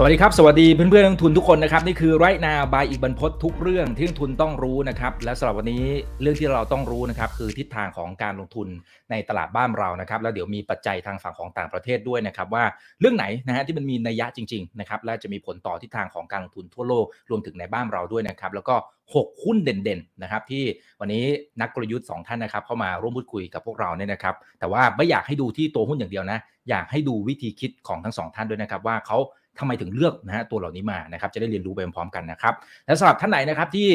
[0.00, 5.84] สวัสดีครับ สวัสดีเพื่อนๆนักทุนทุกคนนะครับ นี่คือไรนาบายอีกบรรพททุกเรื่องที่นักทุนต้องรู้นะครับ และสำหรับวันนี้
[6.22, 8.68] เรื่องที่เราต้องรู้นะครับคือทิศทางของการลงทุน
[9.10, 12.64] ในตลาดบ้านเรานะครับ แล้วเดี๋ยวมีปัจจัยทางฝั่งของต่างประเทศด้วยนะครับ ว่า
[13.00, 18.74] เรื่องไหนนะฮะที่มันมีนัยยะจริงๆนะครับและจะมีผลต่อทิศทางของการลงทุนทั่วโลกรวมถึงในบ้านเราด้วยนะครับ แล้วก็
[19.12, 20.64] 6 หุ้นเด่นๆนะครับที่
[21.00, 21.24] วันนี้
[21.60, 26.38] นักกลยุทธ์ 2 ท่านนะครับเข้ามาร่วมพูดคุยกับพวกเราเนี่ยนะครับ แต่ว่าไม่อยากให้ดูที่ตัวหุ้นอย่างเดียวนะ
[26.68, 29.18] อยากให้ดูวิธีคิดของทั้งสองท่านด้วยนะครับว่าเขา
[29.58, 32.54] ทำไมถึงเลือกนะฮะตัวเหล่านี้มานะครับจะได้เรียนรู้ไปพร้อมๆกันนะครับ
[32.86, 33.90] และสำหรับท่านไหนนะครับที่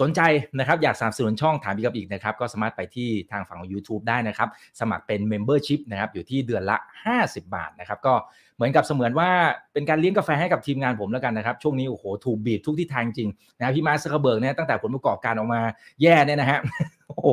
[0.00, 0.20] สนใจ
[0.58, 4.48] นะครับอยากสนับสนุนช่องถามพี่กับอีกนะครับก็สามารถไปที่ทางฝั่งของ YouTube ได้นะครับ
[4.80, 6.76] สมัครเป็น Membership นะครับอยู่ที่เดือนละ
[7.14, 8.14] 50 บาทนะครับก็
[8.58, 9.30] เหมือนกับเสมือนว่า
[9.72, 15.60] เป็นการเลี้ยงกาแฟให้กับทีมงานผมแล้วกันนะครับ ช่วงนี้โอ้โหถูกบีบทุกที่ทางจริงนะพี่ Mark Zuckerberg เนี่ยตั้งแต่ผลประกอบการออกมา
[16.02, 16.58] แย่เนี่ยนะฮะ
[17.08, 17.28] โอ้โห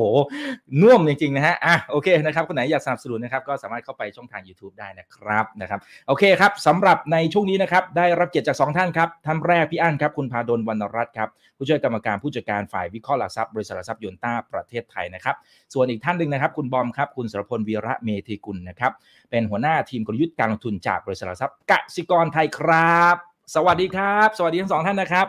[0.82, 15.36] น่วมจริงๆนะฮะอะโอเคนะครับคนไหนอยากสนับสนุนนะครับก็สามารถเข้าไปช่องทาง YouTube ได้นะครับนะครับโอเคครับสำหรับในช่วงนี้นะครับได้รับเกียรติจาก 2 ท่านครับท่านแรกพี่อั้นครับคุณภาดลวรรณรัตน์ครับผู้ช่วยกรรมการผู้จัดการฝ่ายวิเคราะห์หลักทรัพย์บริษัทหลักทรัพย์หยวนต้าประเทศไทยนะครับ
[15.74, 18.92] ส่วนอีกท่านหนึ่งนะครับคุณบอมครับคุณสรพลวีระเมธีกุลนะครับ
[19.30, 23.16] เป็นหัวหน้าทีมกลยุทธ์การลงทุนจากบริษัทหลักทรัพย์กสิกรไทยครับ
[23.54, 25.26] สวัสดีครับ สวัสดีทั้งสองท่านนะครับ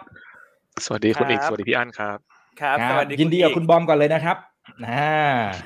[0.86, 2.18] สวัสดีคุณครับเอกสวัสดีพี่อั้นครับ
[2.62, 4.38] ครับครับสวัสดียินดีกับอีคุณบอมก่อนเลยนะครับ
[4.88, 5.22] อ่า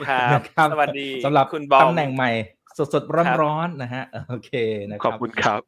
[0.10, 2.32] ครับนะครับสวัสดีสำหรับคุณบอมตำแหน่งใหม่
[2.94, 4.52] สดๆร้อนๆนะฮะโอเค
[4.90, 5.62] นะคขรัอบคุณครับ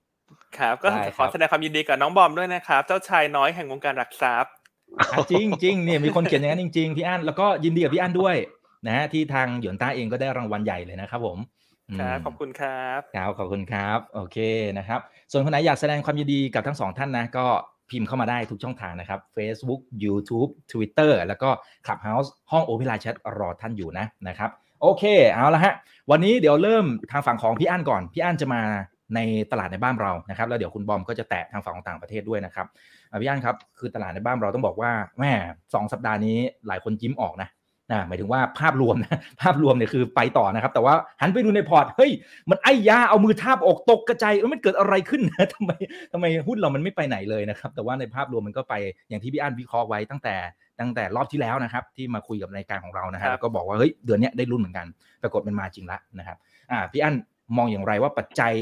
[0.57, 4.53] ครับก็ได้ครับขอแสดงความยินดีกับน้องบอมด้วยนะครับ เจ้าชายน้อยแห่งวงการหลักทรัพย์
[4.99, 8.35] อะจริงจริงเนี่ยมีคนเขียนอย่างนั้นจริงๆพี่อั้นแล้วก็ยินดีกับพี่อั้นด้วย
[8.87, 11.37] นะฮะที่ทางหยวนต้าเองก็ได้รางวัลใหญ่เลยนะครับผม
[11.99, 14.37] ครับมขอบคุณครับครับขอบคุณครับ โอเค
[14.77, 14.99] นะครับ
[15.31, 17.45] ส่วนคนไหนอยากแสดงความยินดีกับทั้งสองท่านนะ ก็
[17.89, 21.49] พิมพ์เข้ามาได้ทุกช่องทางนะครับ Facebook YouTube Twitter แล้วก็
[21.85, 24.49] Clubhouse ห้อง Open Line Chat รอท่านอยู่นะนะครับ
[24.81, 25.73] โอเค เอาละฮะ
[26.11, 28.61] วันนี้เดี๋ยวเริ่มทางฝั่งของพี่อั้นก่อน พี่อั้นจะมา
[29.15, 29.19] ใน
[29.51, 32.67] ตลาดในบ้านเรานะครับ แล้วเดี๋ยวคุณบอมก็จะแตะทางฝั่งของต่างประเทศด้วยนะครับ
[33.09, 35.31] อะพี่อั้นครับ คือตลาดในบ้านเราต้องบอกว่าแม่
[35.73, 37.49] สองสัปดาห์นี้หลายคนยิ้มออกนะ
[37.91, 42.11] นะหมายถึงว่าภาพรวมนะภาพรวมเนี่ยคือไปต่อนะครับ แต่ว่าหันไปดูในพอร์ตเฮ้ย
[42.49, 45.71] มันไอ้ยาเอามือทาบอกตกกระจายเอ้ยมันเกิดอะไรขึ้นนะทำไม
[46.13, 48.73] ทำไมหุ้นเรามันไม่ไปไหนเลยนะครับ แต่ว่าในภาพรวมมันก็ไป
[49.09, 50.35] อย่างที่พี่อั้นวิเคราะห์ไว้ตั้งแต่
[50.79, 54.87] ตั้งแต่รอบที่แล้วนะครับ ที่มาคุยกับรายการของเรานะฮะครับแล้วก็บอกว่าเฮ้ยเดือนเนี้ยได้รุ่นเหมือนกัน
[55.23, 56.37] ปรากฏมันมาจริงละนะครับ
[56.71, 57.15] อ่าพี่อั้น
[57.57, 58.53] มองอย่างไรว่าปัจจัย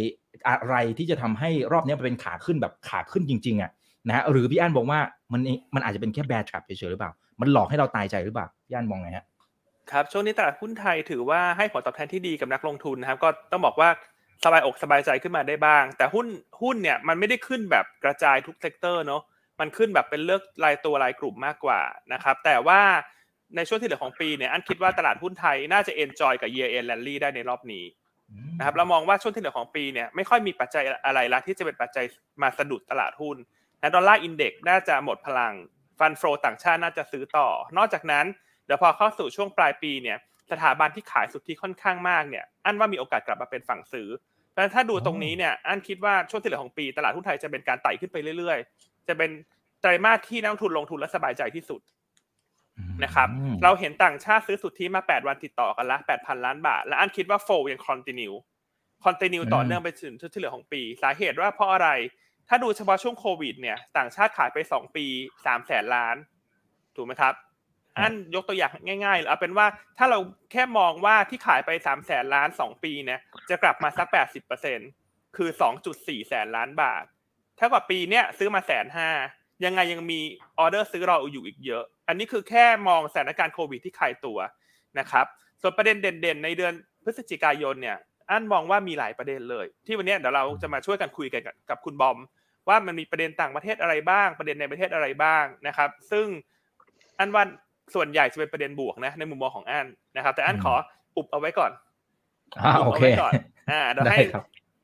[0.47, 3.71] อะไรที่จะทำให้รอบเนี้ยมันเป็นขาขึ้นแบบขาขึ้นจริงๆอะ
[4.07, 4.99] นะฮะหรือพี่อั้นบอกว่า
[5.33, 5.41] มัน
[5.75, 9.25] มันอาจจะเป็นแค่ bear trap เฉยๆหรือเปล่า มันหลอกให้เราตายใจหรือเปล่าพี่อั้นมองไงฮะ
[9.91, 13.89] ครับช่วงนี้ตลาดหุ้นไทยถือว่าให้ผลตอบแทนที่ดีกับนักลงทุนนะครับ ก็ต้องบอกว่า
[14.43, 16.27] สบายอกสบายใจขึ้นมาได้บ้าง แต่หุ้น
[16.61, 19.21] หุ้นเนี่ยมันไม่ได้ขึ้นแบบกระจายทุก sector เนาะ
[19.59, 21.79] มันขึ้นแบบเป็นเลือกรายตัวรายกลุ่มมากกว่า
[22.13, 22.81] นะครับแต่ว่า
[23.55, 27.85] ในช่วงที่เหลือของปีเนี่ยอันคิดว่าตลาดหุ้นไทยน่าจะ enjoy กับ year end rally ได้ในรอบนี้
[28.57, 32.05] นะครับเรามองว่าช่วงที่เหลือของปีเนี่ยไม่ค่อยมีปัจจัยอะไรละที่จะเป็นปัจจัย
[32.41, 33.37] มาสะดุดตลาดหุ้น
[33.81, 35.53] นะ dollar index น่าจะหมดพลัง
[35.99, 37.47] fund flow ต่างชาติน่าจะซื้อต่อ
[37.77, 38.25] นอกจากนั้น
[38.65, 40.17] เดี๋ยวพอเข้าสู่ช่วงปลายปีเนี่ย
[40.51, 44.07] สถาบันที่ขายสุทธิค่อนข้างมากเนี่ยอันว่ามีโอกาสกลับมาเป็นฝั่งซื้อ
[44.49, 49.29] เพราะฉะนั้นถ้าดูตรงนี้เนี่ยอันคิดว่าช่วงที่เหลือของปีตลาดหุ้นไทยจะเป็นการไต่ขึ้นไปเรื่อย ๆ จะเป็น
[49.81, 51.81] ไตรมาสที่นักลงทุนลงทุนและสบายใจที่สุด
[53.03, 58.31] นะครับอืมเราเห็นต่างชาติซื้อสุทธิมา 8 วันติดต่อกันละ 8,000 ล้านบาท และอันคิดว่า flow ยัง continue
[59.03, 61.89] คอนติเนียต่อเนื่องไปถึงที่เหลือของปี สาเหตุว่าเพราะอะไร
[62.49, 65.05] ถ้าดูเฉพาะช่วงโควิดเนี่ย ต่างชาติขายไป2ปี
[65.41, 66.15] 3แสนล้าน
[66.95, 67.33] ถูกไหมครับ
[67.97, 68.71] อันยกตัวอย่าง
[69.05, 70.19] ง่ายๆเอาเป็นว่าถ้าเรา
[70.51, 73.19] แค่มองว่าที่ขายไป3แสนล้าน2ปีเนี่ย
[73.49, 74.07] จะกลับมาสัก
[74.71, 75.49] 80%คือ
[75.89, 77.03] 2.4แสนล้านบาท
[77.59, 79.09] ถ้ากับปีเนี้ยซื้อมาแสนห้า
[79.65, 80.19] ยังไงยังมี
[80.59, 84.37] ออเดอร์ซื้อรออยู่อีกเยอะ อันนี้คือแค่มองสถานการณ์โควิดที่คลายตัว
[84.99, 85.25] นะครับ
[85.61, 86.73] ส่วนประเด็นเด่นๆ ในเดือน
[87.03, 87.97] พฤศจิกายนเนี่ย
[88.31, 92.17] อันมองว่ามีหลายประเด็นเลย ที่วันเนี้ยเดี๋ยวเราจะมาช่วยกันคุยกันกับกับคุณบอม
[92.69, 96.27] ว่ามันมีประเด็นต่างประเทศอะไรบ้าง ประเด็นในประเทศอะไรบ้างนะครับ ซึ่ง
[97.19, 97.43] อันว่า
[97.95, 100.73] ส่วนใหญ่จะเป็นประเด็นบวกนะในมุมมองของอันนะครับ แต่อันขอ
[101.17, 101.71] อุบเอาไว้ก่อน
[102.59, 103.33] อ่าโอเคอุบาไว้ก่อน
[103.71, 104.43] อ่าเดี๋ยวได้ให้ครับ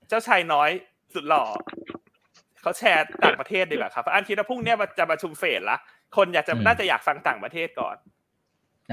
[0.09, 0.69] เจ้าชายน้อย
[1.13, 1.43] สุดหล่อ
[2.61, 5.77] เขาแชร์ต่างประเทศดีกว่าครับเพราะอันคิดว่าพรุ่งเนี้ยจะประชุมเฟดละ
[6.17, 7.95] คนอยากจะอืมน่าจะอยากฟังต่างประเทศก่อน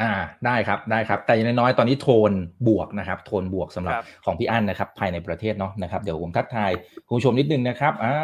[0.00, 0.12] อ่า
[0.46, 2.32] ได้ครับได้ครับ แต่อย่างน้อยๆตอนนี้โทน
[2.68, 6.70] บวกนะครับ โทนบวกสำหรับครับของพี่อั้นนะครับ ภายในประเทศเนาะนะครับเดี๋ยวผมทักทาย
[7.06, 8.14] คุณผู้ชมนิดนึงนะครับอ่า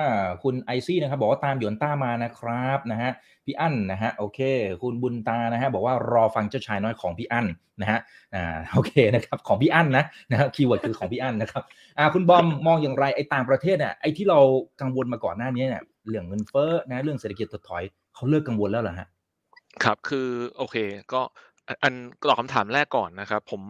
[0.42, 3.10] คุณไอซี่นะครับ บอกว่าตามหยวนต้ามานะครับนะฮะ
[3.44, 4.40] พี่อั้นนะฮะโอเค
[4.82, 7.46] คุณบุญตานะฮะบอกว่ารอฟังเจ้าชายน้อยของพี่อั้น
[7.80, 7.98] นะฮะ
[8.34, 11.62] อ่าโอเคนะครับของพี่อั้นนะนะครับ keyword คือของพี่อั้นนะครับ
[11.98, 14.38] อ่าคุณบอมมองอย่างไรไอ้ต่างประเทศเนี่ยไอ้ที่เรา
[14.80, 17.82] กังวลมาก่อนหน้านี้เนี่ยเรื่องเงินเฟ้อนะเรื่องเศรษฐกิจถดถอย
[18.14, 19.08] เขาเลิกกังวลแล้วเหรอฮะ
[19.84, 20.76] ครับคือโอเค
[21.12, 21.22] ก็
[21.70, 21.94] อันอัน
[22.28, 23.62] ตอบคำถามแรกก่อนนะครับ ผม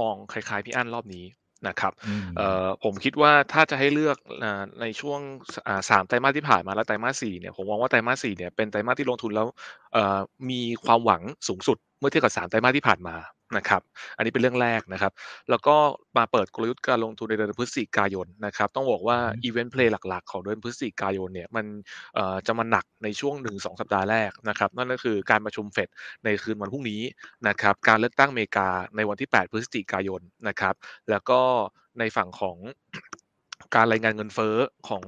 [0.00, 1.24] มองคล้ายๆพี่อั้นรอบนี้
[1.68, 5.20] นะครับอืมเอ่อผมคิดว่าถ้าจะให้เลือกอ่าในช่วง
[5.54, 9.46] สอ่าสามไตรมาสที่ผ่านมาและไตรมาสสี่เนี่ยผมมองว่าไตรมาสสี่เนี่ยเป็นไตรมาสที่ลงทุนแล้ว
[9.92, 10.18] เอ่อ
[10.50, 13.16] มีความหวังสูงสุดเมื่อเทียบกับสามไตรมาสที่ผ่านมา
[13.56, 13.82] นะครับ
[14.16, 15.12] อันนี้เป็นเรื่องแรกนะครับ
[15.50, 15.76] แล้วก็
[16.16, 21.66] มาเปิดกลยุทธ์การลงทุนในเดือนพฤศจิกายนนะครับ ต้องบอกว่าอืม event play หลักๆ ของเดือนพฤศจิกายนเนี่ยมัน
[22.14, 25.88] เอ่อจะมาหนักในช่วง 1-2 สัปดาห์แรกนะครับ นั่นก็คือการประชุมเฟด
[26.24, 27.00] ในคืนวันพรุ่งนี้
[27.48, 30.74] นะครับ การเลือกตั้งอเมริกาในวันที่ 8 พฤศจิกายนนะครับ
[31.10, 31.40] แล้วก็
[31.98, 32.56] ในฝั่งของ
[33.74, 34.56] การรายงานเงินเฟ้อ
[34.88, 35.02] ของ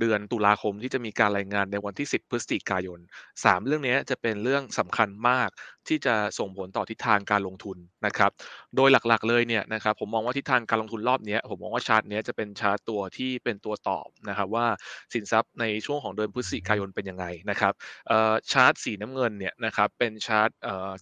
[0.00, 2.98] เดือนตุลาคมที่จะมีการรายงานในวันที่ 10 พฤศจิกายน
[3.32, 5.50] 3 เรื่องนี้จะเป็นเรื่องสำคัญมาก
[5.88, 7.76] ที่จะส่งผลต่อทิศทางการลงทุน
[8.06, 8.30] นะครับ
[8.76, 14.66] โดยหลักๆเลยเนี่ยนะครับผมมองว่าทิศทางการลงทุนรอบนี้ผมมองว่าชาร์ตนี้จะเป็นชาร์ตตัวที่เป็นตัวตอบนะครับว่า
[15.14, 17.72] สินทรัพย์ในช่วงของเดือนพฤศจิกายนเป็นยังไงนะครับ
[18.52, 20.50] ชาร์ตสีน้ำเงินเนี่ยนะครับเป็นชาร์ต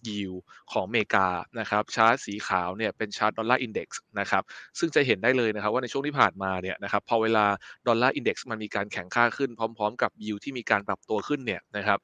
[0.07, 0.33] ยิว
[0.71, 1.27] ของอเมริกา
[1.59, 4.43] นะครับชาร์ตสีขาวเนี่ยเป็นชาร์ต dollar index นะครับ
[4.79, 7.45] ซึ่งจะเห็นได้เลยนะครับว่าในช่วงที่ผ่านมาเนี่ยนะครับพอเวลา
[7.87, 11.99] dollar index มันมีการแข็งค่าขึ้นพร้อม ๆ กับยิวที่มีการปรับตัวขึ้นเนี่ยนะครับ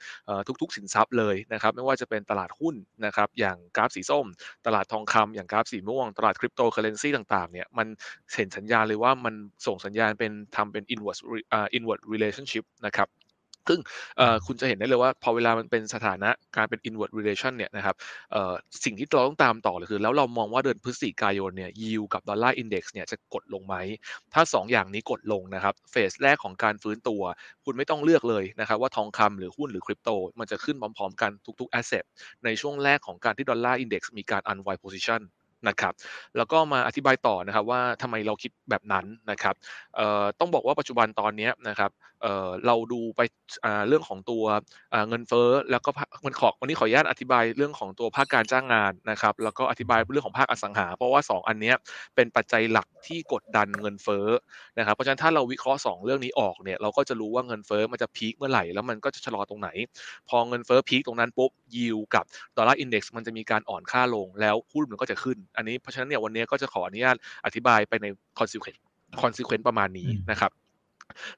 [0.61, 4.25] ทุกๆ สินทรัพย์เลยนะครับไม่ว่าจะเป็นตลาดหุ้นนะครับอย่างกราฟสีส้ม
[4.65, 7.87] ตลาดทองคำอย่างกราฟสีม่วง ตลาดคริปโตเคอเรนซีต่างๆเนี่ยมัน
[8.33, 9.35] เห็นสัญญาณเลยว่ามัน
[9.65, 13.07] ส่งสัญญาณเป็นทำเป็น inverse re- อ่า inverse relationship นะครับ
[13.69, 13.79] ซึ่ง
[14.45, 17.95] คุณจะเห็นได้เลยว่าพอเวลามันเป็นสถานะการเป็น inverse relation เนี่ยนะครับ
[18.83, 23.75] สิ่งที่เราต้องตามต่อเลยคือ แล้วเรามองว่าเดือนพฤศจิกายนเนี่ย yield กับ dollar index เนี่ยจะกดลงไหม
[24.33, 27.21] ถ้า 2 อย่างนี้กดลงนะครับเฟสแรกของการฟื้นตัว
[27.65, 32.03] คุณไม่ต้องเลือกเลยนะครับว่าทองคำหรือหุ้นหรือคริปโต มันจะขึ้นพร้อมๆกันทุกๆ asset
[32.45, 35.21] ในช่วงแรกของการที่ดอลลาร์อินเด็กซ์มีการ unwind position
[35.67, 35.93] นะครับ
[36.37, 39.55] แล้วก็มาอธิบายต่อนะครับว่าทำไมเราคิดแบบนั้นนะครับ
[40.39, 41.91] ต้องบอกว่าปัจจุบันตอนนี้นะครับ
[42.23, 43.21] เเราดูไป
[43.87, 44.43] เรื่องของตัว
[45.09, 45.89] เงินเฟ้อแล้วก็
[46.25, 51.73] มันขอวันนี้ขออนุญาตอธิบายเรื่องของตัวภาคการจ้างงานนะครับ แล้วก็อธิบายเรื่องของภาคอสังหา เพราะว่า 2 อันนี้
[52.15, 54.27] เป็นปัจจัยหลักที่กดดันเงินเฟ้อ
[54.77, 59.69] นะครับ เพราะฉะนั้นถ้าเราวิเคราะห์ 2 เรื่องนี้ออกเนี่ยเราก็จะรู้ว่าเงินเฟ้อมันจะ peak เมื่อไหร่แล้วมันก็จะชะลอตรงไหน
[60.29, 62.25] พอเงินเฟ้อ peak ตรงนั้นปุ๊บ yield กับ
[62.57, 67.15] dollar index มันจะมีการอ่อนค่าลงแล้วหุ้นมันก็จะขึ้นอันนี้เพราะฉะนั้นเนี่ยวันนี้ก็จะขออนุญาต
[67.45, 68.07] อธิบายไปใน
[68.39, 68.81] consequence
[69.21, 70.51] consequence ประมาณนี้อืมนะครับ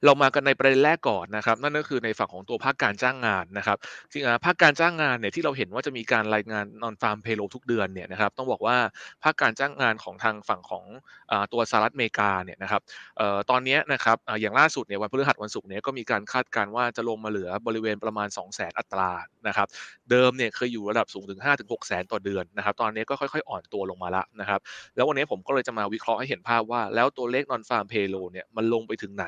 [0.04, 3.78] เรามากันในประเด็นแรกก่อนนะครับ นั่นก็คือในฝั่งของตัวภาคการจ้างงานนะครับ
[4.10, 8.76] จริงๆภาคการจ้างงานเนี่ยที่เราเห็นว่าจะมีการรายงาน non farm payroll ทุกเดือนเนี่ยนะครับต้องบอกว่า
[9.24, 10.84] ภาคการจ้างงานของทางฝั่งของ
[11.32, 12.82] อตัวสหรัฐอเมริกาเนี่ยนะครับ
[13.20, 19.10] ออตอนนี้นะครับอย่างล่าสุดเนี่ยวันพฤหัสวันศุกร์เนี่ยก็มีการคาดการณ์ว่าจะลงมาเหลือบริเวณประมาณ 2 0 0 0 0 0อัตรา
[19.48, 19.68] นะครับ
[20.10, 24.60] เดิมเนี่ยเคยอยู่ระดับสูงถึง 5-6แสนต่อเดือนนะครับตอนนี้ก็ค่อยๆ อ่อนตัวลงมาแล้วนะครับ
[24.94, 29.26] แล้ววันนี้ผมก็เลยจะมาวิเคราะห์ให้เห็นภาพว่า แล้วตัวเลข non farm payroll เนี่ยมันลงไปถึงไหน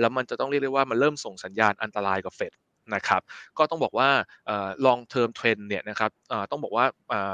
[0.00, 2.52] แล้วมันจะต้องเรียกได้ว่ามันเริ่มส่งสัญญาณอันตรายกับเฟด
[2.94, 3.22] นะครับ
[3.58, 4.08] ก็ต้องบอกว่า
[4.46, 6.10] เอ่อ long term trend เนี่ยนะครับ
[6.50, 6.84] ต้องบอกว่า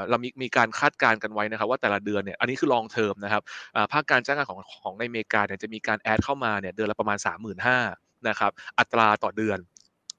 [0.09, 3.43] เรามีมีการคาดการณ์กันไว้นะครับว่าแต่ละเดือนเนี่ยอันนี้คือ long term นะครับ
[3.91, 7.77] ภาคการจ้างงานของของในอเมริกาเนี่ยจะมีการแอดเข้ามาเนี่ยเดือนละประมาณ 35,000
[8.27, 9.59] นะครับอัตราต่อเดือน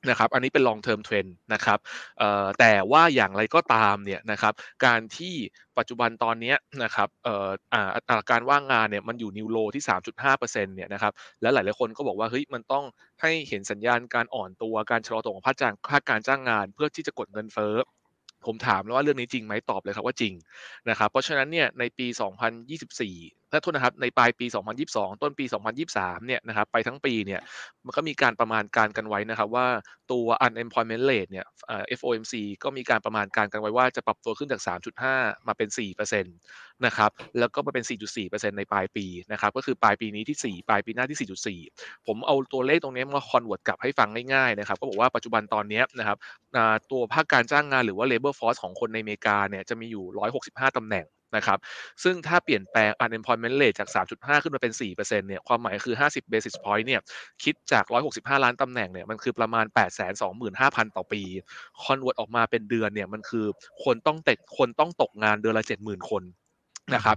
[0.07, 1.79] นะครับอันนี้เป็น long term trend นะครับ
[2.61, 4.53] แต่ว่าอย่างไรก็ตามเนี่ยนะครับ
[4.87, 5.35] การที่
[5.79, 11.13] ปัจจุบันตอนนี้นะครับเอ่ออ่าอัตราการว่างงานเนี่ยมันอยู่นิวโลที่ 3.5%เนี่ยนะครับ
[11.43, 12.85] และหลายๆคนก็บอกว่าเฮ้ยมันต้อง
[13.23, 17.75] ให้เห็นสัญญาณการอ่อนตัวการชะลอตัวของภาคจ้างภาคการจ้างงาน เพื่อที่จะกดเงินเฟ้อ
[18.47, 20.35] ผมถามแล้วว่าเรื่องนี้จริงไหมตอบเลยครับว่าจริง
[20.89, 23.15] นะครับเพราะฉะนั้นเนี่ยในปี 2024
[23.53, 24.47] ถ้าโทษนะครับในปลายปี
[24.85, 25.45] 2022 ต้นปี
[25.87, 27.41] 2023 เนี่ยนะครับไปทั้งปีเนี่ย
[27.85, 29.67] มันก็มีการประมาณการกันไว้นะครับว่า
[30.13, 36.23] ตัว unemployment rate เนี่ยเอ่อ FOMC ก็มีการประมาณการกันไว้ว่าจะปรับตัวขึ้นจาก 3.5 มาเป็น 4%
[36.87, 41.29] นะครับแล้วก็มาเป็น 4.4%ในปลายปีนะครับก็คือปลายปีนี้ที่ 4 ปลายปีหน้าที่
[41.67, 46.17] 4.4 ผมเอาตัวเลขตรงนี้มา convert กลับให้ฟังง่ายๆนะครับก็บอกว่าปัจจุบันตอนนี้นะครับ
[46.91, 50.05] ตัวภาคการจ้างงานหรือว่า labor force ของคนในอเมริกาเนี่ยจะมีอยู่
[50.45, 51.59] 165ตำแหน่ง นะครับ
[52.03, 54.97] ซึ่งถ้าเปลี่ยนแปลง unemployment rate จาก 3.5 ขึ้นมาเป็น 4%
[55.29, 57.01] เนี่ยความหมายคือ 50 basis point เนี่ย
[57.43, 57.85] คิดจาก
[58.39, 59.65] 165 ล้านตำแหน่งเนี่ยมันคือประมาณ
[60.31, 61.23] 825,000 ต่อปี
[61.83, 63.47] convert ออกมาเป็นเดือนเนี่ยมันคือ
[63.85, 66.25] คนต้องเตกคนต้องตกงานเดือนละ 70,000 คน
[66.95, 67.17] นะครับ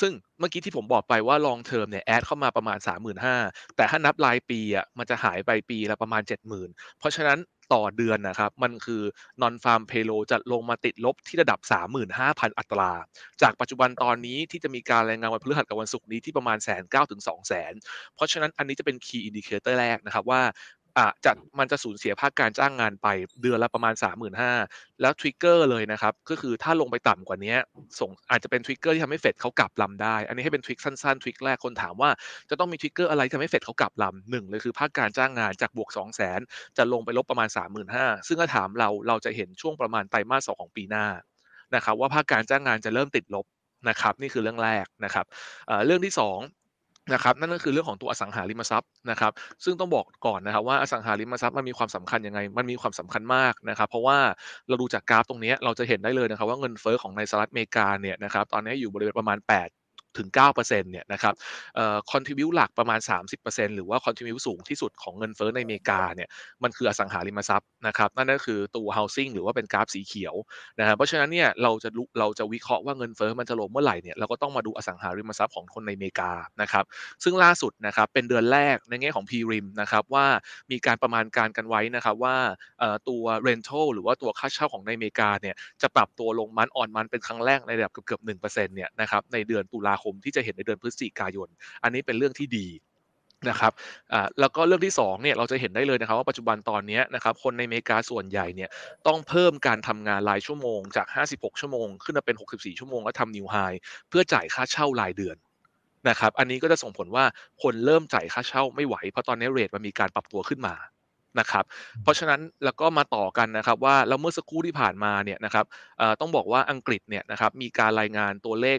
[0.00, 2.78] ซึ่งเมื่อกี้ที่ผมบอกไปว่า long term เนี่ยแอดเข้ามาประมาณ
[3.26, 7.38] 35,000แต่ถ้านับรายปีอะมันจะหายไปปีละประมาณ 70,000 เพราะฉะนั้น
[7.74, 9.02] ต่อเดือนนะครับ มันคือ
[9.42, 11.60] non farm payroll จะลงมาติดลบที่ระดับ
[12.10, 12.92] 35,000 อัตรา
[13.42, 17.72] จากปัจจุบันตอนนี้ที่จะมีการรายงานวันพฤหัสกับวันศุกร์นี้ที่ประมาณแสนเก้าถึงสองแสน
[18.14, 20.42] เพราะฉะนั้นอันนี้จะเป็น key indicator แรกนะครับว่า
[20.98, 23.08] อะจะมันจะสูญเสียภาคการจ้างงานไป
[23.42, 23.94] เดือนละประมาณ
[24.42, 27.54] 35,000 แล้ว trigger เลยนะครับ ก็คือถ้าลงไปต่ำกว่านี้
[28.00, 32.10] ส่งอาจจะเป็น trigger ที่ทำให้เฟดเขากลับลำได้ อันนี้ให้เป็น trick สั้นๆ trick แรกคนถามว่า
[32.50, 41.06] จะต้องมี trigger อะไรที่ทำให้เฟดเขากลับลำหนึ่งเลยคือภาคการจ้างงานจากบวก2 0 0 0 0 0จะลงไปลบประมาณ 35,000 ซึ่งถ้าถามเราเราจะเห็นช่วงประมาณไตรมาสสองของปีหน้า
[41.74, 43.46] นะครับว่าภาคการจ้างงานจะเริ่มติดลบ
[43.88, 45.26] นะครับนี่คือเรื่องแรกนะครับ
[45.86, 46.38] เรื่องที่ 2
[47.12, 49.32] นะครับนั่นก็คือเรื่องของตัวอสังหาริมทรัพย์นะครับ
[49.64, 54.18] ซึ่งต้องบอกก่อนนะครับว่าอสังหาริมทรัพย์มันมีความสำคัญยังไง มันมีความสำคัญมากนะครับ เพราะว่า
[54.68, 59.68] เราดูจากกราฟตรงนี้เราจะเห็นได้เลยนะครับว่าเงินเฟ้อของในสหรัฐอเมริกาเนี่ยนะครับตอนนี้อยู่บริเวณประมาณ 8
[60.18, 61.34] ถึง9%เนี่ยนะครับ
[61.76, 63.00] เอ่อ contribute หลักประมาณ
[63.38, 66.28] 30%หรือว่า contribute สูงที่สุดของเงินเฟ้อในอเมริกาเนี่ย
[66.62, 70.34] มันคืออสังหาริมทรัพย์นะครับนั่นก็คือตัว housing หรือว่าเป็นกราฟสีเขียว
[70.78, 76.30] นะครับเพราะฉะนั้นเนี่ยเราจะเราจะวิเคราะห์ว่าเงินเฟ้อมันจะลงเมื่อไหร่เนี่ยเราก็ต้องมาดูอสังหาริมทรัพย์ของคนในอเมริกา
[76.60, 76.84] นะครับ
[77.24, 80.26] ซึ่งล่าสุดนะครับเป็นเดือนแรกในแง่ของ PRIM นะครับว่า
[80.70, 82.36] มีการประมาณการกันไว้นะครับว่า
[83.08, 91.48] ตัว rental หรือว่าตัวค่าเช่าของในอเมริกาเนี่ยจะปรับตัวลงมันอ่อนมันเป็นครั้งแรกในระดับเกือบๆ1%เนี่ยนะครับในเดือนตุลาคมที่จะเห็นในเดือนพฤศจิกายน
[91.82, 92.68] อันนี้เป็นเรื่องที่ดี
[93.50, 93.72] นะครับ
[94.40, 98.70] แล้วก็เรื่องที่2เนี่ยเราจะเห็นได้เลยนะครับว่าปัจจุบันตอนนี้นะครับคนในอเมริกาส่วนใหญ่เนี่ย
[99.06, 103.56] ต้องเพิ่มการทำงานรายชั่วโมงจาก 56 ชั่วโมง ขึ้นมาเป็น 64 ชั่วโมงแล้วทำนิวไฮ
[104.08, 105.36] เพื่อจ่ายค่าเช่ารายเดือน
[106.08, 107.24] นะครับอันนี้ก็จะส่งผลว่า
[107.62, 110.74] คนเริ่มจ่ายค่าเช่าไม่ไหว เพราะตอนนี้เรทมันมีการปรับตัวขึ้นมา
[111.40, 111.64] นะครับ
[112.02, 115.64] เพราะฉะนั้นแล้วก็มาต่อกันนะครับว่าแล้วเมื่อสักครู่ที่ผ่านมาเนี่ยนะครับ
[116.20, 118.78] ต้องบอกว่าอังกฤษเนี่ยนะครับมีการรายงานตัวเลข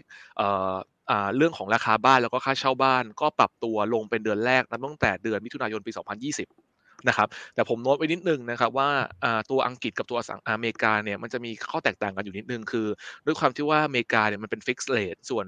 [1.36, 6.48] เรื่องของราคาบ้านแล้วก็ค่าเช่าบ้าน ก็ปรับตัวลงเป็นเดือนแรกนับตั้งแต่เดือนมิถุนายนปี 2020
[7.08, 8.90] นะครับ แต่ผมโน้ตไว้นิดนึงนะครับว่า
[9.50, 12.86] ตัวอังกฤษกับตัวอเมริกาเนี่ยมันจะมีข้อแตกต่างกันอยู่นิดนึงคือ
[13.26, 15.46] ด้วยความที่ว่าอเมริกาเนี่ยมันเป็นฟิกซ์เลทส่วน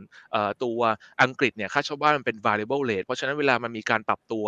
[0.64, 0.80] ตัว
[1.22, 4.44] อังกฤษเนี่ยค่าเช่าบ้านมันเป็น variable rate เพราะฉะนั้นเวลามันมีการปรับตัว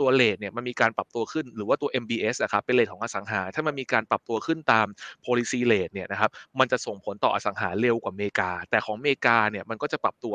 [0.00, 4.86] ตัวเลทเนี่ยมันมีการปรับตัวขึ้นหรือว่าตัว MBS อะครับเป็นเลทของอสังหา ถ้ามันมีการปรับตัวขึ้นตาม
[5.24, 10.34] policy rate เนี่ยนะครับมันจะส่งผลต่ออสังหาเร็วกว่าอเมริกา แต่ของอเมริกาเนี่ยมันก็จะปรับตัว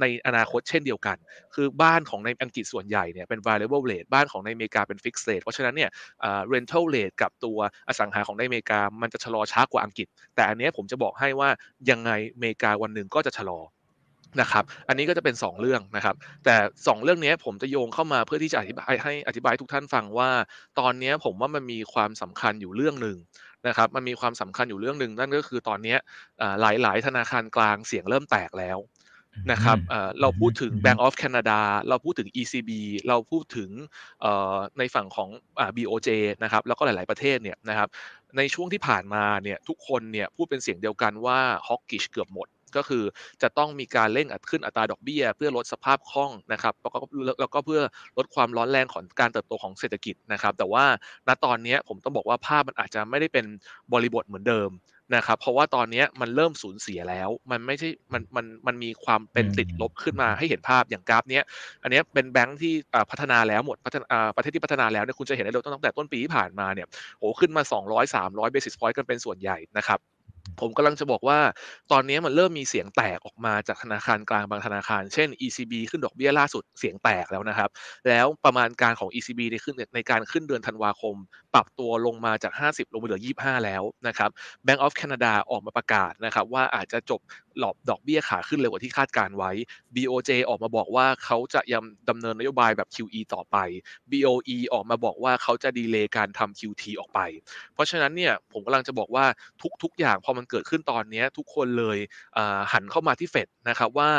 [0.00, 1.16] ในอนาคตเช่นเดียวกัน
[1.54, 5.90] คือบ้านของในอังกฤษส่วนใหญ่เนี่ยเป็น variable rate บ้านของในอเมริกาเป็น fixed rate เพราะฉะนั้นเนี่ย
[6.52, 7.58] rental rate กับตัว
[7.88, 11.48] อสังหาของในอเมริกามันจะชะลอช้ากว่าอังกฤษ แต่อันนี้ผมจะบอกให้ว่า
[11.90, 13.60] ยังไงอเมริกาวันหนึ่งก็จะชะลอ
[14.40, 20.30] นะครับ อันนี้ก็จะเป็น 2 เรื่องนะครับ แต่ 2 เรื่องนี้ผมจะโยงเข้ามาเพื่อที่จะอธิบายให้อธิบายทุกท่านฟังว่า
[20.78, 23.16] ตอนนี้ผมว่ามันมีความสำคัญอยู่เรื่องหนึ่ง
[23.66, 25.96] นะครับ มันมีความสำคัญอยู่เรื่องหนึ่งนั่นก็คือตอนนี้
[26.60, 28.78] หลาย ๆ ธนาคารกลางเสียงเริ่มแตกแล้ว
[29.52, 29.78] นะครับ
[30.20, 32.70] เราพูดถึง Bank of Canada เราพูดถึง ECB
[33.08, 33.70] เราพูดถึง
[34.78, 35.28] ในฝั่งของ
[35.76, 36.08] BOJ
[36.42, 37.88] นะครับแล้วก็หลาย ๆ ประเทศเนี่ยนะครับ
[38.36, 43.04] ในช่วงที่ผ่านมาเนี่ยทุกคนเนี่ยพูดเป็นเสียงเดียวกันว่าฮอกกิชเกือบหมด ก็คือ
[43.42, 46.98] จะต้องมีการเร่งอัดขึ้นอัตราดอกเบี้ย เพื่อลดสภาพคล่องนะครับแล้วก็
[47.40, 47.80] แล้วก็เพื่อ
[48.18, 50.84] ลดความร้อนแรงของการเติบโตของเศรษฐกิจนะครับ แต่ว่า
[51.28, 53.46] ณตอนนี้ผมต้องบอกว่าภาพมันอาจจะไม่ได้เป็น
[53.92, 54.70] บริบทเหมือนเดิม
[55.16, 61.44] นะครับเพราะว่าตอนนี้มันเริ่มสูญเสียแล้ว มันไม่ใช่มันมันมันมีความเป็นติดลบขึ้นมาให้เห็นภาพอย่างกราฟเนี้ย
[61.82, 62.72] อันนี้เป็นแบงค์ที่
[63.10, 66.86] พัฒนาแล้วหมดพัฒนาประเทศที่พัฒนาแล้วเนี่ยคุณจะเห็นได้เลยตั้งแต่ต้นปีที่ผ่านมาเนี่ย
[67.18, 69.98] โอ้ขึ้นมา 200 300 basis point กันเป็นส่วนใหญ่นะครับ
[70.60, 71.38] ผมกำลังจะบอกว่า
[71.92, 77.70] ตอนนี้มันเริ่มมีเสียงแตกออกมาจากธนาคารกลางบางธนาคาร เช่น ECB ขึ้นดอกเบี้ยล่าสุดเสียงแตกแล้วนะครับ
[78.08, 81.16] แล้วประมาณการของ ECB ในขึ้นในการขึ้นเดือนธันวาคม
[81.54, 84.30] ปรับตัวลงมาจาก 50 ลงมาเหลือ 25 แล้วนะครับ
[84.66, 87.20] Bank of Canada ออกมาประกาศนะครับว่าอาจจะจบ
[87.58, 89.50] รอบดอกเบี้ยขาขึ้นเร็วกว่าที่คาดการณ์ไว้
[89.94, 93.56] BOJ ออกมาบอกว่าเขาจะยังดำเนินนโยบายแบบ QE ต่อไป
[94.10, 97.20] BOE ออกมาบอกว่าเขาจะ delay การทำ QT ออกไป
[97.74, 99.24] เพราะฉะนั้นเนี่ยผมกำลังจะบอกว่า
[99.82, 101.98] ทุกๆอย่างพอมันเกิดขึ้นตอนนี้ทุกคนเลย
[102.72, 104.10] หันเข้ามาที่เฟดนะครับว่า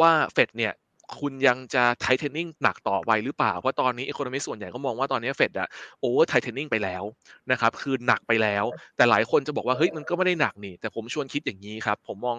[0.00, 0.72] ว่าเฟดเนี่ย
[1.20, 5.68] คุณยังจะ tightening หนักต่อไปหรือเปล่า เพราะตอนนี้ economist ส่วนใหญ่ก็มองว่าตอนนี้เฟดอะ
[6.00, 7.04] over tightening ไปแล้ว
[7.50, 8.64] นะครับคือหนักไปแล้ว
[8.96, 12.38] แต่หลายคนจะบอกว่าเฮ้ยมันก็ไม่ได้หนักนี่ แต่ผมชวนคิดอย่างนี้ครับ ผมมอง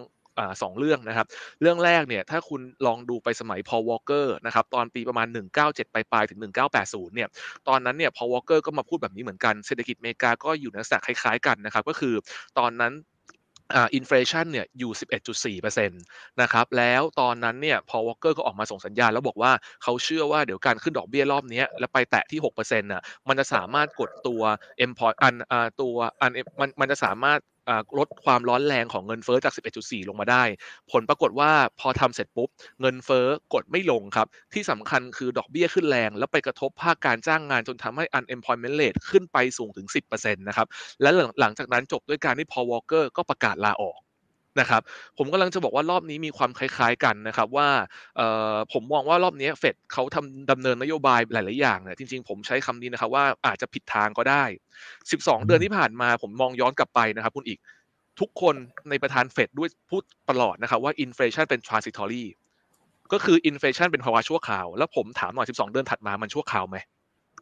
[0.61, 1.27] สองเรื่องนะครับ
[1.61, 7.29] เรื่องแรกเนี่ยถ้าคุณลองดูไปสมัย Paul Volcker นะครับตอนปีประมาณ 197 ปลายๆถึง 1980 เนี่ย
[7.67, 12.13] ตอนนั้นเนี่ย Paul Volcker ก็มาพูดแบบนี้เหมือนกันเศรษฐกิจอเมริกาก็อยู่ในลักษณะคล้ายๆกันนะครับก็คือ
[12.59, 12.93] ตอนนั้น
[13.71, 15.87] inflation เนี่ยอยู่ 11.4%
[16.41, 19.51] นะครับแล้วตอนนั้นเนี่ย Paul Volcker ก็ออกมาส่งสัญญาณ แล้วบอกว่า
[19.83, 24.41] เขาเชื่อว่าเดี๋ยวการขึ้นดอกเบี้ยรอบนี้แล้วไปแตะที่6%น่ะมันจะสามารถกดตัว
[24.85, 25.33] e m p o r t อัน
[25.81, 27.39] ตัวอันมันมันจะสามารถ
[27.97, 29.53] ลดความร้อนแรงของเงินเฟ้อจาก
[29.83, 30.43] 11.4 ลงมาได้
[30.91, 32.49] ผลปรากฏว่าพอทำเสร็จปุ๊บ
[32.81, 40.67] เงินเฟ้อกดไม่ลงครับ ที่สำคัญคือดอกเบี้ยขึ้นแรง แล้วไปกระทบภาคการจ้างงานจนทำให้ unemployment rate ขึ้นไปสูงถึง 10%นะครับ
[41.01, 43.99] และหลังจากนั้นจบด้วยการที่พอวอลเกอร์ก็ประกาศลาออก
[44.59, 44.81] นะครับ
[45.17, 47.67] ผมกำลังจะบอกว่ารอบนี้มีความคล้ายๆกันนะครับว่า
[48.73, 54.43] ผมมองว่ารอบนี้เฟดเขาทำดำเนินนโยบายหลายๆอย่างเนี่ยจริงๆผมใช้คำนี้นะครับว่าอาจจะผิดทางก็ได้
[54.95, 57.59] 12 เดือนที่ผ่านมาผมมองย้อนกลับไปนะครับคุณอีก
[58.19, 58.55] ทุกคน
[58.89, 62.25] ในประธานเฟดด้วยพูดตลอดนะครับว่าอินฟลชันเป็น transitory
[63.11, 66.77] ก็คือ inflation เป็นภาวะชั่วคราว แล้วผมถามหน่อย 12 เดือนถัดมามันชั่วคราวไหม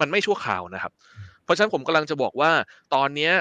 [0.01, 0.94] มันไม่ชั่วคราวนะครับ
[1.44, 2.52] เพราะฉะนั้นผมกำลังจะบอกว่า
[2.94, 3.32] ตอนเนี้ย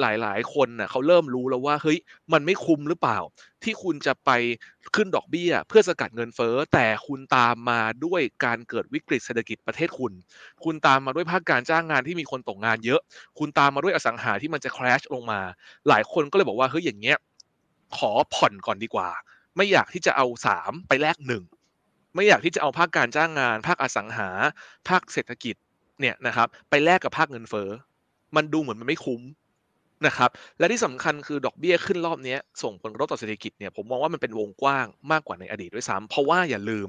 [0.00, 1.98] หลายๆ คนน่ะเขาเริ่มรู้แล้วว่าเฮ้ย
[2.32, 3.18] มันไม่คุ้มหรือเปล่า
[3.64, 4.30] ที่คุณจะไป
[4.96, 10.12] ขึ้นดอกเบี้ย เพื่อสกัดเงินเฟ้อแต่คุณตามมาด้วยการเกิดวิกฤตเศรษฐกิจประเทศคุณ
[10.64, 13.00] คุณตามมาด้วยภาคการจ้างงานที่มีคนตกงานเยอะ
[13.38, 15.40] คุณตามมาด้วยอสังหาที่มันจะ crash ลงมา
[15.88, 17.18] หลายคนก็เลยบอกว่าเฮ้ยอย่างเงี้ย
[17.96, 19.08] ขอผ่อนก่อนดีกว่า
[19.56, 21.42] ไม่อยากที่จะเอาสามไปแลกหนึ่ง
[22.14, 24.28] ไม่อยากที่จะเอาภาคการจ้างงาน ภาคอสังหา
[24.88, 25.56] ภาคเศรษฐกิจ
[26.00, 27.68] เนี่ยนะครับไปแลกกับภาคเงินเฟ้อ
[28.36, 29.22] มันดูเหมือนมันไม่คุ้ม
[30.06, 36.88] นะครับและที่สำคัญคือดอกเบี้ยขึ้นรอบนี้ส่งผลกระทบต่อเศรษฐกิจเนี่ยผมมองว่ามันเป็นวงกว้างมากกว่าในอดีตด้วยซ้ำเพราะว่าอย่าลืม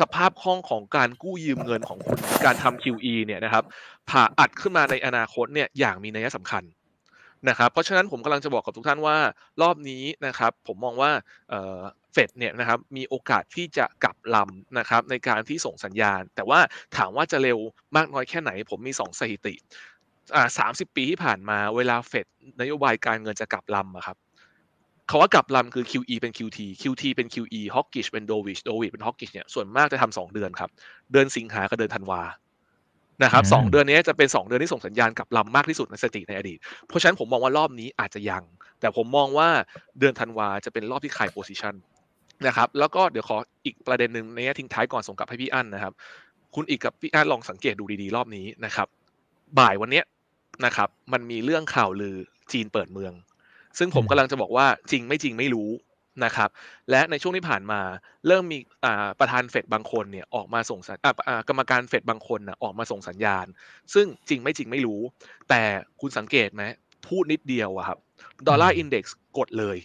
[0.00, 3.64] สภาพคล่องของการกู้ยืมเงินของคุณการทำ QE เนี่ยนะครับ
[4.10, 6.62] ผ่าอัดขึ้นมาในอนาคตเนี่ยอย่างมีนัยสำคัญ
[7.48, 9.16] นะครับเพราะฉะนั้นผมกำลังจะบอกกับทุกท่านว่า
[9.62, 11.10] รอบนี้นะครับผมมองว่า
[12.12, 16.60] เฟดเนี่ยนะครับมีโอกาสที่จะกลับลำนะครับในการที่ส่งสัญญาณ แต่ว่า
[16.96, 17.58] ถามว่าจะเร็ว
[17.96, 19.54] มากน้อยแค่ไหน ผมมี 2 สถิติ
[20.34, 22.26] อ่าสามสิบปีที่ผ่านมาเวลาเฟด
[22.60, 24.16] นโยบายการเงินจะกลับลำอะครับ
[25.10, 30.70] คาว่ากลับลำคือ QE เป็น QT QT เป็น QE Hawkish เป็น Dovish Dovish เป็น Hawkish เนี่ยส่วนมากจะทำสองเดือนครับ
[31.12, 32.22] เดือนสิงหากับเดือนธันวา
[33.22, 38.44] นะครับสองเดือนนี้จะเป็นสองเดือนที่ส่งสัญญาณกลับลำมากที่สุดในสถิติในอดีต เพราะฉะนั้นผมมองว่ารอบนี้อาจจะยัง
[38.80, 39.48] แต่ผมมองว่า
[39.98, 41.74] เดือนธันวาจะเป็นรอบที่ขายโพซิชัน
[42.46, 45.92] นะครับแล้วก็เดี๋ยวขออีกประเด็นหนึ่งในทิ้งท้ายก่อนส่งกลับให้พี่อั้นนะครับ
[46.54, 48.88] คุณอีกกับพี่อั้นลองสังเกตดูดีๆ รอบนี้นะครับ
[49.58, 50.04] บ่ายวันเนี้ย
[50.64, 52.16] นะครับ มันมีเรื่องข่าวลือ
[52.52, 53.12] จีนเปิดเมือง
[53.78, 55.70] ซึ่งผมกำลังจะบอกว่าจริงไม่จริงไม่รู้
[56.24, 56.50] นะครับ
[56.90, 57.80] และในช่วงที่ผ่านมา
[58.26, 58.58] เริ่มมี
[59.20, 60.96] ประธานเฟดบางคนเนี่ยออกมาส่งสัญ
[61.48, 63.46] กรรมการเฟดบางคนนะออกมาส่งสัญญาณ
[63.94, 65.00] ซึ่งจริงไม่จริงไม่รู้
[65.48, 65.62] แต่
[66.00, 66.62] คุณสังเกตไหม
[67.08, 67.98] พูดนิดเดียวอะครับ
[68.48, 69.76] ดอลลาร์อินเด็กซ์กดเลย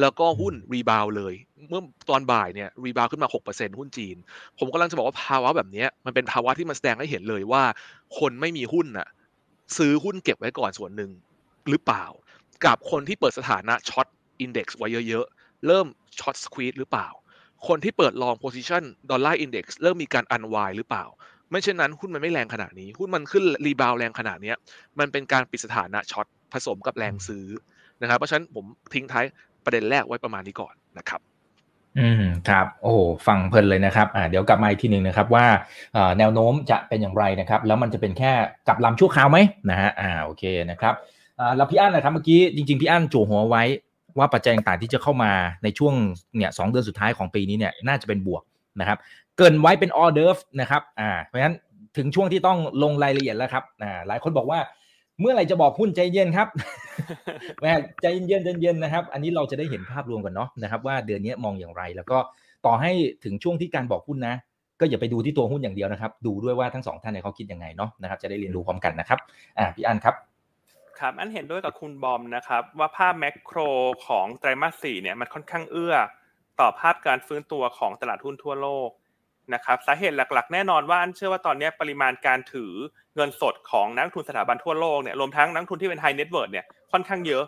[0.00, 1.34] แล้วก็หุ้น rebound เลย
[1.68, 4.16] เมื่อตอนบ่ายเนี่ย rebound ขึ้นมา 6%หุ้นจีน
[4.58, 7.62] ผมกำลังจะบอกว่าภาวะแบบนี้มันเป็นภาวะที่มันแสดงให้เห็นเลยว่า
[8.18, 9.08] คนไม่มีหุ้นน่ะ
[9.76, 11.10] ซื้อหุ้นเก็บไว้ก่อนส่วนหนึ่ง
[11.70, 12.04] หรือเปล่า
[12.64, 14.06] กับคนที่เปิดสถานะ short
[14.40, 15.86] index ไว้เยอะๆ เริ่ม
[16.18, 17.08] short squeeze หรือเปล่า
[17.68, 21.04] คนที่เปิด long position dollar index เริ่มมีการ unwind หรือเปล่า
[21.50, 24.52] ไม่เช่นนั้นหุ้นมันไม่แรงขนาดนี้ หุ้นมันขึ้น rebound แรงขนาดนี้
[24.98, 27.46] มันเป็นการปิดสถานะ shortผสมกับแรงซื้อ
[28.02, 29.24] นะครับเพราะฉะนั้นผมทิ้งท้าย
[29.64, 31.20] ประเด็นแรกไว้ประมาณนี้ก่อนนะครับ
[31.98, 32.94] อืมครับโอ้
[33.26, 35.46] ฟังเพลินเลยนะครับอ่าเดี๋ยวกลับมาอีกทีหนึ่งนะครับว่า
[36.18, 38.32] แนวโน้มจะเป็นอย่างไรนะครับแล้วมันจะเป็นแค่
[38.68, 39.38] กับลำชั่วคราวไหม
[39.70, 40.94] นะฮะอ่าโอเคนะครับ
[41.40, 43.64] อ่าแล้วพี่อั้นนะครับเมื่อกี้จริงๆพี่อั้นจู่หัวไว้
[44.18, 45.32] ว่าปัจจัยต่างๆที่จะเข้ามา
[45.64, 45.94] ในช่วง
[46.36, 48.42] เนี่ยสเดือนสุดท้ายของปีนี้เนี่ยน่าจะเป็นบวก
[48.80, 48.98] นะครับ
[49.36, 51.56] เกินไว้เป็นออเดอร์ฟนะครับอ่าเพราะฉะนั้น
[51.96, 54.60] ถึงช่วงที่ต้องลงรายละเอียดแล้วครับอ่าหลายคนบอกว่า
[55.20, 56.48] เมื่อไหร่จะบอกหุ้นใจเย็นครับ
[57.60, 62.18] แม่ใจเย็นใจเย็นนะครับ อันนี้เราจะได้เห็นภาพรวมกันเนาะนะครับว่าเดือนนี้มองอย่างไร แล้วก็
[62.66, 62.92] ต่อให้
[63.24, 64.34] ถึงช่วงที่การบอกหุ้นนะ
[64.80, 69.18] ก็อย่าไปดูที่ตัวหุ้นอย่างเดียวนะครับ ดูด้วยว่าทั้งสองท่านเนี่ยเขาคิดยังไงเนาะนะครับจะได้เรียนรู้พร้อมกันนะครับ
[69.58, 70.14] อ่าพี่อันครับ
[71.00, 73.58] ครับอันเห็นด้วยกับคุณบอมนะครับ ว่าภาพแมกโคร
[74.06, 75.94] ของไตรมาสสี่เนี่ยมันค่อนข้างเอื้อ
[76.60, 78.90] ต่อภาพการฟื้นตัวของตลาดหุ้นทั่วโลก
[79.54, 82.72] นะครับสาเหตุหลักๆ แน่นอนว่าอั้นเชื่อว่าตอนนี้ปริมาณการถือ
[83.16, 87.44] เงินสดของนักลงทุนสถาบันทั่วโลกเนี่ยรวมทั้งนักลงทุนที่เป็น high net worth เนี่ยค่อนข้างเยอะ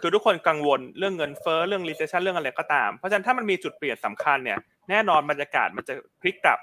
[0.00, 4.58] คือทุกคนกังวลเรื่องเงินเฟ้อเรื่อง recession เรื่องอะไรก็ตาม เพราะฉะนั้นถ้ามันมีจุดเปลี่ยนสำคัญเนี่ย
[4.90, 6.58] แน่นอนบรรยากาศมันจะพลิกกลับ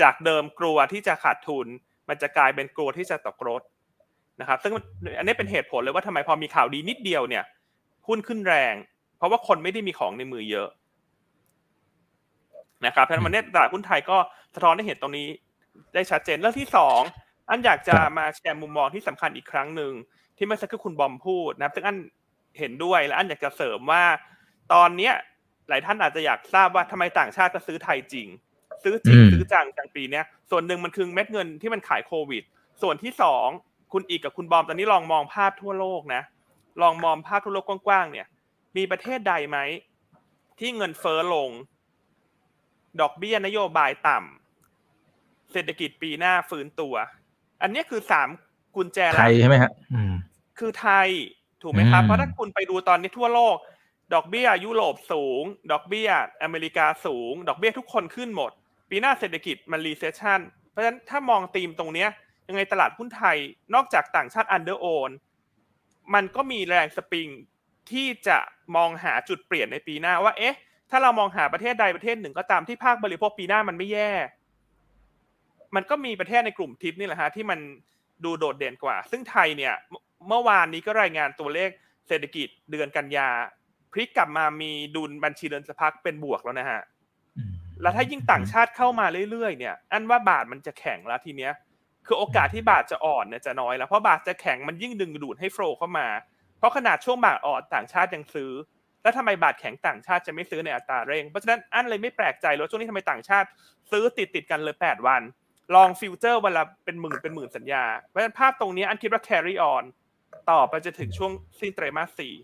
[0.00, 1.66] จากเดิมกลัวที่จะขาดทุน
[2.08, 3.62] มันจะกลายเป็นกลัวที่จะตกรถ
[4.40, 4.72] นะครับซึ่ง
[5.18, 7.44] อันนี้เป็นเหตุผลเลยว่าทำไมพอมีข่าวดีนิดเดียวเนี่ย
[8.06, 8.74] หุ้นขึ้นแรง
[9.18, 10.68] เพราะว่าคนไม่ได้มีของในมือเยอะ
[12.86, 14.16] นะครับเพราะฉะนั้นวันนี้ตลาดหุ้นไทยก็
[14.54, 15.28] สะท้อนให้เห็นตรงนี้
[15.94, 17.00] ได้ชัดเจนเรื่องที่สอง
[17.48, 19.92] อันอยากจะมาแชร์มุมมองที่สำคัญอีกครั้งหนึ่ง
[20.36, 21.96] ที่เมื่อสักครู่คุณบอมพูดนะซึ่งอัน
[22.58, 24.04] เห็นด้วยและอันอยากจะเสริมว่า
[24.72, 25.14] ตอนเนี้ย
[25.68, 28.28] หลายท่านอาจจะอยากทราบว่าทำไมต่างชาติก็ซื้อไทยจริง
[28.84, 32.42] ซื้อจริงซื้อจังจังปีเนี้ยส่วนหนึ่งมันคือเม็ดเงินที่มันขายโควิด
[32.82, 33.48] ส่วนที่สอง
[33.92, 36.22] คุณอีกกับคุณบอมตอนนี้ลองมองภาพทั่วโลกนะ
[36.82, 38.26] ลองมองภาพทั่วโลกกว้างๆเนี่ย
[38.76, 39.58] มีประเทศใดไหม
[40.58, 41.50] ที่เงินเฟ้อลง
[43.00, 46.94] ดอกเบี้ยนโยบายต่ำเศรษฐกิจปีหน้าฟื้นตัว
[47.62, 48.28] อันนี้คือสาม
[48.76, 49.72] กุญแจไทยใช่ไหมฮะ
[50.58, 51.08] คือไทย
[51.62, 53.56] ถูกไหมครับ เพราะถ้าคุณไปดูตอนนี้ทั่วโลก
[54.14, 56.10] ดอกเบี้ยยุโรปสูง ดอกเบี้ย
[56.42, 58.50] อเมริกาสูง ดอกเบี้ยทุกคนขึ้นหมด
[58.90, 62.08] ปีหน้าเศรษฐกิจมัน recession เพราะฉะนั้นถ้ามองธีมตรงเนี้ย
[62.52, 63.36] ยังไงตลาดหุ้นไทย
[63.74, 65.10] นอกจากต่างชาติ underown
[66.14, 67.28] มันก็มีแรงสปริง
[67.90, 68.38] ที่จะ
[68.76, 70.56] มองหาจุดเปลี่ยนในปีหน้าว่า เอ๊ะ
[70.90, 74.12] ถ้าเรามองหาประเทศใดประเทศหนึ่งก็ตามที่ภาคบริโภคปีหน้ามันไม่แย่
[75.74, 77.58] มันก็มีประเทศในกลุ่มทิปนี่แหละฮะที่มัน
[78.24, 79.74] ดูโดดเด่นกว่า ซึ่งไทยเนี่ย
[80.28, 81.70] เมื่อวานนี้ก็รายงานตัวเลข
[82.08, 83.28] เศรษฐกิจเดือนกันยา
[83.92, 86.80] พลิกกลับมามีดุลบัญชีเดินสะพัดเป็นบวกแล้วนะฮะ
[87.82, 91.52] แล้วถ้ายิ่งต่างชาติเข้ามาเรื่อยๆเนี่ย อันว่าบาทมันจะแข็งแล้วทีเนี้ย
[92.06, 96.08] คือโอกาสที่บาทจะอ่อนเนี่ยจะน้อยแล้วเพราะบาทจะแข็งมันยิ่งดึงดูดให้โฟลเข้ามา
[96.58, 98.50] เพราะขนาดช่วงบาทอ่อนต่างชาติยังซื้อ
[99.02, 103.48] แล้วทำไมบาทแข็งต่างชาติจะไม่ซื้อในอัตราเร่ง เพราะฉะนั้นอันเลยไม่แปลกใจเลยช่วงนี้ทำไมต่างชาติ
[103.90, 105.22] ซื้อติดติดกันเลยแปดวัน
[105.74, 109.84] ลองฟิวเจอร์วันละเป็นหมื่นเป็นหมื่นสัญญา เพราะฉะนั้นภาพตรงนี้อันคิดว่า carry on
[110.50, 112.34] ต่อไปจะถึงช่วงสิ้นไตรมาสสี่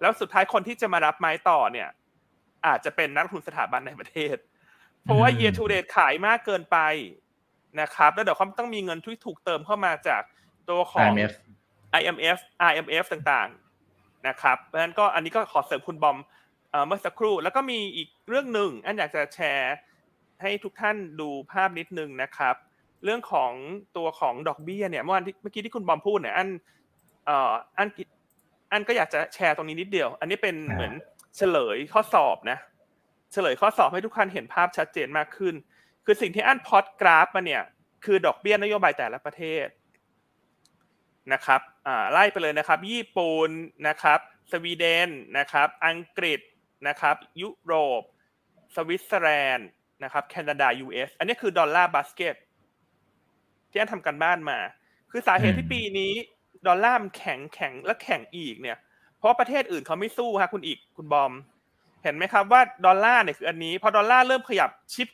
[0.00, 1.88] แล้วสุดท้ายคนที่จะมารับไม้ต่อเนี่ย
[2.66, 4.36] อาจจะเป็นนักทุนสถาบันในประเทศ
[5.04, 6.78] เพราะว่า year to date ขายมากเกินไป
[7.80, 10.22] นะครับแล้วเดี๋ยวเขาต้องมีเงินที่ถูกเติมเข้ามาจาก
[10.70, 11.32] ตัวของ IMF
[12.00, 12.38] IMF
[12.70, 16.18] IMF ต่างๆนะครับเพราะฉะนั้นก็อันนี้ก็ขอเสริมคุณบอม
[16.70, 19.74] เอ่อเมื่อสักครู่ แล้วก็มีอีกเรื่องหนึ่งอันอยากจะแชร์
[20.42, 22.54] ให้ทุกท่านดูภาพนิดนึงนะครับ
[23.04, 23.52] เรื่องของ
[23.96, 26.48] ตัวของดอกเบี้ยเนี่ยเมื่อวานที่เมื่อกี้ที่คุณบอมพูดเนี่ยอัน
[27.26, 27.88] เอ่ออั้น
[28.72, 30.92] อั้นก็อยากจะแชร์ตรงนี้นิดเดียว อันนี้เป็นอ่าเหมือน
[31.36, 32.58] เฉลยข้อสอบนะ
[33.32, 35.54] เฉลยข้อสอบให้ทุกท่านเห็นภาพชัดเจนมากขึ้น
[36.12, 37.62] คือสิ่งที่อั้นพอดกราฟมาเนี่ย
[38.04, 39.66] คือดอกเบี้ยนโยบายแต่ละประเทศ
[41.32, 43.50] นะครับอ่าไล่ไปเลยนะครับ ญี่ปุ่น
[43.88, 44.18] นะครับ
[44.50, 46.40] สวีเดนนะครับ อังกฤษ
[46.88, 48.02] นะครับ ยุโรป
[48.74, 49.68] สวิตเซอร์แลนด์
[50.02, 52.34] นะครับ แคนาดา US อันนี้คือ dollar basket
[53.70, 54.58] ที่อันทำกันบ้านมา
[55.10, 56.12] คือสาเหตุที่ปีนี้
[56.66, 58.78] ดอลลาร์มันแข็งแข็งและแข็งอีกเนี่ย
[59.18, 61.32] เพราะว่าประเทศอื่นเขาไม่สู้ฮะคุณอีกคุณบอม
[62.02, 65.08] เห็นไหมครับว่าดอลลาร์เนี่ยคืออันนี้ พอดอลลาร์เริ่มขยับชิป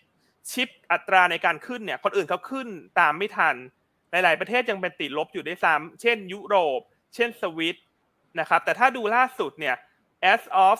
[0.52, 2.68] ชิปอัตราในการขึ้นเนี่ยคนอื่นเขาขึ้น
[3.00, 3.56] ตามไม่ทัน
[4.10, 6.80] หลาย ๆ ประเทศยังเป็นติดลบอยู่ด้วยซ้ำเช่น ยุโรป
[7.14, 7.76] เช่นสวิต
[8.40, 9.76] นะครับแต่ถ้าดูล่าสุดเนี่ย
[10.32, 10.78] as of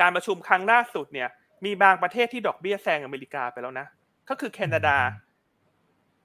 [0.00, 1.28] การประชุมครั้งล่าสุดเนี่ย
[1.64, 3.86] มีบางประเทศที่ดอกเบี้ยแซงอเมริกาไปแล้วนะ
[4.28, 4.98] ก็คือแคนาดา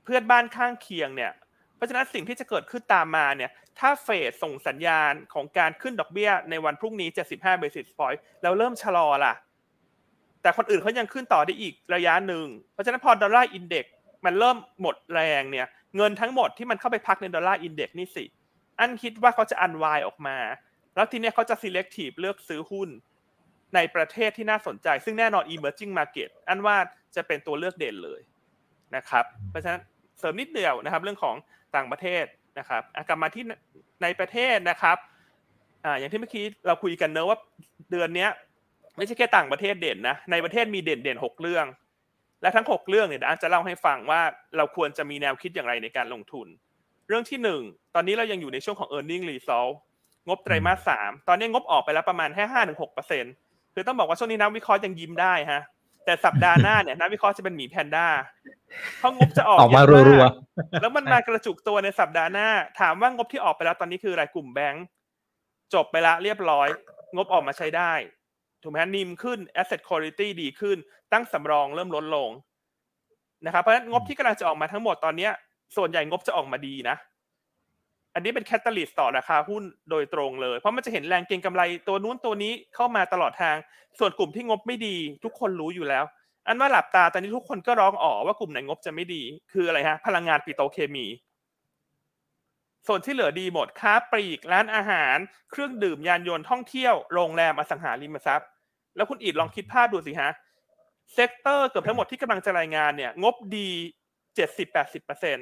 [0.04, 1.32] เพื่อนบ้านข้างเคียงเนี่ย
[1.76, 9.34] เพราะฉะนั้นสิ่งที่จะเกิดขึ้นตามมาเนี่ยถ้าเฟดส่งสัญญาณของการขึ้นดอกเบี้ยในวันพรุ่งนี้ 75 basis point แล้วเริ่มชะลอล่ะ
[10.42, 13.86] แต่คนอื่นเขายังขึ้นต่อได้อีกระยะหนึ่ง เพราะฉะนั้นพอ dollar index
[14.26, 18.26] มันเริ่มหมดแรงเนี่ย เงินทั้งหมดที่มันเข้าไปพักใน dollar index นี่สิ
[18.80, 20.38] อั้นคิดว่าเขาจะ unwind ออกมา
[20.96, 22.90] แล้วทีเนี้ยเขาจะ selective เลือกซื้อหุ้น
[23.76, 26.78] ในประเทศที่น่าสนใจ ซึ่งแน่นอน emerging market อันว่า
[27.16, 28.22] จะเป็นตัวเลือกเด่นเลย
[28.96, 29.82] นะครับ เพราะฉะนั้น
[30.20, 31.36] เสริมนิดเดียวนะครับ เรื่องของ
[31.76, 32.26] ต่างประเทศ
[32.60, 33.44] นะครับกลับมาที่
[34.04, 34.98] ในประเทศนะครับ
[35.86, 37.38] อ่าอย่างที่เมื่อกี้เราคุยกันเนอะว่า
[37.92, 38.30] เดือนเนี้ย
[38.98, 41.66] ไม่ใช่แค่ต่างประเทศเด่นนะ ในประเทศมีเด่นเด่นหกเรื่อง
[42.42, 44.22] และทั้งหกเรื่องเนี่ยเดี๋ยวอันจะเล่าให้ฟังว่า
[44.58, 46.48] เราควรจะมีแนวคิดอย่างไรในการลงทุน
[47.08, 47.62] เรื่องที่หนึ่ง
[47.96, 49.74] ตอนนี้เรายังอยู่ในช่วงของ e a r n i n g result
[50.28, 53.26] งบไตรมาสสามตอนนี้งบออกไปแล้วประมาณแค่ห้าถึงหกเปอร์เซ็น
[53.74, 55.62] คือต้องบอกว่าช่วงนี้นักวิเคราะห์ยังยิ้มได้ฮะ
[56.06, 58.08] แต่สัปดาห์หน้าเนี่ยนักวิเคราะห์จะเป็นหมีแพนด้า
[59.00, 60.24] เพราะงบจะออกออกมาเยะรัว
[60.82, 62.48] แล้วมันมากระจุกตัวในสัปดาห์หน้า
[62.80, 64.86] ถามว่างบที่ออกไปแล้วตอนนี้คืออะไรกลุ่มแบงก์
[65.74, 66.68] จบไปละเรียบร้อย
[67.16, 67.94] งบออกมาใช้ได้
[68.64, 70.78] ถูกไหมฮะนิมขึ้น asset quality ดีขึ้น
[71.12, 72.30] ตั้งสำรองเริ่มลดลง
[73.46, 75.32] นะครับเพราะฉะนั้นงบที่กำลังจะออกมาทั้งหมดตอนเนี้ย
[75.76, 76.96] ส่วนใหญ่งบจะออกมาดีนะ
[78.16, 83.56] อันนี้เป็นแคตตาลิสต์ต่อราคาหุ้นโดยตรงเลย เพราะมันจะเห็นแรงเก็งกำไรตัวนู้นตัวนี้เข้ามาตลอดทาง
[84.00, 86.04] ส่วนกลุ่มที่งบไม่ดี ทุกคนรู้อยู่แล้ว
[86.48, 89.22] อันว่าหลับตาตอนนี้ทุกคนก็ร้องอ๋อว่ากลุ่มไหนงบจะไม่ดี
[89.52, 91.06] คืออะไรฮะ พลังงานปิโตรเคมี
[92.88, 95.18] ส่วนที่เหลือดีหมดค้าปลีกร้านอาหาร
[95.52, 98.50] เครื่องดื่มยานยนต์ท่องเที่ยวโรงแรมอสังหาริมทรัพย์
[98.96, 100.32] แล้วคุณอีดลองคิดภาพดูสิฮะ
[101.14, 103.70] sector เกือบทั้งหมดที่กำลังจะรายงานเนี่ย งบดี
[104.36, 105.38] เจ็ดสิบแปดสิบเปอร์เซ็นต์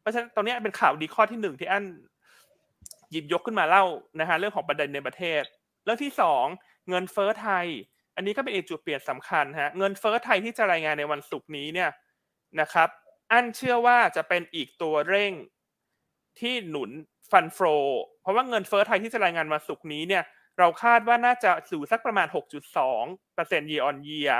[0.00, 1.84] เพราะฉะนั้นตรงนี้เป็นข่าวดีข้อที่หนึ่งที่อั้น
[3.10, 3.84] หยิบยกขึ้นมาเล่า
[4.20, 5.42] นะฮะเรื่องของประเด็นในประเทศ
[5.84, 6.44] เรื่องที่สอง
[6.88, 7.66] เงินเฟ้อไทย
[8.16, 11.90] อันนี้ก็เป็นอีกจุดเปลี่ยนสำคัญฮะเงินเฟ้อไทยที่จะรายงานในวันศุกร์นี้เนี่ย
[12.60, 12.88] นะครับ
[13.32, 15.32] อั้นเชื่อว่าจะเป็นอีกตัวเร่ง
[16.40, 16.90] ที่หนุน
[17.30, 17.58] fund flow
[18.22, 20.22] เพราะว่าเงินเฟ้อไทยที่จะรายงานวันศุกร์นี้เนี่ย
[20.60, 22.26] เราคาดว่าน่าจะสู่สักประมาณ
[22.94, 24.34] 6.2% year on year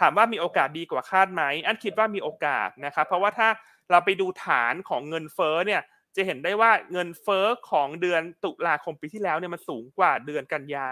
[0.00, 3.48] ถามว่ามีโอกาสดีกว่าคาดไหม อั้นคิดว่ามีโอกาสนะครับ เพราะว่าถ้า
[3.90, 5.82] เราไปดูฐานของเงินเฟ้อเนี่ย
[6.16, 10.90] จะเห็นได้ว่าเงินเฟ้อของเดือนตุลาคมปีที่แล้วเนี่ยมันสูงกว่าเดือนกันยา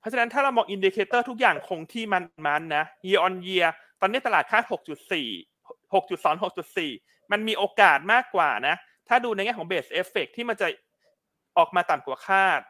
[0.00, 3.66] เพราะฉะนั้นถ้าเรามอง indicator ทุกอย่างคงที่มันมันนะ year on year
[4.00, 8.76] ตอนนี้ตลาดคาด 6.4 6.2 6.4 มันมีโอกาสมากกว่านะ
[9.08, 10.66] ถ้าดูในแง่ของ base effect ที่มันจะ
[11.58, 12.60] ออกมาต่ำกว่าคาด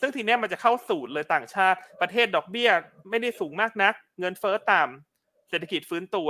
[0.00, 2.70] ซึ่งทีเนี้ยมันจะเข้าสูตรเลยต่างชาติ ประเทศดอกเบี้ย
[3.10, 6.28] ไม่ได้สูงมากนัก เงินเฟ้อต่ำเศรษฐกิจฟื้นตัว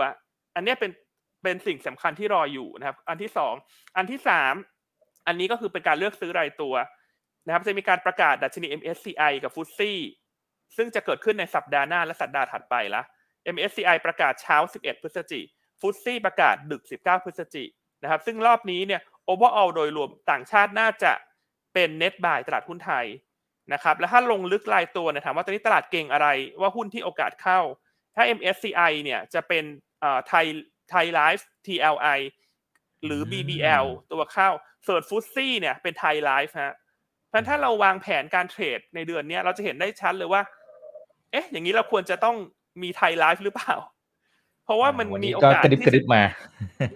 [0.55, 0.91] อันเนี้ยเป็น
[1.43, 3.55] เป็นสิ่งสำคัญที่รออยู่นะครับ อันที่สอง
[3.97, 4.55] อันที่สาม
[5.27, 6.75] อันนี้ก็คือเป็นการเลือกซื้อรายตัว
[7.47, 9.99] นะครับ จะมีการประกาศดัชนี MSCI กับฟุตซี่
[10.77, 13.03] ซึ่งจะเกิดขึ้นในสัปดาห์หน้าและสัปดาห์ถัดไปละ
[13.55, 15.41] MSCI ประกาศเช้า 11 พฤศจิ
[15.81, 17.65] ฟุตซี่ประกาศดึก 19 พฤศจิ
[18.03, 19.01] นะครับ ซึ่งรอบนี้เนี่ย
[19.33, 21.13] overall โดยรวมต่างชาติน่าจะ
[21.75, 23.07] เป็น net buy ตลาดหุ้นไทย
[23.73, 26.29] นะครับแล้วถ้าลงลึกรายตัวเนี่ยถามว่าตอนนี้ตลาดเก่งอะไร
[26.61, 27.61] ว่าหุ้นที่โอกาสเข้า
[28.15, 29.65] ถ้า MSCI เนี่ยจะเป็น
[30.29, 30.47] ไทย
[30.91, 32.21] ไทยไลฟ์ TLI
[33.05, 34.49] หรือ BBL ตัวเข้า
[34.87, 36.75] ส่วนฟุตซี่เนี่ยเป็นไทยไลฟ์ฮะ
[37.29, 40.43] เพราะถ้าเราวางแผนการเทรดในเดือนนี้เราจะเห็นได้ชัดเลยว่า
[41.33, 42.37] เอ๊ะ อย่างนี้เราควรจะต้อง
[42.83, 43.75] มีไทยไลฟ์หรือเปล่า
[44.65, 46.23] เพราะว่ามันมีโอกาสกระดิบกระดิบมา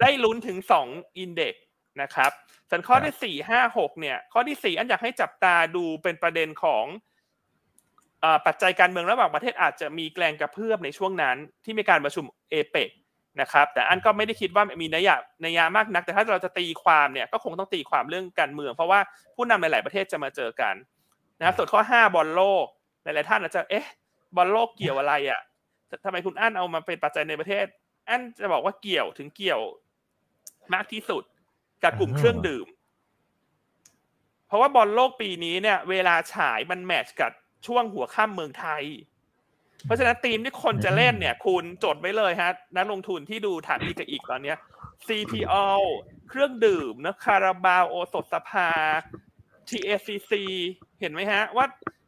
[0.01, 1.53] ได้ลุ้นถึงสองอินเด็ก
[2.01, 2.31] นะครับ
[2.69, 6.85] ส่วนข้อที่สี่ห้าหกเนี่ย ข้อที่สี่อันอยากให้จับตาดูเป็นประเด็นของ
[8.45, 12.89] ปัจจัยการเมืองระหว่างประเทศอาจจะมีแกลงกระเพื่อมในช่วงนั้น ที่มีการประชุมเอเปก
[13.41, 18.99] นะครับ แต่อันก็ไม่ได้คิดว่ามีนัยยะนัยยะมากนัก แต่ถ้าเราจะตีความเนี่ยก็คงต้องตีความเรื่องการเมือง เพราะว่า
[19.35, 20.75] ผู้นำในหลายประเทศจะมาเจอกัน
[21.39, 22.65] นะครับส่วนข้อห้าบอลโลก
[23.03, 23.87] หลาย ๆ ท่านอาจจะเอ๊ะ
[24.35, 25.39] บอลโลกเกี่ยวอะไรอะ
[26.05, 27.65] ทำไมคุณอั้นเอามาเป็นปัจจัยในประเทศ
[28.07, 29.61] อันจะบอกว่าเกี่ยวถึงเกี่ยว
[30.73, 31.23] มากที่สุด
[31.83, 32.67] กับกลุ่มเครื่องดื่ม
[34.47, 37.31] เพราะว่าบอลโลกปีนี้เนี่ย เวลาฉายมันแมทช์กับ
[37.67, 38.83] ช่วงหัวข้ามเมืองไทย
[39.85, 44.57] เพราะฉะนั้นทีมที่คนจะเล่นเนี่ย คุณจดไว้เลยฮะนักลงทุนที่ดูฐานอีกอีกตอนเนี้ย
[45.07, 45.65] CPO
[46.29, 48.69] เครื่องดื่มนะคาราบาวโอสถสภา
[49.69, 50.33] TACC
[50.99, 51.65] เห็นไหมฮะ ว่า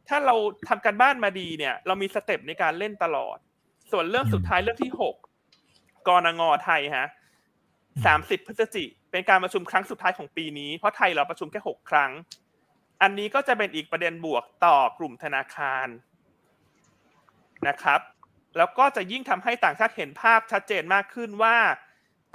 [0.08, 0.36] ถ้าเรา
[0.68, 3.36] ทำการบ้านมาดีเนี่ย เรามีสเต็ปในการเล่นตลอด
[3.90, 5.16] ส่วนเรื่องสุดท้ายเรื่องที่หก
[6.08, 7.06] กรงไทยฮะ
[8.04, 12.10] สามสิบพฤศจิ เป็นการประชุมครั้งสุดท้ายของปีนี้ เพราะไทยเราประชุมแค่หกครั้ง
[13.02, 15.86] อันนี้ก็จะเป็นอีกประเด็นบวกต่อกลุ่มธนาคาร
[17.68, 18.00] นะครับ
[18.56, 21.56] แล้วก็จะยิ่งทำให้ต่างชาติเห็นภาพชัดเจนมากขึ้นว่า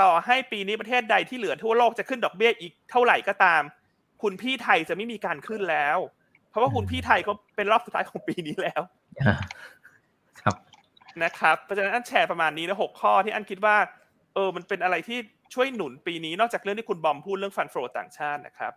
[0.02, 3.62] ต่อให้ปีนี้ประเทศใดที่เหลือทั่วโลกจะขึ้นดอกเบี้ยอีกเท่าไหร่ก็ตาม
[4.22, 5.98] คุณพี่ไทยจะไม่มีการขึ้นแล้ว
[6.50, 8.82] เพราะว่าคุณพี่ไทยก็เป็นรอบสุดท้ายของปีนี้แล้ว
[10.42, 10.56] ครับ
[11.24, 13.78] นะครับเพราะฉะนั้นอันแชร์ประมาณนี้นะหกข้อที่อันคิดว่า
[14.38, 15.19] เออมันเป็นอะไรที่
[15.54, 18.73] ช่วยหนุนปีนี้นอกจากเรื่องที่คุณบอมพูดเรื่องฟันโฟต่างชาตินะครับ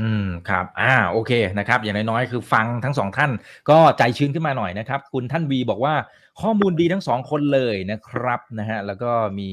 [0.00, 3.30] อืมครับอ่าโอเคนะครับ อย่างน้อยๆคือฟังทั้งสองท่าน
[3.70, 5.94] ก็ใจชื้นขึ้นมาหน่อยนะครับ คุณท่านวีบอกว่า
[6.40, 9.50] ข้อมูลดีทั้งสองคนเลยนะครับนะฮะแล้วก็มี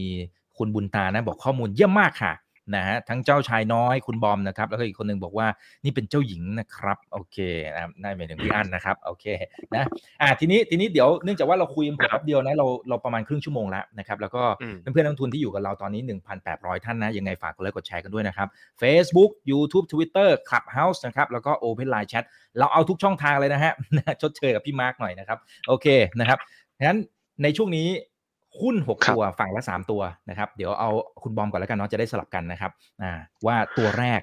[0.58, 2.34] คุณบุญตานะบอกข้อมูลเยี่ยมมากค่ะ
[2.76, 5.48] นะฮะทั้งเจ้าชายน้อยคุณบอมนะครับ แล้วก็อีกคนหนึ่งบอกว่า
[5.84, 7.38] นี่เป็นเจ้าหญิงนะครับ โอเค
[7.74, 9.26] นะครับน่าหมายถึงพี่อั้นนะครับโอเค
[9.74, 9.88] นะ
[10.22, 14.44] อ่าทีนี้ทีนี้เดี๋ยวเนื่องจากว่าเราคุยกันแป๊บเดียวนะเราเราประมาณครึ่งชั่วโมงแล้วนะครับแล้วก็
[14.80, 16.02] เพื่อนๆนักทุนที่อยู่กับเราตอนนี้
[16.44, 18.48] 1,800 ท่านนะยังไงฝากกดไลค์กดแชร์กันด้วยนะครับ
[18.82, 22.24] Facebook YouTube Twitter Clubhouse นะครับแล้วก็ Open Line Chat
[22.60, 23.74] เราเอาทุกช่องทางเลยนะฮะ
[24.22, 25.88] ชดเชยกับพี่มาร์กหน่อยนะครับโอเค
[26.20, 26.40] นะครับ
[26.86, 27.00] งั้น
[27.44, 27.88] ในช่วงนี้
[28.60, 30.90] หุ้นหกตัวฝั่งละสามตัวนะครับ เดี๋ยวเอา
[31.24, 32.72] คุณบอมก่อนแล้วกันเนาะจะได้สลับกันนะครับ
[33.04, 33.12] อ่า
[33.46, 34.22] ว่าตัวแรก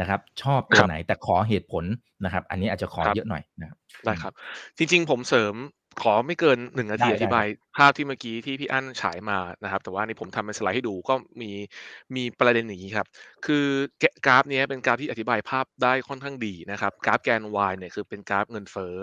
[0.00, 1.84] นะครับ ชอบตัวไหนแต่ขอเหตุผล
[2.24, 4.32] นะครับ อันนี้อาจจะขอเยอะหน่อยนะครับได้ครับ
[4.78, 5.54] จริง ๆ ผมเสริม
[6.02, 11.50] ขอไม่เกินหนึ่งนาทีอธิบายภาพที่เมื่อกี้ที่พี่อั้นฉายมานะครับ แต่ว่านี่ผมทำเป็นสไลด์ให้ดูก็มี
[12.16, 13.06] มีประเด็นอย่างนี้ครับ
[13.46, 13.64] คือ
[14.26, 18.94] กราฟนี้เป็นกราฟที่อธิบายภาพได้ค่อนข้างดีนะครับ กราฟแกน Y เนี่ยคือเป็นกราฟเงินเฟ้อ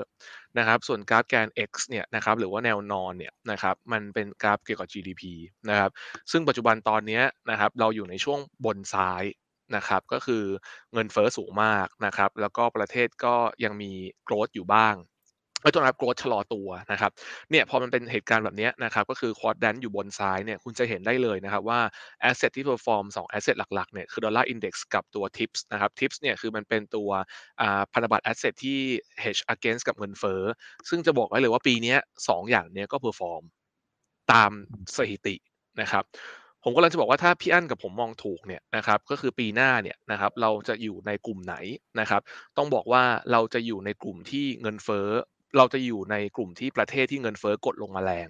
[0.57, 5.23] นะครับส่วนกราฟแกน X เนี่ยนะครับหรือว่าแนวนอนเนี่ยนะครับมันเป็นกราฟเกี่ยวกับ GDP
[5.69, 5.91] นะครับ
[6.31, 9.23] ซึ่งปัจจุบันตอนนี้นะครับเราอยู่ในช่วงบนซ้าย
[9.75, 10.43] นะครับก็คือ
[10.93, 13.91] เงินเฟ้อสูงมากนะครับแล้วก็ประเทศก็ยังมี
[14.23, 14.95] growth อยู่บ้าง
[15.74, 17.12] ตัวนับ growth ชะลอตัวนะครับ
[17.52, 21.80] เนี่ยพอมันเป็นเหตุการณ์แบบนี้นะครับก็คือ quadrant อยู่บนซ้ายเนี่ยคุณจะเห็นได้เลยนะครับว่า
[22.21, 27.10] asset ที่ perform สอง asset หลักๆเนี่ยคือ dollar index กับตัว TIPS นะครับ TIPS เนี่ยคือมันเป็นตัว
[27.93, 28.80] พันธบัตร asset ที่
[29.24, 30.41] hedge against กับเงินเฟ้อ
[30.89, 31.95] ซึ่งจะบอกไว้เลยว่าปีนี้
[32.28, 33.43] สองอย่างเนี้ก็ perform
[34.32, 34.52] ตาม
[34.95, 35.36] สถิติ
[35.82, 36.06] นะครับ
[36.63, 41.56] ผมก็เลยจะบอกว่าถ้าพี่อั้นกับผมมองถูกเนี่ยนะครับก็คือปีหน้าเนี่ยนะครับเราจะอยู่ในกลุ่มไหน
[42.00, 42.22] นะครับ
[42.58, 45.10] ต้องบอกว่าเราจะอยู่ในกลุ่มที่เงินเฟ้อ
[45.57, 48.29] เราจะอยู่ในกลุ่มที่ประเทศที่เงินเฟ้อกดลงมาแรง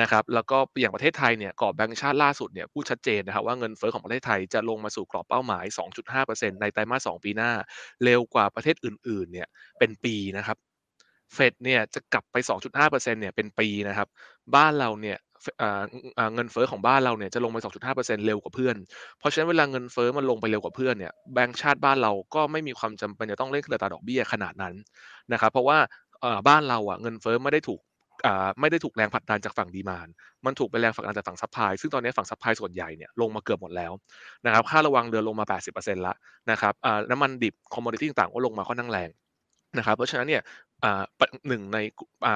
[0.00, 7.50] นะครับแล้วก็อย่างประเทศไทยเนี่ยกรอบแบงก์ชาติล่าสุดเนี่ยพูดชัดเจนนะครับว่าเงินเฟ้อของประเทศไทยจะลงมาสู่กรอบเป้าหมาย 2.5%ในไตรมาส 2 ปีหน้า
[8.04, 9.48] เร็วกว่าประเทศอื่นๆเนี่ย
[9.78, 10.56] เป็นปีนะครับ
[11.34, 14.08] เฟดเนี่ยจะกลับไป 2.5%เนี่ยเป็นปีนะครับ
[14.54, 15.18] บ้านเราเนี่ย
[16.34, 18.76] เงินเฟ้อของบ้านเราเนี่ยจะลงไป 2.5%เร็วกว่าเพื่อน
[19.18, 24.74] เพราะฉะนั้นเวลาเงินเฟ้อมันลงไปเร็วกว่าเพื่อนเนี่ยแบงก์ชาติบ้านเราก็ไม่มีความจำเป็นจะต้องเร่งอัตราดอกเบี้ยขนาดนั้น
[25.32, 25.78] นะครับ เพราะว่า
[26.48, 27.80] บ้านเราอะเงินเฟ้อไม่ได้ถูก
[28.60, 30.08] ไม่ได้ถูกแรงผลักดันจากฝั่ง demand
[30.46, 33.92] มันถูกไปแรงผลักดันจากฝั่ง supply ซึ่งตอนนี้ฝั่ง supply ส่วนใหญ่เนี่ยลงมาเกือบหมดแล้ว
[34.46, 36.14] นะครับ ค่าระวังเรือลงมา 80%ละ
[36.50, 36.74] นะครับ
[37.10, 39.10] น้ำมันดิบ คอมมอดิตี้ต่างๆก็ลงมาค่อนข้างแรง
[39.78, 40.42] นะครับ เพราะฉะนั้นเนี่ย
[41.48, 41.78] หนึ่งใน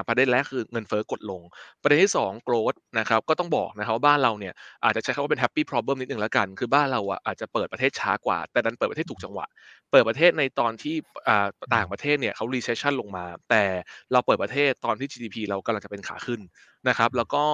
[0.09, 1.43] ประเด็นแรกคือเงินเฟ้อกดลง
[1.83, 4.55] ประเด็นที่2 growth นะครับก็ต้องบอกนะครับว่าบ้านเราเนี่ย
[4.85, 9.47] อาจจะใช้คำว่าเป็น happy problem นิดนึงแล้วกัน คือบ้านเราอะอาจจะเปิดประเทศช้ากว่า แต่ดันเปิดประเทศถูกจังหวะ
[9.91, 10.95] เปิดประเทศในตอนที่
[11.75, 13.65] ต่างประเทศเนี่ยเขา recession ลงมา แต่
[14.13, 16.41] เราเปิดประเทศตอนที่ GDP เรากำลังจะเป็นขาขึ้น
[16.89, 17.45] นะครับแล้วก็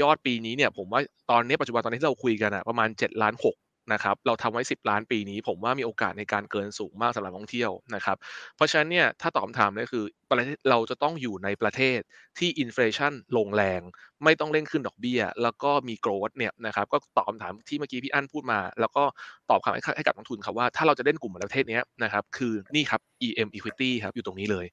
[0.00, 3.54] ยอดปีนี้เนี่ยผมว่าตอนนี้ปัจจุบันตอนนี้ที่เราคุยกันอะประมาณ 7 ล้าน6
[3.92, 8.16] นะครับเราทำไว้ 10 ล้านปีนี้ ผมว่ามีโอกาสในการเกินสูงมากสำหรับนักท่องเที่ยวนะครับ
[8.56, 11.98] เพราะฉะนั้นเนี่ยถ้าตอบคำถามเนี่ยคือประเทศเราจะต้องอยู่ในประเทศ
[12.38, 13.80] ที่ inflation ลงแรง
[14.24, 19.04] ไม่ต้องเร่งขึ้นดอกเบี้ย แล้วก็มี growth เนี่ยนะครับก็ตอบคำถามที่เมื่อกี้พี่อั้นพูดมา แล้วก็
[19.50, 24.66] ตอบคำให้ให้กับนักลงทุนครับว่าถ้าเราจะเล่นกลุ่มประเทศนี้นะครับคือนี่ครับ EM Equity ครับอยู่ตรงนี้เลย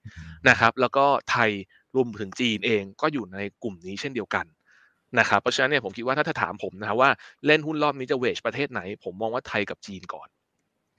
[0.49, 1.51] นะครับแล้วก็ไทย
[1.95, 4.45] รวมถึงจีนเองก็อยู่ในกลุ่มนี้เช่นเดียวกัน
[5.19, 7.09] นะครับเพราะฉะนั้นเนี่ยผมคิดว่าถ้าถ้าถามผมนะครับว่า
[7.45, 10.27] เล่นหุ้นรอบนี้จะเวชประเทศไหน ผมมองว่าไทยกับจีนก่อน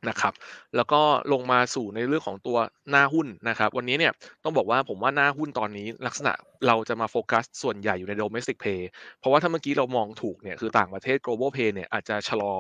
[0.09, 0.33] นะครับ
[0.77, 1.01] แล้วก็
[1.33, 2.59] ลงมาสู่ในเรื่องของตัว
[2.91, 4.13] หน้าหุ้นนะครับ วันนี้เนี่ย
[4.45, 6.33] ต้องบอกว่าผมว่าหน้าหุ้นตอนนี้ลักษณะ
[6.67, 8.81] เราจะมาโฟกัสส่วนใหญ่อยู่ใน domestic pay
[9.21, 12.55] เพราะว่าถ้าเมื่อกี้เรามองถูกเนี่ยคือต่างประเทศ global pay เนี่ยอาจจะชะลอ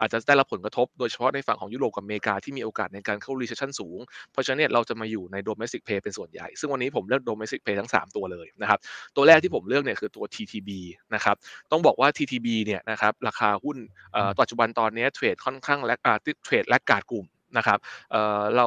[0.00, 3.98] อาจจะได้รับผลกระทบโดยเฉพาะในฝั่งของยุโรปกับอเมริกาที่มีโอกาสในการเข้า recession สูง
[4.32, 8.78] เพราะฉะนั้นเนี่ยเราจะมาอยู่ใน domestic pay เป็นส่วนใหญ่ ซึ่งวันนี้ผมเลือก domestic pay ทั้ง 3 ตัวเลยนะครับ
[9.16, 10.70] ตัวแรกที่ผมเลือกเนี่ยคือตัว TTB
[11.14, 11.36] นะครับ
[11.72, 13.76] ต้องบอกว่า TTB เนี่ยนะครับราคาหุ้น
[14.40, 16.00] ปัจจุบันตอนนี้เทรดค่อนข้างแลก
[16.44, 17.78] เทรดแลกการกลุ่ม นะครับ
[18.10, 18.66] เเรา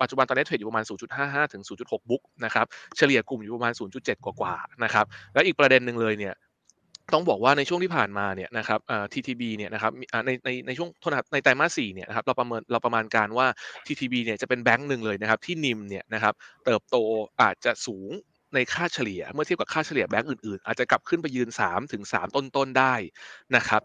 [0.00, 0.84] ปัจจุบันตอนนี้เทรดอยู่ประมาณ
[1.18, 2.66] 0.55 ถึง 0.6 บุ๊กนะครับ
[2.96, 6.34] เฉลี่ยกลุ่มอยู่ประมาณ 0.7 กว่าๆนะครับแล้วอีกประเด็นหนึ่งเลยเนี่ย
[7.14, 8.80] ต้องบอกว่าในช่วงที่ผ่านมาเนี่ยนะครับ
[9.12, 9.92] TTB เนี่ยนะครับ
[10.26, 13.46] ในในในช่วงโทษนะครับในไตรมาส4เนี่ยนะครับเราประเมินเราประมาณการว่า
[13.86, 16.96] TTB เนี่ยจะเป็นแบงค์หนึ่งเลยนะครับที่นิมเนี่ยนะครับเติบโต
[17.42, 18.10] อาจจะสูง
[18.54, 22.94] ในค่าเฉลี่ย เมื่อเทียบกับค่าเฉลี่ยแบงก์อื่นๆ อาจจะกลับขึ้นไปยืน3ถึง3ต้นๆได้
[23.56, 23.82] นะครับ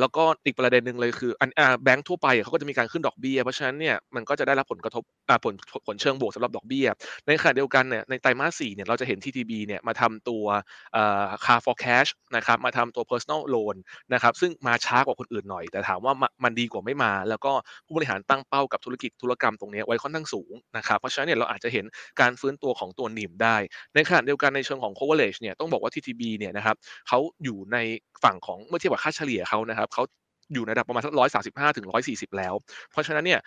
[0.00, 1.50] แล้วก็อีกประเด็นหนึ่งเลยคืออัน
[1.84, 5.02] แบงก์ทั่วไปเขาก็จะมีการขึ้นดอกเบี้ยเพราะฉะนั้นเนี่ยมันก็จะได้รับผลกระทบ
[5.44, 5.54] ผล
[5.86, 6.86] ผลเชิงบวกสำหรับดอกเบี้ย
[7.26, 10.44] ในขณะเดียวกันเนี่ยในไตรมาส4เนี่ยเราจะเห็น TTB เนี่ยมาทำตัว
[11.44, 13.76] car for cash นะครับมาทำตัว personal loan
[14.12, 17.52] นะครับซึ่งมาช้ากว่าคนอื่นหน่อย แต่ถามว่ามันดีกว่าไม่มา แล้วก็
[17.86, 21.84] ผู้บริหารตั้งเป้ากับธุรกิจธุรกรรมตรงนี้ไว้ค่อนข้างสูงนะครับเพราะฉะนั้นเนี่ยเราอาจจะเห็น
[22.20, 23.56] การฟื้นตัวของตัวนิมได้
[23.94, 26.76] ในขณะเดียวกันในเชิงของ coverage เนี่ยต้องบอกว่า TTB เนี่ยนะครับ
[27.08, 27.78] เขาอยู่ใน
[28.24, 30.04] ฝั่งของเมื่อเทียบกับค่าเฉลี่ยเขานะครับเขา
[30.54, 32.54] อยู่ในระดับประมาณสักร้อยสาสิบห้าถึงร้อยสี่สิบแล้ว
[32.92, 33.40] เพราะฉะนั้นเนี่ย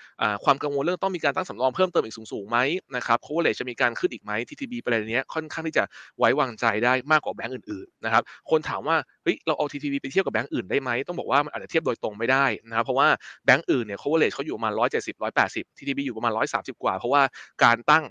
[0.43, 2.57] ความกังวลเรื่องต้องมีการตั้งสำรองเพิ่มเติมอีกสูงๆไหม
[2.95, 5.83] นะครับโคเวเลจะมีการขึ้นอีกไหม TTB ประเด็นนี้ค่อนข้างที่จะ
[6.17, 13.07] ไว้วางใจได้มากกว่าแบงก์อื่นๆนะครับคนถามว่าเฮ้ยเราเอา TTB ไปเทียบกับแบงก์อื่นได้ไหมต้องบอกว่ามันอาจจะเทียบโดยตรงไม่ได้นะครับเพราะว่า
[13.45, 17.21] แบงก์อื่นเนี่ย coverage เขาอยู่ประมาณร้อยเจ็ดสิบร้อยแปดสิบ TTB อยู่ประมาณร้อยสามสิบกว่า เพราะว่า
[17.63, 18.05] การตั้ง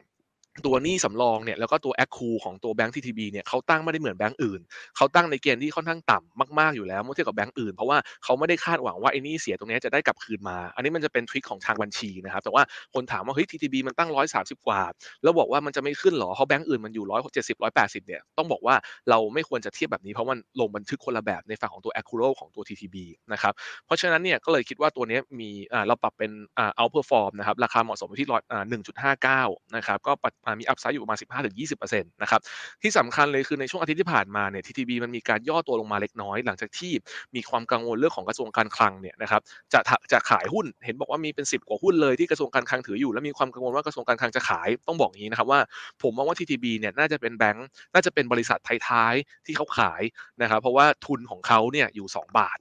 [0.66, 4.60] ตัวหนี้สำรองเนี่ยแล้วก็ตัว accrual ของตัวแบงก์ TTB เนี่ยเขาตั้งไม่ได้เหมือนแบงก์อื่น
[4.96, 12.62] เขาตั้งในเกณฑ์ที่ค่อนข้างต่ำมากๆอยู่แล้วเมื่อเทียบกับแบงก์อื่นเพราะว่าเขาไม่ได้คาดหวังว่าไอ้หนี้เสียตรงนี้จะได้กลับคืนมา อันนี้มันจะเป็น trick ของทางบัญชีนะครับแต่ว่า
[12.94, 14.80] คนถามว่าเฮ้ย TTB มันตั้งร้อยสามสิบกว่า
[15.22, 18.74] แล้วบอกว่ามันจะไม่ขึ้นหรอเพราะแบงก์อื่นมันอยู่ร้อยเจ็ดสิบร้อยแปดสิบเนี่ยต้องบอกว่า
[19.10, 22.96] เราไม่ควรจะเทียบแบบนี้เพราะมันลงบันทึกคนละแบบในฝั่งของตัว accrual ของตัว TTB
[23.32, 23.52] นะครับ
[23.86, 25.50] เพราะฉะนั้นเนี่ยก็เลยคิดว่าตัวนี้มี
[25.88, 29.42] เราปรับเป็นอ่า outperform นะครับราคาเหมาะสมที่ร้อยหนึ่งจุดห้าเก้า
[29.76, 30.12] นะครับก็
[30.60, 31.18] มี upside อยู่ประมาณ
[31.62, 32.40] 15-20%นะครับ
[32.82, 36.92] ที่สำคัญเลยคือในช่วงอาทิตย์ที่ผ่านมาเนี่ย TTB มันมีการย่อตัวลงมาเล็กน้อย หลังจากที่
[37.36, 39.40] มีความกังวลเรื่องของกระทรวงการคลังเนี่ยนะครับ
[39.72, 39.80] จะ
[40.12, 45.60] จะขายหุ้นเห็นบอกว่ามีเป็น 10 กว่าหุ้นเลยที่กระทรวงการคลังถืออยู่ และมีความกังวลว่ากระทรวงการคลังจะขายต้องบอกอย่างนี้นะครับว่า
[46.02, 50.02] ผมมองว่า TTB เนี่ยน่าจะเป็นแบงค์น่าจะเป็นบริษัทท้ายๆที่เขาขาย
[50.42, 52.58] นะครับเพราะว่าทุนของเขาเนี่ยอยู่ 2 บาท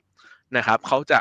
[0.57, 1.19] นะครับเขาจะ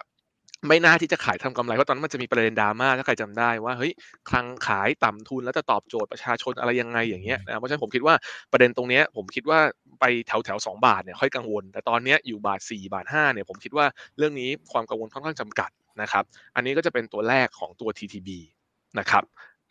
[0.68, 3.92] ไม่น่าที่จะขายทำกำไรเพราะตอนนั้นมันจะมีประเด็นดราม่าถ้าใครจำได้ว่าเฮ้ย
[4.29, 8.14] คลังขายต่ำทุนแล้วจะตอบโจทย์ประชาชนอะไรยังไงอย่างเงี้ยนะเพราะฉะนั้นผมคิดว่า
[8.53, 9.61] ประเด็นตรงเนี้ยผมคิดว่า
[10.01, 13.87] ไปแถวแถวสองบาทเนี่ยค่อยกังวล แต่ตอนเนี้ยอยู่บาทสี่บาทห้าเนี่ยผมคิดว่า
[14.18, 15.70] เรื่องนี้ความกังวลค่อนข้างจำกัด
[16.03, 16.25] นะครับ
[16.57, 18.29] อันนี้ก็จะเป็นตัวแรกของตัว TTB
[18.98, 19.25] นะครับ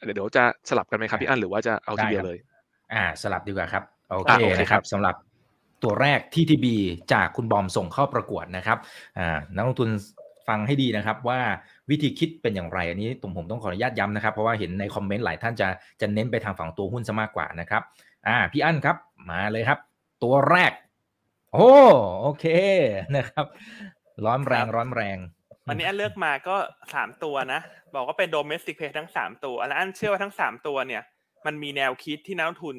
[0.03, 2.37] เดี๋ยวจะสลับกันไหมครับพี่อันหรือว่าจะเอาทีเดียวเลย
[2.93, 5.15] อ่าสลับดีกว่าครับโอเคนะครับสำหรับ
[5.83, 6.65] ตัวแรก TTB
[7.13, 8.77] จากคุณบอมส่งเข้าประกวดนะครับ
[9.17, 9.89] อ่านักลงทุน
[10.47, 11.39] ฟังให้ดีนะครับว่า
[11.89, 15.67] วิธีคิดเป็นอย่างไร อันนี้ตรงผมต้องขออนุญาตย้ำนะครับ เพราะว่าเห็นในคอมเมนต์หลายท่านจะ
[16.01, 17.81] จะเน้นไปทางฝั่งตัวหุ้นซะมากกว่านะครับ
[18.27, 18.95] อ่าพี่อั้นครับ
[19.29, 19.79] มาเลยครับ
[20.23, 20.71] ตัวแรก
[21.53, 21.71] โอ้
[22.21, 22.45] โอเค
[23.15, 23.45] นะครับ
[24.25, 25.17] ร้อนแรงร้อนแรง
[25.67, 26.55] วันนี้อันเลือกมาก็
[26.93, 27.61] สามตัวนะ
[27.95, 31.01] บอกว่าเป็นโดเมสติกเพย์ทั้งสามตัวแล้วอันเชื่อว่าทั้งสามตัวเนี่ย
[31.45, 32.75] มันมีแนวคิดที่นักลงทุน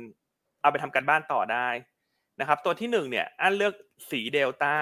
[0.60, 1.68] เอาไปทำการบ้านต่อได้
[2.40, 3.74] นะครับ ตัวที่หนึ่งเนี่ย อันเลือก
[4.10, 4.74] สีเดลต้า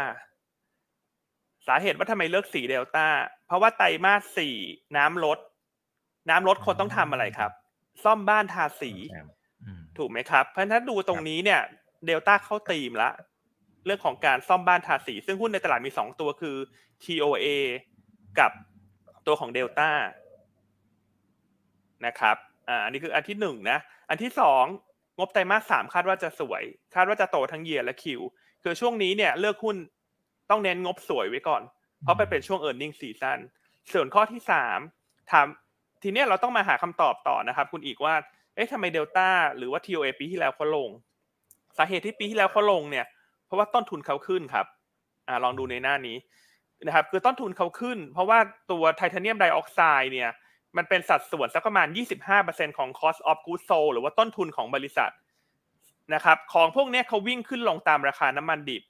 [1.67, 3.07] สาเหตุว่าทำไมเลือกสีเดลต้า
[3.47, 4.57] เพราะว่าไตรมาสสี่
[4.97, 5.39] น้ำลด
[6.31, 7.53] น้ำลดคนต้องทำอะไรครับ
[8.05, 8.93] ซ่อมบ้านทาสี
[9.99, 11.61] ถูกไหมครับ เพราะฉะนั้นถ้าดูตรงนี้เนี่ย
[12.07, 13.11] เดลต้าเข้าตีมละ
[13.85, 16.57] เรื่องของการซ่อมบ้านทาสี ซึ่งหุ้นในตลาดมีสองตัวคือ
[17.05, 17.47] TOA
[18.39, 18.51] กับ
[19.27, 19.91] ตัวของเดลต้า
[22.07, 22.37] นะครับ
[22.69, 24.65] อ่า อันนี้คืออันที่หนึ่งนะ อันที่สอง
[25.19, 26.63] งบไตรมาสสามคาดว่าจะสวย
[26.95, 28.21] คาดว่าจะโตทั้งเยียร์และคิว
[28.63, 29.77] คือช่วงนี้เนี่ยเลือกหุ้น
[30.51, 31.63] ต้องเน้นงบสวยไว้ก่อน
[32.03, 33.39] เพราะไปเป็นช่วง e a r n i n g ซีซั่น
[33.93, 34.79] ส่วนข้อที่สาม
[35.31, 35.47] ถาม
[36.03, 38.15] ทีนี้เราต้องมาหาคำตอบต่อนะครับ คุณอีกว่า
[38.55, 40.91] เอ๊ะทำไมเดลต้าหรือว่า TOA ปีที่แล้วเขาลง
[41.77, 43.07] สาเหตุที่ปีที่แล้วเขาลงเนี่ย
[43.47, 44.67] เพราะว่าต้นทุนเขาขึ้นครับ
[45.29, 46.17] อ่าลองดูในหน้านี้
[46.87, 48.39] นะครับ คือต้นทุนเขาขึ้น เพราะว่า
[48.71, 50.31] ตัวไทเทเนียมไดออกไซด์เนี่ย
[50.77, 51.89] มันเป็นสัดส่วนสักประมาณ
[52.33, 55.13] 25%ของ cost of goods sold หรือว่าต้นทุนของบริษัท
[56.15, 58.90] นะครับ ของพวกนี้เขาวิ่งขึ้นลงตามราคาน้ำมันดิบเ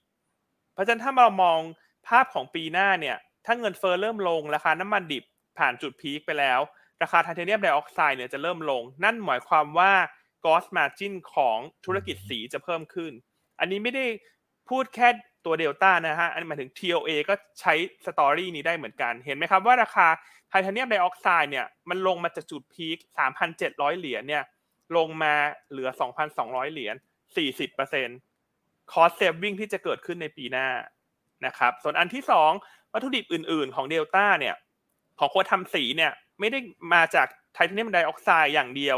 [0.81, 1.59] ราะฉะนั้นถ้าเรามอง
[2.07, 5.23] ภาพของปีหน้าเนี่ย ถ้าเงินเฟอ้อเริ่มลง ราคาน้ำมันดิบ
[5.57, 6.59] ผ่านจุดพีคไปแล้ว
[7.03, 9.91] ราคาไทเทเนียมไดออกไซด์เนี่ยจะเริ่มลง นั่นหมายความว่า
[10.43, 13.11] gross margin ของธุรกิจสีจะเพิ่มขึ้น
[13.59, 14.05] อันนี้ไม่ได้
[14.69, 15.09] พูดแค่
[15.45, 17.73] ตัวเดลต้านะฮะ อันนี้หมายถึง TOA ก็ใช้
[18.05, 20.07] story นี้ได้เหมือนกัน เห็นไหมครับว่าราคา
[20.49, 22.97] ไทเทเนียมไดออกไซด์เนี่ยมันลงมาจากจุด peak
[23.49, 24.43] 3,700 เหรียญเนี่ย
[24.97, 25.33] ลงมา
[25.71, 25.89] เหลือ
[26.31, 26.95] 2,200 เหรียญ
[27.75, 28.30] 40%
[28.93, 30.69] cost saving ที่จะเกิดขึ้นในปีหน้า
[31.45, 32.51] นะครับ ส่วนอันที่สอง
[32.93, 34.55] วัตถุดิบอื่น ๆ ของเดลต้าเนี่ย
[35.19, 36.59] ของคนทำสีเนี่ยไม่ได้
[36.93, 38.97] มาจากไทเทเนียมไดออกไซด์อย่างเดียว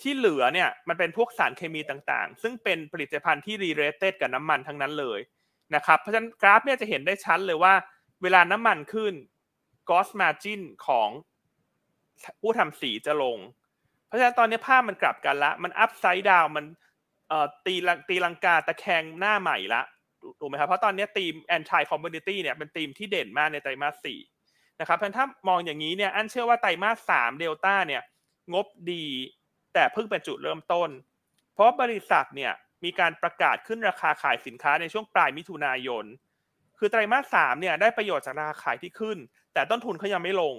[0.00, 5.20] ที่เหลือเนี่ยมันเป็นพวกสารเคมีต่างๆ ซึ่งเป็นผลิตภัณฑ์ที่ related กับน้ำมันทั้งนั้นเลย
[5.74, 7.74] นะครับ เพราะฉะนั้นกราฟเนี่ยจะเห็นได้ชัดเลยว่า
[8.22, 9.14] เวลาน้ำมันขึ้น
[9.88, 11.08] gross margin ของ
[12.40, 13.38] ผู้ทำสีจะลง
[14.06, 16.64] เพราะฉะนั้นตอนนี้ภาพมันกลับกันละ มัน upside down มัน
[17.30, 19.82] เอ่อตีลังตีลังกาตะแคงหน้าใหม่ละ
[20.40, 24.18] ถูกไหมครับเพราะตอนนี้ทีม anti commodity เนี่ยเป็นทีมที่เด่นมากในไตรมาสสี่
[24.80, 28.02] นะครับเพราะถ้ามองอย่างนี้เนี่ยอันเชื่อว่าไตรมาสสามเดลต้าเนี่ย
[28.52, 29.04] งบดี
[29.74, 30.90] แต่เพิ่งเป็นจุดเริ่มต้น
[31.54, 32.52] เพราะบริษัทเนี่ย
[32.84, 36.04] มีการประกาศขึ้นราคาขายสินค้าในช่วงปลายมิถุนายน
[36.78, 39.18] คือไตรมาสสามเนี่ยได้ประโยชน์จากราคาขายที่ขึ้น
[39.54, 40.54] แต่ต้นทุนเขายังไม่ลง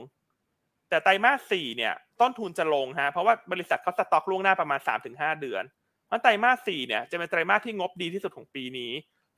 [0.90, 4.80] แต่ไตรมาสสี่เนี่ยต้นทุนจะลงฮะเพราะว่าบริษัทเขาสต็อกล่วงหน้าประมาณ
[5.12, 5.64] 3-5 เดือน
[6.12, 8.92] เพราะไตรมาสสี่เนี่ยจะเป็นไตรมาสที่งบดีที่สุดของปีนี้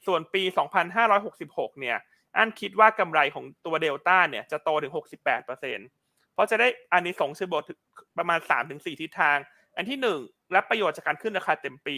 [0.05, 0.43] ส่วนปี
[1.11, 1.97] 2566 เนี่ย
[2.37, 5.43] อันคิดว่ากำไรของตัวเดลต้าเนี่ยจะโตถึง 68%
[6.33, 7.63] เพราะจะได้อันนี้สงชิบท
[8.17, 9.37] ประมาณ 3-4 ทิศทาง
[9.77, 11.97] อันที่ 1 รับประโยชน์จากการขึ้นราคาเต็มปี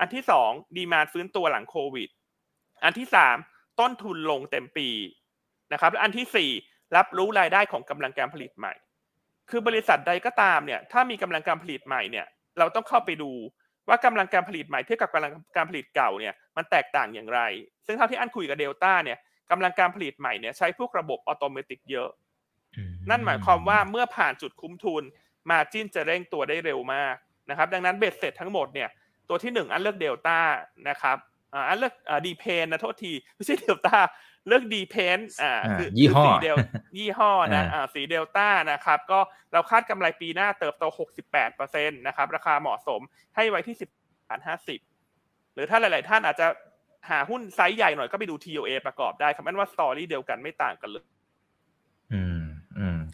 [0.00, 2.08] อันที่ 2 ดีมาฟื้นตัวหลังโควิด
[2.84, 3.06] อันที่
[3.44, 4.88] 3 ต้นทุนลงเต็มปี
[5.72, 8.74] นะครับและอันที่ 4 รับรู้รายได้ของกำลังการผลิตใหม่
[9.50, 12.26] คือบริษัทใดก็ตามเนี่ยถ้ามีกำลังการผลิตใหม่เนี่ย
[12.58, 13.30] เราต้องเข้าไปดู
[13.88, 17.40] ว่ากำลังการผลิตใหม่เทียบกับกำลังการผลิตเก่าเนี่ยมันแตกต่างอย่างไร
[17.86, 19.18] ซึ่งเท่าที่อั้นคุยกับเดลต้าเนี่ย
[19.50, 22.10] กำลังการผลิตใหม่เนี่ยใช้พวกระบบอัตโนมัติเยอะ
[23.10, 25.02] นั่นหมายความว่าเมื่อผ่านจุดคุ้มทุน
[25.50, 27.14] margin จะเร่งตัวได้เร็วมาก
[27.50, 28.88] นะครับ ดังนั้นเบ็ดเสร็จทั้งหมดเนี่ย
[29.28, 30.38] ตัวที่หนึ่งอั้นเลือกเดลต้า
[30.88, 31.16] นะครับ
[31.68, 31.94] อั้นเลือก
[32.26, 33.96] DPAINT นะโทษทีไม่ใช่เดลต้า
[34.48, 36.56] เลือก DPAINT อ่าคือยี่ห้อสีเดล
[36.98, 39.18] ยี่ห้อนะอ่าสีเดลต้านะครับ ก็
[39.52, 40.84] เราคาดกำไรปีหน้าเติบโต
[41.40, 43.00] 68%นะครับ ราคาเหมาะสม
[43.36, 44.40] ให้ไว้ที่ 10บาท
[44.96, 46.46] 50หรือถ้าหลาย ๆ ท่านอาจจะ
[47.10, 51.11] หาหุ้นไซส์ใหญ่หน่อยก็ไปดู TOA ประกอบได้ครับนั่นว่า story เดียวกันไม่ต่างกันเลยอืมอืม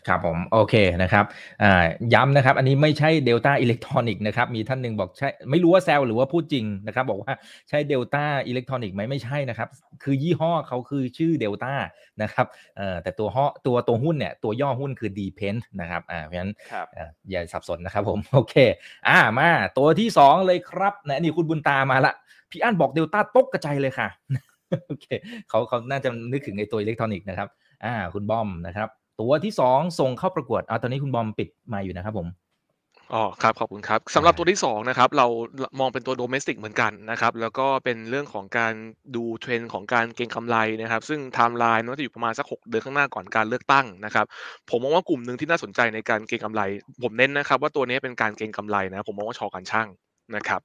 [0.06, 1.24] ครับผมโอเคนะครับ
[1.62, 1.84] อ่า
[2.14, 7.32] ย้ำนะครับ อันนี้ไม่ใช่เดลต้าอิเล็กทรอนิกส์นะครับ มีท่านหนึ่งบอกใช่ไม่รู้ว่าแซวหรือว่าพูดจริงนะครับ บอกว่า
[7.68, 9.68] ใช่เดลต้าอิเล็กทรอนิกส์ไหมไม่ใช่นะครับ
[10.02, 11.74] คือยี่ห้อเขาคือชื่อเดลต้า
[12.22, 12.46] นะครับ
[12.76, 16.52] เอ่อแต่ตัวห้อตัวตัวหุ้นเนี่ย ตัวย่อหุ้นคือ DPAINT นะครับอ่าเพราะฉะนั้น
[17.30, 18.54] อย่าสับสนนะครับผมโอเค
[19.08, 22.14] อ่ามาตัวที่สองเลยครับนะนี่คุณบุญตามาละ
[22.50, 24.08] พี่อั้นบอกเดลต้าตกกระจายเลยค่ะ
[24.86, 25.06] โอเค
[25.48, 27.48] เขาเขาน่าจะนึกถึงในตัวอิเล็กทรอนิกส์นะครับ
[27.84, 28.88] อ่าคุณบอมนะครับ
[29.20, 32.28] ตัวที่สองส่งเข้าประกวดอ่าตอนนี้คุณบอมปิดไมค์อยู่นะครับผม
[33.14, 35.26] อ๋อครับขอบคุณครับสำหรับตัวที่2นะครับเรา
[35.80, 38.74] มองเป็นตัว domestic เหมือนกันนะครับแล้วก็เป็นเรื่องของการ
[39.16, 44.26] ดูเทรนด์ของการเก็งกำไรนะครับซึ่งไทม์ไลน์น่าจะอยู่ประมาณสัก 6 เดือนข้างหน้าก่อนการเลือกตั้งนะครับ
[44.70, 46.62] ผมมองว่ากลุ่มหนึ่งที่น่าสนใจในการเก็งกำไร
[47.02, 49.88] ผมเน้นนะครับว่าตัวนี้เป็นการเก็งกำไรนะผมมองว่าช.การช่าง
[50.36, 50.60] นะครับ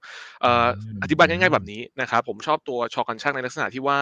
[1.01, 3.99] อธิบายง่ายๆแบบนี้นะครับผมชอบตัวช.การช่างในลักษณะที่ว่า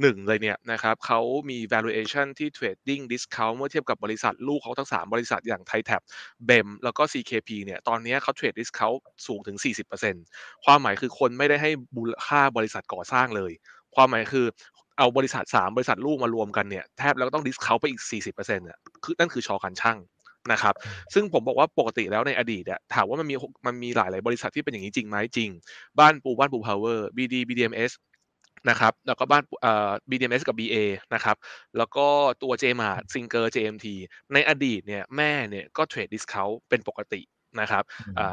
[0.00, 6.02] 1 เลยเนี่ยนะครับเขามี valuation ที่ trading discount เมื่อเทียบกับบริษัทลูกเขาทั้ง 3 บริษัทอย่างไทยแท็ป
[6.46, 10.24] BEM แล้วก็ CKP เนี่ยตอนนี้เขา trade discount สูงถึง 40%
[10.64, 13.52] ความหมายคือคนไม่ได้ให้มูลค่าบริษัทก่อสร้างเลย
[13.94, 14.46] ความหมายคือ
[14.98, 19.98] เอาบริษัท 3 บริษัทลูกมารวมกันเนี่ยแทบแล้วก็ต้อง discount ไปอีก 40%เนี่ยคือนั่นคือช.การช่าง
[20.52, 20.74] นะครับ
[21.14, 23.34] ซึ่งผมบอกว่าปกติแล้วในอดีตอะถามว่ามันมี
[23.66, 25.50] มันมีหลายหลายบริษัทที่เป็นอย่างนี้จริงไหมจริง
[25.98, 27.92] บ้านปูบ้านปูพาวเวอร์ BD BDMS
[28.70, 30.76] นะครับแล้วก็บ้านเอ่อ BDMS กับ BA
[31.14, 31.36] นะครับ
[31.76, 32.06] แล้วก็
[32.42, 33.86] ตัว JMART Singer JMT
[34.34, 37.20] ในอดีตเนี่ยแม่เนี่ยก็ trade discount เป็นปกติ
[37.60, 37.84] นะครับ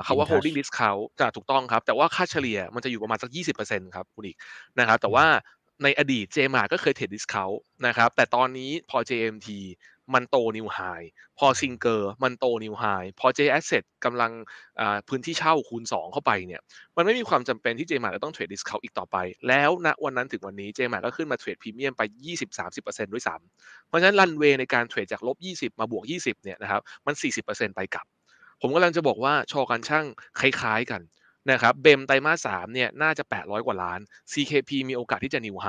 [0.03, 3.29] เขาว่า holding discount จะถูกต้องครับ แต่ว่าค่าเฉลี่ยมันจะอยู่ประมาณสัก
[3.63, 4.37] 20%ครับคุณอีก
[4.79, 5.25] นะครับแต่ว่า
[5.83, 7.49] ในอดีต JMA ก็เคยเทรดดิสคาว
[7.87, 9.47] นะครับแต่ตอนนี้พอ JMT
[10.13, 10.79] มันโตนิวไฮ
[11.39, 12.83] พอซิงเกอร์มันโตนิวไฮ
[13.19, 14.31] พอ J Asset กำลัง
[15.07, 16.61] พื้นที่เช่าคูณ 2 เข้าไปเนี่ย
[16.95, 22.01] มันไม่มีความจำเป็นที่ JMART จะต้อง trade discount อีกต่อไป แล้วณวันนั้นถึงวันนี้เจมาก็ขึ้นมาเทรดพรีเมียมไป
[22.57, 28.05] 20-30%ด้วยซ้ำเพราะฉะนั้นรันเวย์ในการเทรดจากลบ 20 มาบวก 20เนี่ยนะครับมัน 40%ไปกลับ
[28.61, 30.05] ผมกำลังจะบอกว่าชอการช่าง
[30.39, 31.01] คล้ายๆกัน
[31.51, 33.99] นะครับเบมไตรมาสสามเนี่ยน่าจะ 800 กว่าล้าน
[34.31, 35.67] CKP มีโอกาสที่จะนิวไฮ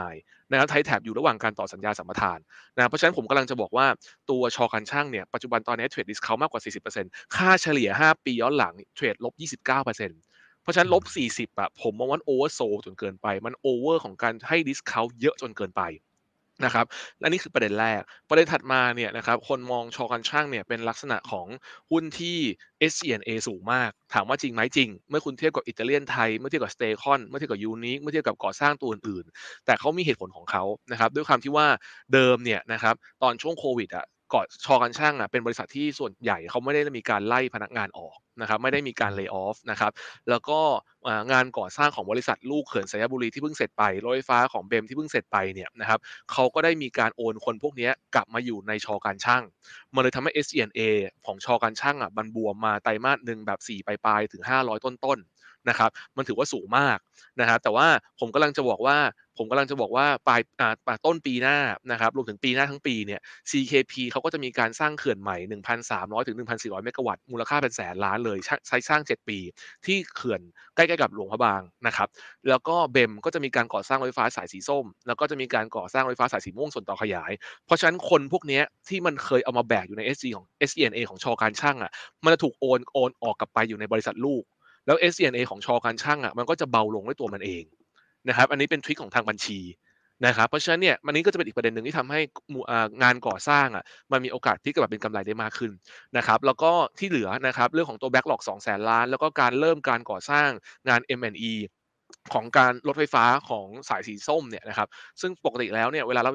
[0.51, 2.38] นะครับไทยแท็บอยู่ระหว่างการต่อสัญญาสัมปทาน
[2.76, 3.86] นะเพราะฉะนั้นผมกำลังจะบอกว่า
[4.30, 10.20] ตัวชอการช่างเนี่ยปัจจุบันตอนนี้เทรดดิสเขามากกว่า 40%ค่าเฉลี่ย 5 ปีย้อนหลังเทรดลบ 29%
[10.62, 15.82] เพราะฉะนั้นลบ 40อะผมมองว่า oversold จนเกินไป มัน over ของการให้ discount เยอะจนเกินไป
[16.64, 16.86] นะครับ
[17.20, 21.46] และนี่คือประเด็นแรก ประเด็นถัดมาเนี่ยนะครับคนมองช.การช่างเนี่ยเป็นลักษณะของ
[21.90, 22.38] หุ้นที่
[22.92, 31.66] s c n a สูงมาก ถามว่าจริงไหมจริง เมื่อคุณเทียบกับอิตาเลียนไทย เมื่อเทียบกับ STECON เมื่อเทียบกับ UNIQ เมื่อเทียบกับก่อสร้างตัวอื่นๆ แต่เขามีเหตุผลของเขานะครับด้วยความที่ว่า
[32.12, 39.93] เดิมเนี่ยนะครับตอนช่วงโควิดอะ ก่อน ช.การช่างอะเป็นบริษัทที่ส่วนใหญ่เขาไม่ได้มีการไล่พนักงานออกนะครับไม่ได้มีการ lay off นะครับ
[40.31, 40.61] แล้วก็
[41.33, 45.99] งานก่อสร้างของบริษัทลูกเขื่อนสยบุรีที่เพิ่งเสร็จไปรถไฟฟ้าของเบมที่เพิ่งเสร็จไปเนี่ยนะครับ
[46.33, 49.43] เขาก็ได้มีการโอนคนพวกนี้กลับมาอยู่ในชอการช่าง
[49.95, 50.81] มันเลยทำให้ s n a
[51.26, 55.38] ของชอการช่างอะบันบวมมาไตรมาสหนึ่งแบบ4ปลายๆถึง 500 ต้นๆ
[55.68, 56.98] นะครับมันถือว่าสูงมาก
[57.40, 57.86] นะครับแต่ว่า
[58.20, 58.98] ผมกำลังจะบอกว่า
[59.38, 61.58] ผมกำลังจะบอกว่าปลายอ่าต้นปีหน้า
[61.90, 68.38] นะครับรวมถึงปีหน้าทั้งปีเนี่ย CKP เขาก็จะมีการสร้างเขื่อนใหม่ 1,300ถึง1,400 เมกะวัตต์มูลค่าเป็นแสนล้านเลย
[68.68, 69.38] ใช้สร้าง 7 ปี
[69.86, 70.40] ที่เขื่อน
[70.76, 72.08] ใกล้ๆกับหลวงพระบางนะครับ
[72.48, 77.32] แล้วก็เบมก็จะมีการก่อสร้างรถไฟฟ้าสายสีส้ม แล้วก็จะมีการก่อสร้างรถไฟฟ้าสายสีม่วงส่วนต่อขยาย
[77.66, 81.92] เพราะฉะนั้นคนพวกนี้ที่มันเคยเอามาแบกอยู่ใน SG ของ SENA ของชอการช่างอะ
[82.24, 84.42] มันจะถูกโอนโอนออกกลับไปอยู่ในบริษัทลูก
[84.89, 87.64] แล้ว SCNA ของชอการช่างอะมันก็จะเบาลงด้วยตัวมันเอง
[88.28, 89.61] นะครับ อันนี้เป็นทริคของทางบัญชี
[90.26, 92.20] นะครับเพราะฉะนั้นเนี่ยมันนี้ก็จะเป็นอีกประเด็นหนึ่งที่ทำให้
[93.03, 95.72] งานก่อสร้างอะมันมีโอกาสที่จะแบบเป็นกำไรได้มากขึ้น
[96.16, 100.49] นะครับแล้วก็ที่เหลือนะครับเรื่องของตัวแบ็กหลอกสองแสนล้าน แล้วก็การเริ่มการก่อสร้าง
[100.89, 101.53] งาน M&E
[102.34, 104.88] ของการรถไฟฟ้าของสายสีส้มเนี่ยนะครับ
[105.20, 106.32] ซึ่งปกติแล้วเนี่ยเวลาเรา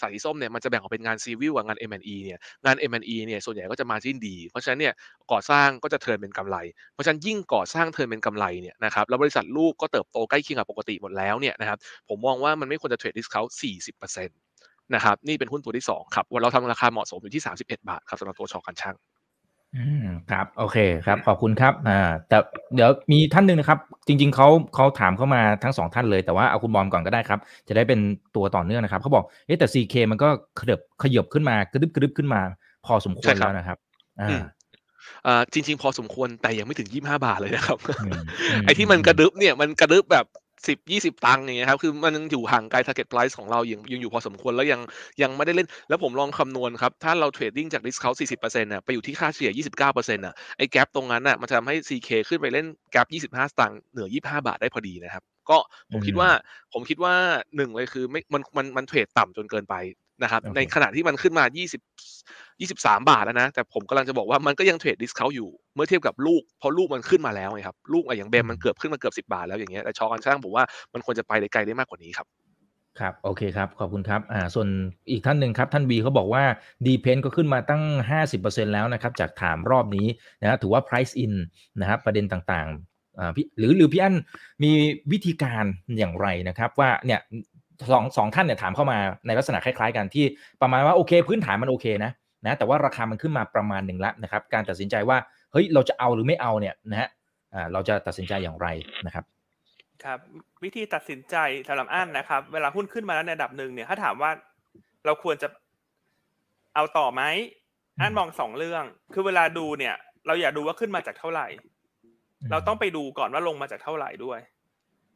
[0.00, 4.94] สายสีส้มเนี่ยมันจะแบ่งออกเป็นงานซีวิลกับงาน M&E เนี่ยงาน M&E เนี่ยส่วนใหญ่ก็จะมาจิ้นดี เพราะฉะนั้นเนี่ย
[5.32, 6.56] ก่อสร้างก็จะเทินเป็นกำไร
[6.94, 14.38] เพราะฉะนั้นยิ่งก่อสร้างเทินเป็นกำไรเนี่ยนะครับแล้วบริษัทลูกก็เติบโตใกล้เคียงกับปกติหมดแล้วเนี่ยนะครับผมมองว่ามันไม่ควรจะเทรดดิสเขา40%นต์
[14.94, 18.96] นะครับนี่เป็นหุ้นตัวที่2ครับวันเราทำราคาเหมาะสมอยู่ที่ 31 บาทครับสำหรับตัวชอกันช่าง
[19.76, 22.36] อืมครับ โอเคครับ ขอบคุณครับ อ่า แต่
[22.74, 28.00] เดี๋ยวมีท่านหนึ่งนะครับ จริง ๆเขาเขาถามเข้ามาทั้งสองท่านเลย แต่ว่าเอาคุณบอมก่อนก็ได้ครับ จะได้เป็น
[28.36, 30.28] ตัวต่อเนื่องนะครับเขาบอก เอ๊ะแต่ CK มันก็
[30.60, 32.40] ขยับขยับขึ้นมากระดึบกระดึบขึ้นมา
[32.86, 33.78] พอสมควรแล้วนะครับ
[34.20, 34.40] อ่า
[35.26, 37.78] อ่าจริง ๆ พอสมควรแต่ยังไม่ถึงยี่ห้าบาทเลยนะครับ
[38.66, 40.26] ไอ้ที่มันกระดึบเนี่ยมันกระดึบแบบ
[40.66, 44.80] สิบยี่สิบตังค์อย่างเงี้ยครับคือมันยังอยู่ห่างไกล target price ของเรายังยังอยู่พอสมควรแล้วยัง
[45.22, 55.58] ยังไม่ได้เล่น แล้วผมลองคำนวณครับ ถ้าเราเทรดดิ้งจาก discount 40%น่ะไปอยู่ที่ค่าเฉลี่ย 29%น่ะไอ้แกลบตรงนั้นน่ะมันจะทำให้ CK ขึ้นไปเล่นแกลบ25 สตางค์เหนือ 25 บาทได้พอดีนะครับก็
[55.92, 56.30] ผมคิดว่า
[56.72, 57.14] ผมคิดว่า
[57.56, 59.74] หนึ่งเลยคือไม่มันมันมันเทรดต่ำจนเกินไป
[60.22, 72.26] นะครับในขณะที่มันขึ้นมา 20 23 บาทแล้วนะ แต่ผมกำลังจะบอกว่ามันก็ยังเทรดดิสเขาอยู่ เมื่อเทียบกับลูก เพราะลูกมันขึ้นมาแล้วไงครับ ลูกอย่างเบมมันเกือบขึ้นมาเกือบ 10 บาทแล้วอย่างเงี้ยแต่ชอกันช่างผมว่ามันควรจะไปได้ไกลได้มากกว่านี้ครับ
[73.00, 74.68] ครับโอเคครับ ขอบคุณครับอ่าส่วน
[75.10, 76.44] อีกท่านหนึ่งครับ ท่านบีเขาบอกว่า
[76.86, 77.82] ดีเพนก็ขึ้นมาตั้ง
[78.28, 80.06] 50%แล้วนะครับ จากถามรอบนี้
[80.40, 81.34] นะถือว่า price in
[81.80, 84.16] นะครับประเด็นต่างๆอ่าพี่หรือหรือพี่อั้น
[84.62, 84.70] มี
[85.12, 85.64] วิธีการ
[85.98, 87.20] อย่างไรนะครับ ว่าเนี่ย
[87.92, 90.24] สองสองท่านเนี่ยถามเข้ามาในลักษณะคล้ายๆกันที่
[90.62, 92.12] ประมาณว่าโอเค พื้นฐานมันโอเคนะ
[92.46, 95.18] นะแต่ว่าราคามันขึ้นมาประมาณหนึ่งแล้วนะครับการตัดสินใจว่า
[95.52, 97.08] เฮ้ยเราจะเอาหรือไม่เอาเนี่ยนะฮะ
[97.54, 98.68] อ่าเราจะตัดสินใจอย่างไร
[99.06, 99.24] นะครับ
[100.04, 100.18] ครับ
[100.64, 101.36] วิธีตัดสินใจ
[101.68, 104.30] สำหรับอันนะครับ เวลาหุ้นขึ้นมาแล้วในระดับหนึ่งเนี่ยถ้าถามว่า
[105.04, 105.48] เราควรจะ
[106.74, 107.22] เอาต่อไหม
[108.00, 109.94] อันมองสองเรื่อง คือเวลาดูเนี่ย
[110.26, 111.46] เราอย่าดูว่าขึ้นมาจากเท่าไหร่
[112.50, 114.38] เราต้องไปดูก่อนว่าลงมาจากเท่าไหร่ด้วย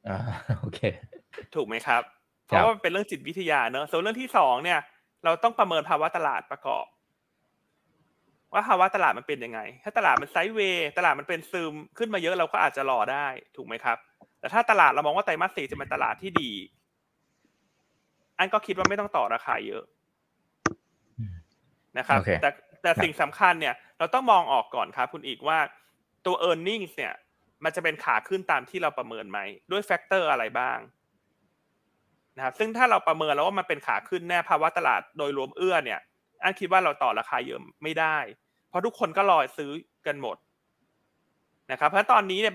[0.08, 0.18] อ่า
[0.58, 0.80] โอเค
[1.54, 2.23] ถูกไหมครับเพ
[2.56, 4.80] ราะว่าเป็นเรื่องจิตวิทยาเนอะส่วนเรื่องที่สองเนี่ย
[5.24, 6.86] เราต้องประเมินภาวะตลาดประกอบ
[8.52, 13.26] ว่าภาวะตลาดมันเป็นยังไง ถ้าตลาดมันไซด์เวย์ตลาดมันเป็นซึมขึ้นมาเยอะเราก็อาจจะรอได้
[13.56, 13.98] ถูกไหมครับ
[14.40, 16.52] แต่ถ้าตลาดเรามองว่าไตรมาสสี่จะเป็นตลาดที่ดี
[18.38, 19.84] อันก็คิดว่าไม่ต้องต่อราคาเยอะ
[21.98, 22.50] นะครับแต่
[22.82, 25.58] แต่สิ่งสำคัญเนี่ย เราต้องมองออกก่อนครับคุณอีกว่า
[26.26, 27.14] ตัว e a r n i n g เนี่ย
[27.64, 29.38] มันจะเป็นขาขึ้นตามที่เราประเมินไหม
[29.70, 30.78] ด้วย factor อะไรบ้าง
[32.36, 36.00] นะครับซึ่งถ้าเราประเมินแล้วว่ามันเป็นขาขึ้นแน่ภาวะตลาดโดยรวมเอื้อเนี่ย
[36.42, 38.16] อั้นคิดว่าเราต่อราคาเยอะไม่ได้
[38.68, 39.70] เพราะทุกคนก็รอซื้อ
[40.06, 40.36] กันหมด
[41.72, 42.54] นะครับเพราะตอนนี้เนี่ย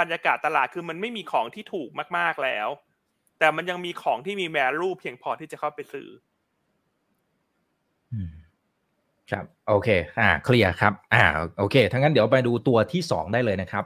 [0.00, 1.88] บรรยากาศตลาดคือมันไม่มีของที่ถูก
[2.18, 2.68] มากๆแล้ว
[3.38, 6.08] แต่มันยังมีของที่มี value เพียงพอที่จะเข้าไปซื้อ
[9.30, 9.88] ครับโอเค
[10.20, 11.24] อ่าเคลียร์ครับอ่า
[11.58, 13.84] โอเคทั้งนั้นเดี๋ยวไปดูตัวที่สองได้เลยนะครับ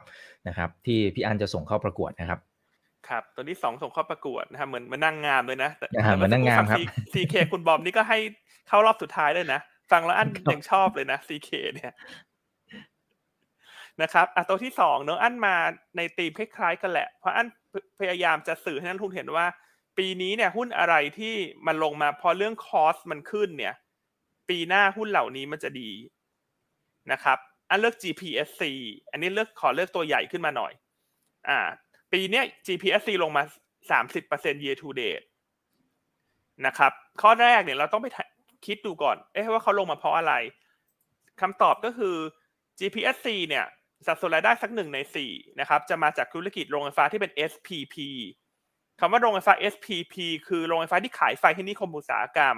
[0.48, 2.40] นะครับ ที่พี่อันจะส่งเข้าประกวดนะครับ
[3.08, 5.86] ครับ ตัวที่สองส่งเข้าประกวดนะครับเหมือนมานั่งงามเลยนะแต่
[6.16, 6.78] เหมือนนั่งงามครับ
[7.12, 8.18] ซีเคคุณบอมนี่ก็ให้
[8.68, 11.92] เข้ารอบสุดท้ายเลยนะฟังแล้วอันยังชอบเลยนะซีเคเนี่ย
[14.02, 15.54] นะครับอะตัวที่สองเนอะอันมา
[15.96, 17.46] ในธีมคล้ายๆกันแหละ เพราะอัน
[18.00, 19.46] พยายามจะสื่อให้นักทุนเห็นว่า
[19.98, 21.34] ปีนี้เนี่ยหุ้นอะไรที่
[21.66, 23.74] มันลงมาเพราะเรื่องคอสมันขึ้นเนี่ย
[24.48, 25.90] ปีหน้าหุ้นเหล่านี้มันจะดี
[27.12, 27.38] นะครับ
[27.70, 28.62] อันเลือก GPSC
[29.10, 30.72] อันนี้เลือกขอเลือกตัวใหญ่ขึ้นมาหน่อย
[31.48, 31.58] อ่า
[32.12, 33.42] ปีเนี้ย GPSC ลงมา
[33.90, 35.24] 30% year to date
[36.66, 36.92] นะครับ
[37.22, 38.08] ข้อแรกเนี่ยเราต้องไป
[38.66, 40.32] คิดดูก่อน เอ๊ะว่าเขาลงมาเพราะอะไร
[41.40, 42.16] คำตอบก็คือ
[42.78, 43.64] GPSC เนี่ย
[44.06, 47.96] สัดส่วนรายได้สักหนึ่งในสี่นะครับ จะมาจากธุรกิจโรงไฟฟ้าที่เป็น SPP
[49.00, 50.14] คำว่าโรงไฟฟ้า SPP
[50.48, 52.56] คือโรงไฟฟ้าที่ขายไฟให้นิคมอุตสาหกรรม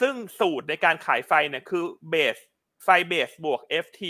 [0.00, 2.36] ซึ่งสูตรในการขายไฟเนี่ยคือ base
[2.84, 4.02] ไฟ base บวก FT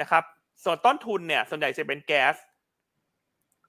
[0.00, 0.24] นะครับ
[0.64, 2.34] ส่วนต้นทุนเนี่ยส่วนใหญ่จะเป็นแก๊ส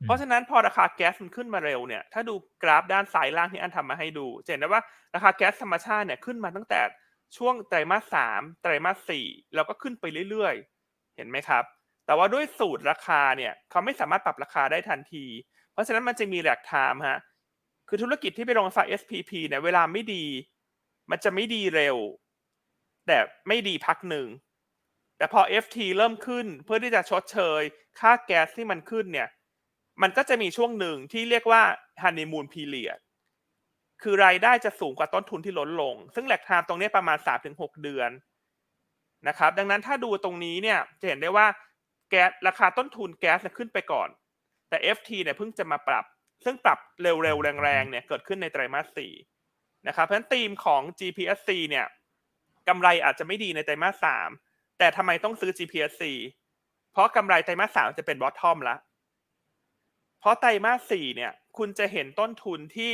[0.04, 2.34] เพราะฉะนั้นพอราคาแก๊สมันขึ้นมาเร็วเนี่ย ถ้าดู
[2.64, 4.82] กราฟด้านซ้ายล่างที่อั้นทำมาให้ดูจะเห็นได้ว่า
[5.16, 6.82] ราคาแก๊สธรรมชาติเนี่ยขึ้นมาตั้งแต่
[7.38, 9.26] ช่วงไตรมาสสามไตรมาสสี่
[9.56, 11.64] แล้วก็ขึ้นไปเรื่อยๆ เห็นไหมครับ
[12.06, 15.26] แต่ว่าด้วยสูตรราคาเนี่ยเขาไม่สามารถปรับราคาได้ทันที
[15.72, 17.20] เพราะฉะนั้นมันจะมีแหลกไทม์ฮะ
[17.88, 20.26] คือธุรกิจที่ไปลงไฟ SPP เนี่ยเวลาไม่ดี
[21.12, 21.98] มันจะไม่ดีเร็ว
[23.08, 24.28] แต่ไม่ดีพักหนึ่ง
[25.18, 27.62] แต่พอ FT เริ่มขึ้นเพื่อที่จะชดเชย
[28.00, 29.28] ค่าแก๊สที่มันขึ้นเนี่ย
[30.02, 31.62] มันก็จะมีช่วงหนึ่งที่เรียกว่า
[32.04, 33.00] honeymoon period
[34.02, 37.18] คือรายได้จะสูงกว่าต้นทุนที่ลดลง ซึ่งแหลกไทม์ตรงนี้ประมาณ
[37.50, 38.12] 3-6 เดือน
[39.28, 41.48] นะครับ ดังนั้นถ้าดูตรงนี้เนี่ยจะเห็นได้ว่า
[42.10, 44.10] แก๊สราคาต้นทุนแก๊สขึ้นไปก่อน
[44.70, 46.06] แต่ FT เนี่ยเพิ่งจะมาปรับ
[46.46, 49.14] ซึ่งปรับเร็วๆ แรงๆ เนี่ยเกิดขึ้นในไตรมาสสี่
[49.88, 51.86] นะครับ เพราะฉะนั้นธีมของ GPSC เนี่ย
[52.68, 54.30] กำไรอาจจะไม่ดีในไตรมาสสาม
[54.78, 56.04] แต่ทำไมต้องซื้อ GPSC
[56.92, 58.76] เพราะกำไรไตรมาสสามจะเป็นบอททอมละ
[60.24, 62.94] เพราะไตรมาสสี่เนี่ย คุณจะเห็นต้นทุนที่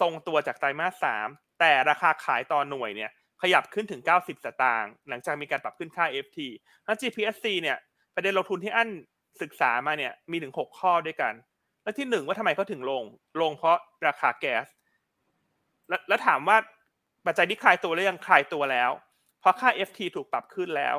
[0.00, 1.28] ทรงตัวจากไตรมาสสาม
[1.60, 3.10] แต่ราคาขายต่อหน่วยเนี่ย
[3.42, 6.38] ขยับขึ้นถึง 90 สตางค์หลังจากมีการปรับขึ้นค่า FT
[6.84, 7.78] แล้ว GPSC เนี่ย
[8.14, 8.88] ประเด็นลงทุนที่อัน
[9.42, 11.32] ศึกษามาเนี่ยมีถึง 6 ข้อด้วยกัน
[11.82, 13.04] แล้วที่หนึ่งว่าทำไมเขาถึงลง
[13.40, 14.66] ลงเพราะราคาแก๊ส
[15.88, 16.56] แล้วแล้วถามว่า
[17.26, 18.90] ปัจจัยที่คลายตัวหรือยังคลายตัวแล้ว
[19.40, 20.96] เพราะค่า FT ถูกปรับขึ้นแล้ว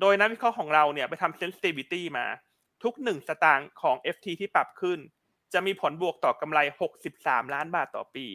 [0.00, 2.26] โดยนักวิเคราะห์ของเราเนี่ยไปทำ sensitivity มา
[2.82, 4.98] ทุกหนึ่งสตางค์ของ FT ที่ปรับขึ้น
[5.52, 6.58] จะมีผลบวกต่อกำไร
[7.06, 8.26] 63 ล้านบาทต่อปี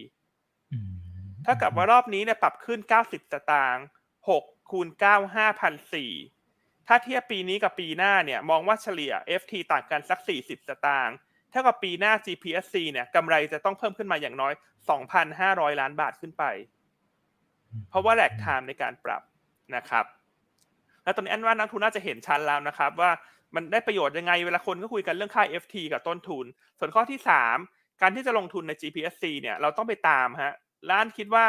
[1.46, 3.86] ถ้ากับว่ารอบนี้เนี่ยปรับขึ้น 90 สตางค์
[4.28, 5.06] 6คูณ9
[6.02, 11.16] 5,004ถ้าเทียบปีนี้กับปีหน้าเนี่ย มองว่าเฉลี่ย FT ต่างกันสัก 40 สตางค์
[11.52, 14.54] เท่ากับปีหน้า GPSC เนี่ยกำไรจะต้องเพิ่มขึ้นมาอย่างน้อย
[15.14, 16.43] 2,500 ล้านบาทขึ้นไป
[17.89, 19.22] เพราะว่าแหลกไทม์ในการปรับ
[19.76, 20.06] นะครับ
[21.04, 23.12] แล้วตอนนี้อันว่านักทุนน่าจะเห็นชันแล้วนะครับ ว่า
[23.56, 26.46] มันได้ประโยชน์ยังไง เวลาคนก็คุยกันเรื่องค่า FT กับต้นทุน
[26.80, 27.20] ส่วนข้อที่
[27.60, 30.54] 3 การที่จะลงทุนใน GPSC เนี่ยเราต้องไปตามฮะ
[30.89, 31.46] ร้านคิดว่า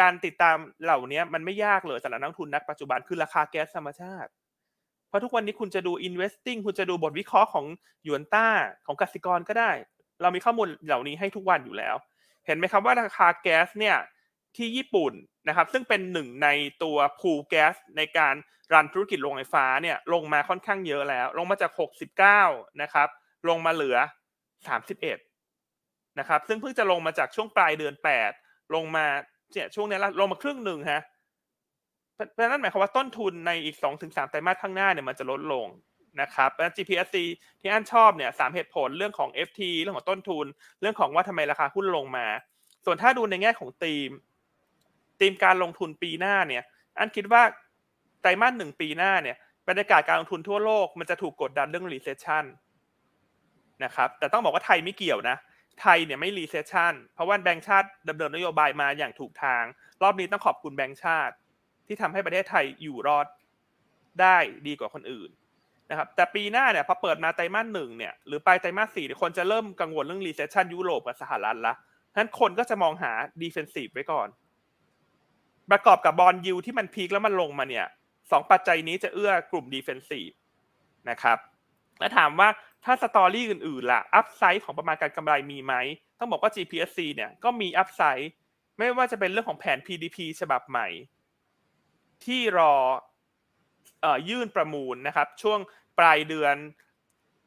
[0.00, 4.30] การติดตามเหล่านี้มันไม่ยากเลยสำหรับนักทุนนักปัจจุบันคือราคาแก๊สธรรมชาติ
[5.08, 7.66] เพราะทุกวันนี้คุณจะดู investing คุณจะดูบทวิเคราะห์ของ
[8.06, 8.46] ยวนต้า
[8.86, 9.70] ของกสิกรก็ได้
[10.22, 11.96] เรามีข้อมูลเหล่านี้ให้ทุกวันอยู่แล้ว
[12.46, 13.96] เห็นไหมครับว่าราคาแก๊สเนี่ย
[14.58, 15.12] ที่ญี่ปุ่น
[15.48, 16.48] นะครับซึ่งเป็นหนึ่งใน
[16.82, 18.34] ตัวพูแก๊สในการ
[18.72, 21.70] รันธุรกิจโรงไฟฟ้าเนี่ยลงมาค่อนข้างเยอะแล้ว ลงมาจาก
[22.26, 23.08] 69 นะครับ
[23.48, 23.96] ลงมาเหลือ
[25.32, 27.94] 31 นะครับ ซึ่งเพิ่งจะลงมาจากช่วงปลายเดือน
[28.34, 29.06] 8 ลงมา
[29.52, 31.02] เนี่ยช่วงนี้ลงมาครึ่งหนึ่งฮะ
[32.14, 35.66] เพราะนั้นหมายความว่าต้นทุนในอีก 2-3 ไตรมาสข้างหน้าเนี่ยมันจะลดลง
[36.20, 37.16] นะครับแล้ว GPSC
[37.60, 40.46] ที่อันชอบเนี่ยสามเหตุผลเรื่องของ FT เรื่องของต้นทุน
[40.80, 42.26] เรื่องของว่าทำไมราคาหุ้นลงมา
[42.84, 44.10] ส่วนถ้าดูในแง่ของธีม
[45.20, 46.62] ธีมการลงทุนปีหน้าเนี่ย
[46.98, 47.42] อันคิดว่า
[48.22, 49.36] ไตรมาสหนึ่งปีหน้าเนี่ย
[49.68, 52.44] บรรยากาศการลงทุนทั่วโลกมันจะถูกกดดันเรื่อง recession
[53.84, 55.36] นะครับ แต่ต้องบอกว่าไทยไม่เกี่ยวนะ
[55.82, 59.64] ไทยเนี่ยไม่ recession เพราะว่าแบงก์ชาติดำเนินนโยบายมาอย่างถูกทาง
[60.02, 61.34] รอบนี้ต้องขอบคุณแบงก์ชาติ
[61.86, 63.26] ที่ทำให้ประเทศไทยอยู่รอด
[64.20, 64.36] ได้
[64.66, 65.30] ดีกว่าคนอื่น
[65.90, 71.74] นะครับแต่ปีหน้าเนี่ยพอเปิดมาไตรมาสหนึ่งเนี่ยหรือปลายไตรมาสสี่คนจะเริ่มกังวลเรื่อง recession ยุโรปกับสหรัฐละ
[72.16, 73.12] นั้นคนก็จะมองหา
[73.42, 74.28] defensive ไว้ก่อน
[75.70, 77.86] ประกอบกับ bond yield ที่มัน peak แล้วมันลงมาเนี่ย
[78.30, 80.34] สองปัจจัยนี้จะเอื้อกลุ่ม defensive
[81.10, 81.38] นะครับ
[81.98, 82.48] และถามว่า
[82.84, 85.74] ถ้า story อื่นๆล่ะ upside ของประมาณการกำไรมีไหม
[86.18, 88.30] ต้องบอกว่า GPSC เนี่ยก็มี upside
[88.78, 90.88] ไม่ว่าจะเป็นเรื่องของแผน PDP ฉบับใหม่
[92.24, 92.74] ที่รอ
[94.00, 95.58] เอ่อยื่นประมูลนะครับ ช่วง
[95.98, 96.56] ปลายเดือน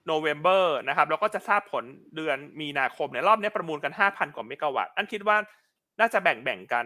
[0.06, 1.84] โนเวม ber นะครับแล้วก็จะทราบผล
[2.16, 5.38] เดือนมีนาคมในรอบนี้ประมูลกัน 5,000 กว่าเมกะวัตต์อันคิดว่า
[6.00, 6.86] น่าจะแบ่งๆกัน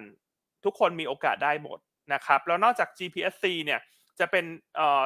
[0.66, 1.80] ทุกคนมีโอกาสได้หมด
[2.14, 3.80] นะครับแล้วนอกจาก GPSC เนี่ย
[4.20, 4.46] จะเป็น
[4.76, 5.04] เอ่อ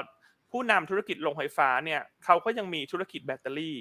[0.51, 3.77] ผู้นำธุรกิจโรงไฟฟ้าเนี่ยเขาก็ยังมีธุรกิจแบตเตอรี่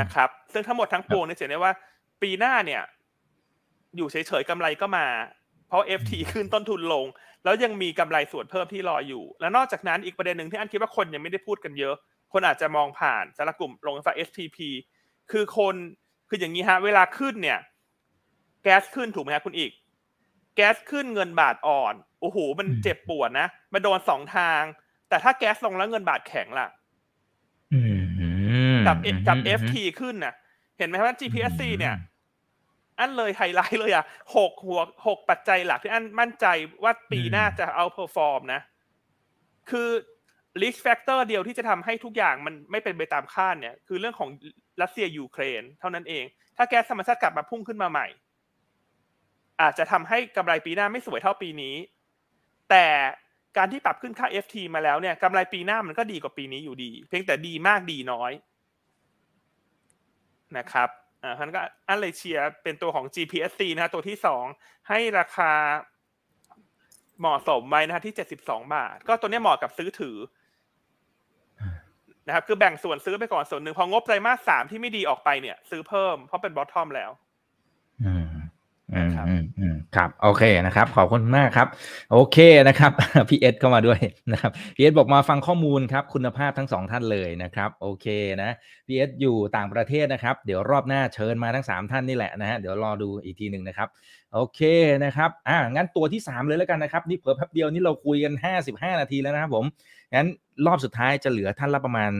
[0.00, 1.72] นะครับ ซึ่งทั้งหมดทั้งปวงเนี่ยเห็นได้ว่า
[2.22, 2.82] ปีหน้าเนี่ย
[3.96, 5.06] อยู่เฉยๆกำไรก็มา
[5.68, 7.06] เพราะ FT ขึ้นต้นทุนลง
[7.44, 11.94] แล้วยังมีกำไรส่วนเพิ่มที่รออยู่ แล้วนอกจากนั้นอีกประเด็นหนึ่งที่อันคิดว่าคนยังไม่ได้พูดกันเยอะ
[12.32, 14.58] คนอาจจะมองผ่านสำหรับกลุ่มโรงไฟฟ้า SPP
[15.30, 15.74] คือคน
[16.28, 17.58] คืออย่างนี้ฮะ เวลาขึ้นเนี่ย
[18.64, 19.72] แก๊สขึ้นถูกไหมฮะคุณอีก
[20.56, 24.62] แก๊สขึ้นเงินบาทอ่อน โอ้โห มันเจ็บปวดนะ มันโดนสองทาง
[25.08, 26.68] แต่ถ้าแก๊สลงแล้วเงินบาทแข็งล่ะ
[27.72, 27.80] อื
[28.76, 28.96] มกับ
[29.28, 30.34] กับอืม FT ขึ้นน่ะ
[30.78, 31.94] เห็นไหมว่า GPSC เนี่ย
[32.98, 34.04] อั้นเลยไฮไลท์เลยอะ
[34.36, 36.46] หกหัวหกปัจจัยหลักที่อั้นมั่นใจ
[36.82, 38.60] ว่าปีหน้าจะ outperform นะ
[39.70, 39.88] คือ
[40.62, 44.30] risk factor เดียวที่จะทำให้ทุกอย่างมันไม่เป็นไปตามคาดเนี่ย คือเรื่องของ
[44.82, 46.24] รัสเซียยูเครน เท่านั้นเอง
[46.56, 48.06] ถ้าแก๊สธรรมชาติกลับมาพุ่งขึ้นมาใหม่
[49.60, 51.74] อาจจะทำให้กำไรปีหน้าไม่สวยเท่าปีนี้
[52.70, 52.86] แต่
[53.56, 58.32] การที่ปรับขึ้นค่า FT มาแล้วเนี่ยกำไรปีหน้ามันก็ดีกว่าปีนี้อยู่ดี เพียงแต่ดีมากดีน้อย
[60.58, 60.88] นะครับ
[61.22, 64.44] อ่าท่านก็อันเลยเชียร์เป็นตัวของ GPSC นะฮะตัวที่สอง
[64.88, 65.52] ให้ราคา
[67.20, 70.16] เหมาะสมไว้นะฮะที่เจ็ดสิบสองบาท ก็ตัวนี้เหมาะกับซื้อถือ
[72.26, 77.10] นะครับคือแบ่งส่วนซื้อไปก่อนส่วนหนึ่งพองบไตรมาสสามที่ไม่ดีออกไปเนี่ย ซื้อเพิ่มเพราะเป็นบอททอมแล้ว
[78.98, 79.26] นะครับ
[79.96, 81.68] ครับ โอเคนะครับ ขอบคุณมากครับ
[82.12, 82.38] โอเค
[82.68, 82.92] นะครับ
[83.28, 83.98] พี่เอสเข้ามาด้วย
[84.32, 88.06] นะครับพี่เอสบอกมาฟังข้อมูลครับคุณภาพทั้งสองท่านเลยนะครับ โอเค
[88.42, 88.50] นะ
[88.86, 93.88] พี่เอสอยู่ต่างประเทศนะครับ เดี๋ยวรอบหน้าเชิญมาทั้งสามท่านนี่แหละนะฮะเดี๋ยวรอดูอีกทีหนึ่งนะครับ
[94.34, 94.60] โอเค
[95.04, 99.64] นะครับอ่างั้นตัวที่สามเลยแล้วกันนะครับ นี่เผลอแป๊บเดียวนี่เราคุยกันห้าสิบห้านาทีแล้วนะครับผม
[100.14, 100.28] งั้น
[100.66, 102.10] รอบสุดท้ายจะเหลือท่านละประมาณ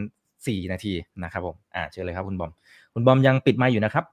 [0.46, 2.52] สี่นาทีนะครับผมอ่าเชิญเลยครับคุณบอม
[2.94, 4.04] คุณบอมยังปิดไมาอยู่นะครับ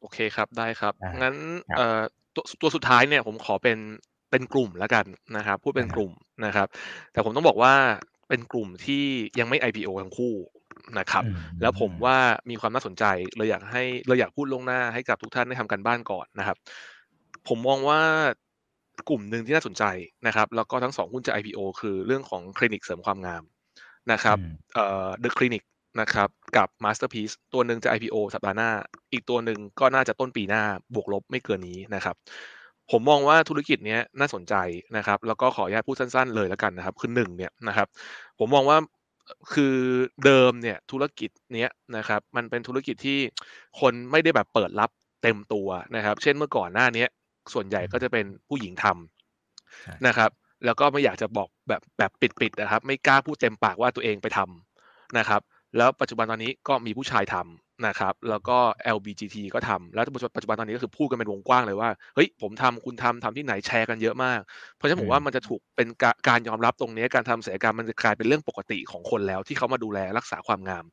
[0.00, 1.34] โอเคครับได้ครับ อ่างั้น
[1.68, 2.00] ครับ เอ่อ
[2.34, 3.78] ตัวตัวสุดท้ายเนี่ยผมขอเป็น
[4.30, 5.04] เป็นกลุ่มแล้วกัน
[5.36, 6.12] นะครับพูดเป็นอ่ากลุ่ม
[6.44, 6.68] นะครับ
[7.12, 7.74] แต่ผมต้องบอกว่า
[8.28, 9.04] เป็นกลุ่มที่
[9.38, 10.34] ยังไม่ IPO ทั้งคู่
[10.98, 11.28] นะครับ อื
[11.60, 12.16] แล้วผมว่า
[12.50, 13.04] มีความน่าสนใจ
[13.36, 16.56] เลยอยากให้เราอยากพูดลวงหน้าให้กับทุกท่านได้ทำการบ้านก่อนนะครับ
[17.48, 18.00] ผมมองว่า
[19.08, 19.84] กลุ่มหนึ่งที่น่าสนใจ
[20.26, 23.42] นะครับ แล้วก็ทั้งสองหุ้นจะ IPO คือเรื่องของคลินิกเสริมความงาม
[24.12, 25.62] นะครับอืมเอ่อ The Clinic
[26.00, 28.70] นะครับกับ Masterpiece ตัวหนึ่งจะ IPO สัปดาห์หน้า
[29.12, 30.62] อีกตัวหนึ่งก็น่าจะต้นปีหน้า
[30.94, 32.16] บวกลบไม่เกินนี้นะครับ
[32.90, 34.54] ผมมองว่าธุรกิจเนี้ยน่าสนใจ
[34.96, 37.88] นะครับ แล้วก็ขออนุญาตพูดสั้น ๆ เลยแล้วกันนะครับ คือหนึ่งเนี่ยนะครับ
[38.38, 38.78] ผมมองว่า
[39.52, 39.76] คือ
[40.24, 43.18] เดิมเนี่ยธุรกิจเนี้ยนะครับ มันเป็นธุรกิจที่
[43.80, 44.90] คนไม่ได้แบบเปิดรับ
[45.22, 47.08] เต็มตัวนะครับ เช่นเมื่อก่อนหน้าเนี้ย
[47.52, 50.30] ส่วนใหญ่ก็จะเป็นผู้หญิงทำใช่นะครับ
[50.64, 55.40] แล้วก็ไม่อยากจะบอกแบบแบบปิดๆนะครับ ไม่กล้าพูดเต็มปากว่าตัวเองไปทำนะครับ
[55.76, 58.58] แล้วปัจจุบันตอนนี้ก็มีผู้ชายทำนะครับ แล้วก็
[58.96, 60.04] LBGT ก็ทำแล้ว
[60.36, 64.40] ปัจจุบันตอนนี้ก็คือพูดกันเป็นวงกว้างเลยว่าเฮ้ยผมทำคุณทำทำที่ไหนแชร์กันเยอะมาก
[64.76, 65.88] เพราะฉะนั้นผมว่ามันจะถูกเป็น
[66.28, 70.84] การยอมรับตรงนี้การทำศัลยกรรมมันจะกลายเป็นเรื่องปกติของคนแล้วที่เขามาดูแลรักษาความงาม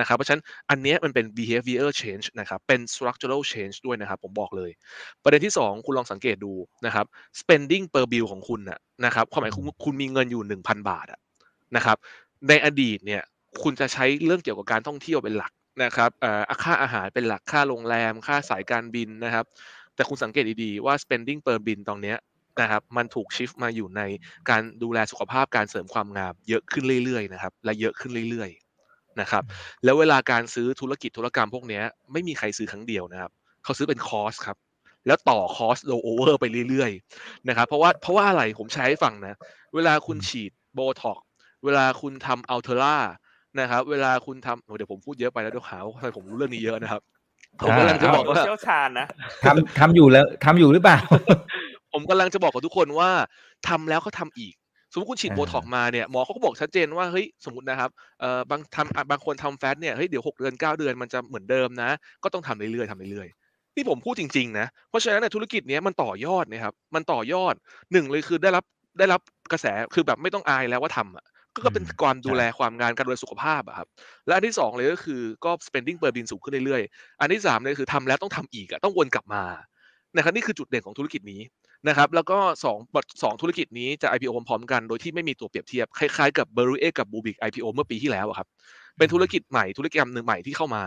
[0.00, 4.70] นะครับเพราะฉะนั้นอันนี้มันเป็น behavior change นะครับ เป็น structural change ด้วยนะครับ ผมบอกเลย
[5.22, 6.52] ประเด็นที่ 2 คุณลองสังเกตดู
[6.86, 7.06] นะครับ
[7.40, 11.20] spending per bill ของคุณนะนะครับความหมายคุณคุณมีเงินอยู่ 1,000 บาทอะ
[11.76, 11.96] นะครับ
[12.48, 13.22] ในอดีตเนี่ย
[13.62, 15.52] คุณจะใช้เรื่องเกี่ยวกับการท่องเที่ยวเป็นหลัก
[15.84, 19.44] นะครับอ่อค่าอาหารเป็นหลักค่าโรงแรม ค่าสายการบินนะครับ
[19.94, 22.14] แต่คุณสังเกตดีๆว่า spending per bill ตรงนี้
[22.60, 24.02] นะครับมันถูก shift มาอยู่ใน
[24.50, 29.42] การดูแลสุขภาพการเสริมความงามเยอะขึ้นเรื่อยๆนะครับและเยอะขึ้นเรื่อยๆนะครับ
[29.84, 31.82] แล้วเวลาการซื้อธุรกิจธุรกรรมพวกนี้
[32.12, 33.30] ไม่มีใครซื้อครั้งเดียวนะครับ
[33.64, 34.56] เขาซื้อเป็นคอร์สครับ
[35.06, 39.34] แล้วต่อคอร์ส roll over ไปเรื่อยๆนะครับเพราะว่าเพราะว่าอะไรผมแชร์ให้ฟังนะ
[39.74, 41.18] เวลาคุณฉีดโบท็อก
[41.64, 42.96] เวลาคุณทำ Ulthera
[43.60, 47.02] นะครับ เวลาคุณทำโอ้เดี๋ยวผมพูดเยอะไปแล้วเดี๋ยวหาว่าทำไมผมรู้เรื่องนี้เยอะนะครับ
[47.62, 49.06] ผมกำลังจะบอกตัวว่าเชี่ยวชาญนะ
[49.44, 50.98] ทำทำอยู่แล้วทำอยู่หรือเปล่า
[51.92, 53.10] ผมกำลังจะบอกกับทุกคนว่า
[53.68, 54.54] ทำแล้วเขาทำอีก
[54.92, 57.90] สมมติคุณฉีดอ่าโบท็อกมาเนี่ยหมอเขาก็บอกชัดเจนว่าเฮ้ยสมมตินะครับ
[58.20, 61.90] เอ่อบางทำอะบางคนทำ fat เนี่ยเฮ้ยเดี๋ยวหกเดือนเก้าเดือนมันจะเหมือนเดิมนะ
[62.24, 67.54] ก็ต้องทำเรื่อยๆทำเรื่อยๆนี่ผมพูดจริงๆนะเพราะฉะนั้นเนี่ยธุรกิจเนี้ยมันต่อยอดนะครับมันต่อยอด
[67.92, 68.64] หนึ่งเลยคือได้รับ
[68.98, 69.20] ได้รับ
[69.52, 71.24] กระแสคือแบบไม่ต้องอายแล้วว่าทำอะ
[71.54, 73.88] ก็ก็เป็นอืมความดูใช่แลความงานการดูแลสุขภาพอะครับ
[74.26, 79.42] และอันที่สองเลยก็คือก็ spending per bill สูงขึ้นเรื่อยๆ อันที่สามเลยคือทำแล้วต้องทำอีกอะต้องวนกลับมา
[80.16, 81.40] นะครับนี่คือจุดเด่นของธุรกิจนี้
[81.88, 82.78] นะครับ แล้วก็สอง
[83.22, 87.66] สองธุรกิจนี้จะ IPO พร้อมๆกันโดยที่ไม่มีตัวเปรียบเทียบ คล้ายๆกับ b e r u e กับ b u b i c IPO
[87.74, 88.48] เมื่อปีที่แล้วอะครับ
[88.98, 90.84] เป็นธุรกิจใหม่ธุรกิจหนึ่งใหม่ที่เข้ามา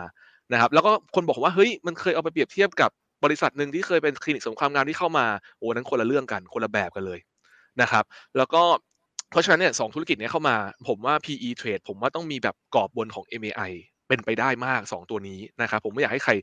[0.54, 2.92] นะครับ แล้วก็คนบอกว่าเฮ้ยมันเคยเอาไปเปรียบเทียบกับ
[3.24, 5.26] บริษัทหนึ่งที่เคยเป็นคลินิกเสริมความงามที่เข้ามา
[5.58, 7.20] โอ้นั้นคนละเรื่องกันคนละแบบกันเลย
[7.82, 8.04] นะครับ
[8.38, 8.64] แล้วก็
[9.30, 10.56] เพราะฉะนั้นเนี่ยสองธุรกิจเนี้ยเข้ามา
[10.88, 13.72] ผมว่า PE trade ผมว่าต้องมีแบบกรอบบนของ MAI
[14.08, 16.34] เป็นไปได้มาก 2 ตัวนี้นะครับผมไม่อยากให้ใคร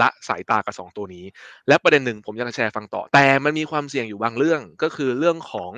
[0.00, 1.24] ละสายตากับ 2 ตัวนี้
[1.68, 5.72] และประเด็นหนึ่งผมอยากจะแชร์ฟังต่อ แต่มันมีความเสี่ยงอยู่บางเรื่องก็คือเรื่องของ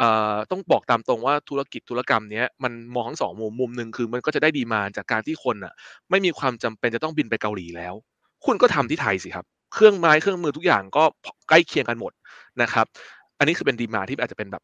[0.00, 5.72] ออต้องบอกตามตรงว่าธุรกิจธุรกรรมเนี้ยมันมองทั้งสองมุมมุมหนึ่งคือมันก็จะได้ดีมาจากการที่คนอะ
[6.10, 7.94] ไม่มีความจำเป็นจะต้องบินไปเกาหลีแล้ว
[8.46, 11.04] คุณก็ทำที่ไทยสิครับ เครื่องไม้เครื่องมือทุกอย่างก็
[11.48, 12.12] ใกล้เคียงกันหมด
[12.62, 12.86] นะครับ
[13.38, 14.62] อันนี้คือเป็น demand ที่อาจจะเป็นแบบ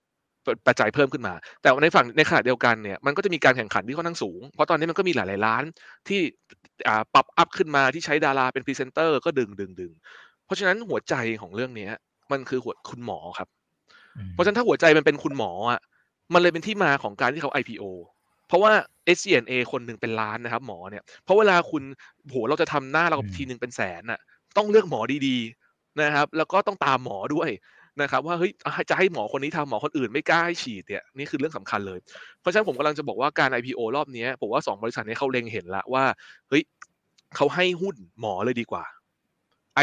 [0.66, 5.62] ปัจจัยเพิ่มขึ้นมา แต่ในฝั่งในขณะเดียวกันเนี่ยมันก็จะมีการแข่งขันที่ค่อนข้างสูง เพราะตอนนี้มันก็มีหลาย ๆ ร้าน
[6.08, 6.20] ที่
[6.88, 9.92] อ่าปรับอัพขึ้นมาที่ใช้ดาราเป็นพรีเซนเตอร์ก็ดึงดึงดึง
[10.44, 11.92] เพราะฉะนั้นหัวใจของเรื่องเนี้ย
[12.32, 13.48] มันคือหัวคุณหมอครับ
[14.32, 15.80] เพราะฉะนั้นถ้าหัวใจมันเป็นคุณหมออะ
[16.32, 17.84] มันเลยเป็นที่มาของการที่เขา IPO
[18.48, 18.72] เพราะว่า
[19.04, 21.82] SCNA คนหนึ่งเป็นล้านนะครับ หมอเนี่ยเพราะเวลาคุณ
[22.30, 24.20] โหเราจะทำหน้าเราอืมทีหนึ่งเป็นแสนอะ
[24.56, 27.50] ต้องเลือกหมอดีๆนะครับ แล้วก็ต้องตามหมอด้วย
[28.02, 28.52] นะครับว่าเฮ้ย
[28.90, 31.98] จะให้หมอคนนี้ทำหมอคนอื่นไม่กล้าให้ฉีดเนี่ยนี่คือเรื่องสำคัญเลย
[32.40, 36.04] เพราะฉะนั้นผมกำลังจะบอกว่าการ IPO รอบเนี้ยผมว่าสองบริษัทนี้เขาเล็งเห็นละว่า
[36.48, 36.62] เฮ้ย
[37.36, 38.84] เขาให้หุ้นหมอเลยดีกว่า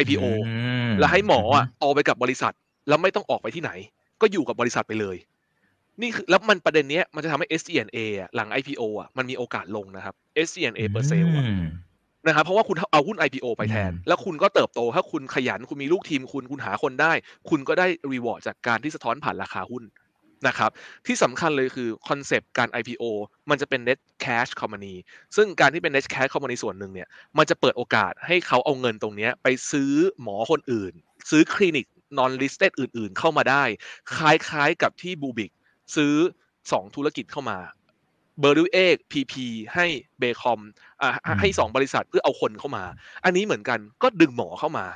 [0.02, 2.54] IPO มแล้วให้หมออะเอาไปกับบริษัท
[2.88, 3.72] แล้วไม่ต้องออกไปที่ไหน
[4.22, 5.18] ก็อยู่กับบริษัทไปเลย
[6.02, 10.16] นี่คือแล้วมันประเด็นเนี้ยมันจะทำให้ SG&A อะหลัง IPO อะมันมีโอกาสลงนะครับ
[10.48, 11.66] SCNA เปอร์เซลอืม
[12.28, 17.14] นะครับเพราะว่าคุณเอาหุ้น IPO ไปแทนอืมแล้วคุณก็เติบโต ถ้าคุณขยันคุณมีลูกทีมคุณคุณหาคนได้
[17.50, 19.84] คุณก็ได้ reward จากการที่สะท้อนผ่านราคาหุ้น
[20.48, 20.72] นะครับ
[21.08, 23.04] ที่สำคัญเลยคือ concept การ IPO
[23.50, 24.96] มันจะเป็น net cash company
[25.36, 27.08] ซึ่งการที่เป็น net cash company ส่วนหนึ่งเนี่ย
[27.38, 30.94] มันจะเปิดโอกาสให้เขาเอาเงินตรงเนี้ยไปซื้อหมอคนอื่น
[31.30, 31.86] ซื้อคลินิก
[32.18, 33.64] non listed อื่น ๆ เข้ามาได้
[34.16, 35.52] คล้ายๆกับที่บูบิก
[35.96, 36.16] ซื้อ
[36.56, 37.58] 2 ธุรกิจเข้ามา
[38.40, 39.86] เบอร์ดิเอกพีพีให้
[40.20, 40.60] เบคอม
[41.02, 42.84] อ่าอืมให้2บริษัทเพื่อเอาคนเข้ามา
[43.26, 44.88] อันนี้เหมือนกันก็ดึงหมอเข้ามา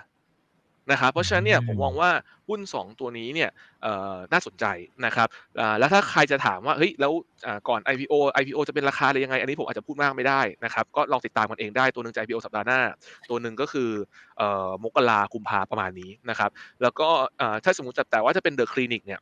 [0.92, 2.10] นะครับเพราะฉะนั้นเนี่ยผมมองว่า
[2.48, 3.50] หุ้น 2 ตัวนี้เนี่ย
[3.84, 4.66] เอ่อน่าสนใจ
[5.06, 5.28] นะครับ
[5.60, 7.12] อ่าแล้วถ้าใครจะถามว่าเฮ้ยแล้ว
[7.46, 12.82] อ่าก่อน IPO IPO จะเป็นราคาอะไรยังไง อันนี้ผมอาจจะพูดมากไม่ได้นะครับก็ลองติดตามกันเองได้ตัวหนึ่งจะ IPO สัปดาห์หน้า
[13.30, 13.90] ตัวหนึ่งก็คือ
[14.38, 16.50] เอ่อมกรากุมภาประมาณนี้นะครับ
[16.82, 17.08] แล้วก็
[17.38, 19.20] เอ่อถ้าสมมติแต่แต่ว่าจะเป็นเดอะคลินิกเนี่ย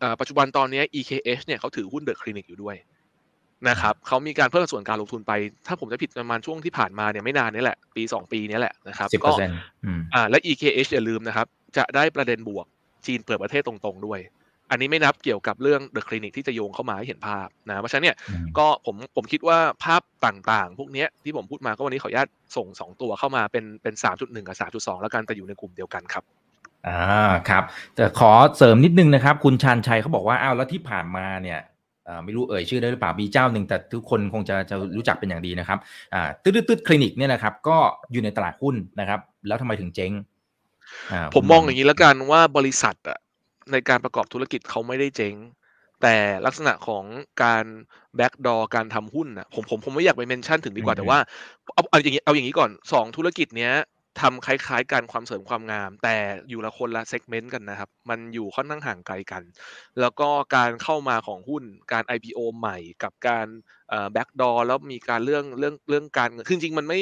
[0.00, 2.76] เอ่อปัจจุบันตอนนี้ EKH เนี่ยเขาถือหุ้นเดอะคลินิกอยู่ด้วย
[3.68, 5.32] นะครับเขามีการเพิ่มส่วนการลงทุนไป
[5.66, 11.46] ถ้าผมจำไม่ผิดประมาณช่วงที่ผ่านมาเนี่ยไม่นานนี่แหละ ปี 2 ปีนี้แหละนะครับสิบเปอร์เซ็นต์อืมอ่าและ EKH อย่าลืมนะครับ
[11.76, 12.66] จะได้ประเด็นบวก
[13.06, 14.20] จีนเปิดประเทศตรงๆด้วย
[14.70, 26.24] อันนี้ไม่นับเกี่ยวกับเรื่องเดอะคลินิกที่จะโยงเข้ามาให้เห็นภาพนะเพราะฉะนั้นเนี่ยอืมก็ผมผมคิดว่าภาพต่างๆ พวกเนี้ยที่ผมพูดมาก็วันนี้ขออนุญาตส่งสองตัวเข้ามาเป็นเป็นสามจุดหนึ่งกับสามจุดสองแล้วกันแต่อยู่ในกลุ่มเดียวกันครับ
[26.88, 27.62] อ่าครับ
[27.96, 31.70] แต่ขอเสริมนิดนึงนะครับ คุณชานชัยเขาบอกว่าอ้าวแล้วที่ผ่านมาเนี่ยอ่า
[32.24, 35.78] ไม่รู้เอ่ยชื่อได้หรือเปล่ามีเจ้าหนึ่งแต่ทุกคนคงจะจะรู้จักเป็นอย่างดีนะครับ
[36.14, 37.76] อ่าตืดตืดคลินิกเนี่ยนะครับก็
[38.12, 40.12] อยู่ในตลาดหุ้นนะครับ แล้วทำไมถึงเจ๊ง
[41.12, 43.18] อ่าผมมองอย่างนี้แล้วกันว่าบริษัทอะ
[43.72, 45.34] ในการประกอบธุรกิจเขาไม่ได้เจ๊ง
[46.02, 47.04] แต่ลักษณะของ
[47.42, 47.64] การ
[48.16, 51.18] backdoor การทำหุ้นนะผมผมผมไม่อยากไป mention ถึงดีกว่าแต่ว่า
[51.74, 53.72] เอาเอาอย่างนี้เอาอย่างนี้ก่อนสองธุรกิจเนี้ย
[54.20, 56.16] ทำคล้ายๆกันความเสริมความงาม แต่
[56.48, 59.42] อยู่ละคนละ segment กันนะครับ มันอยู่ค่อนข้างห่างไกลกัน
[60.00, 63.46] แล้วก็การเข้ามาของหุ้นการ IPO ใหม่กับการ
[64.12, 67.00] backdoor แล้วมีการเรื่องเรื่องเรื่องการเงินคือจริงๆ มันไม่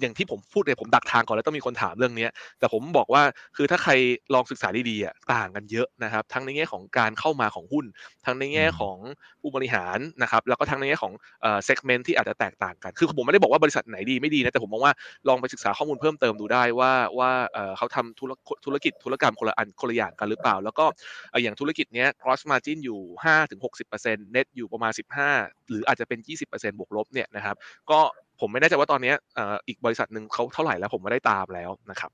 [0.00, 3.22] อย่างที่ผมพูดเนี่ยผมดักทางก่อนแล้วต้องมีคนถามเรื่องเนี้ยแต่ผมบอกว่า
[3.56, 3.92] คือถ้าใคร
[4.34, 7.84] ลองศึกษาดีๆอะต่างกันเยอะนะครับ ทั้งในแง่ของการเข้ามาของหุ้น
[8.26, 8.96] ทั้งในแง่ของ
[9.40, 14.94] ผู้บริหารนะครับ แล้วก็ทั้งในแง่ของเอ่อเซกเมนต์ที่อาจจะแตกต่างกัน คือผมไม่ได้บอกว่าบริษัทไหนดีไม่ดีนะแต่ผมมองว่า
[15.28, 18.32] ลองไปศึกษาข้อมูลเพิ่มเติมดูได้ว่าว่าเอ่อเขาทำธุร
[18.64, 20.84] ธุรกิจธุรกรรมคนละอันคนละอย่างกันหรือเปล่า แล้วก็
[21.30, 24.92] เอ่ออย่างธุรกิจเนี้ย cross margin อยู่ 5-60% net อยู่ประมาณ
[25.30, 27.56] 15 หรืออาจจะเป็น 20%บวกลบเนี่ยนะครับ
[27.90, 28.00] ก็
[28.40, 32.10] ผมไม่แน่ใจว่าตอนเนี้ยเอ่ออีกบริษัทหนึ่งเขาเท่าไหร่แล้วผมไม่ได้ตามแล้วนะครับ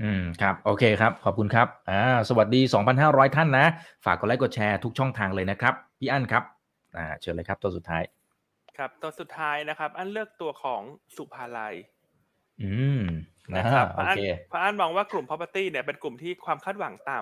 [0.00, 2.60] อืมครับโอเคครับ ขอบคุณครับอ่าสวัสดี
[2.98, 3.66] 2,500 ท่านนะ
[4.04, 6.42] ฝากกดไลค์กดแชร์ทุกช่องทางเลยนะครับ พี่อั้นครับ
[6.96, 8.02] อ่าเชิญเลยครับตัวสุดท้าย
[8.78, 10.82] ครับตัวสุดท้ายนะครับ อันเลือกตัวของ
[11.16, 11.74] สุภาลัย
[12.62, 13.02] อืม
[13.54, 17.20] นะนะครับเพโอราะอันเคเพราะอันมองว่ากลุ่ม property เนี่ยเป็นกลุ่มที่ความคาดหวังต่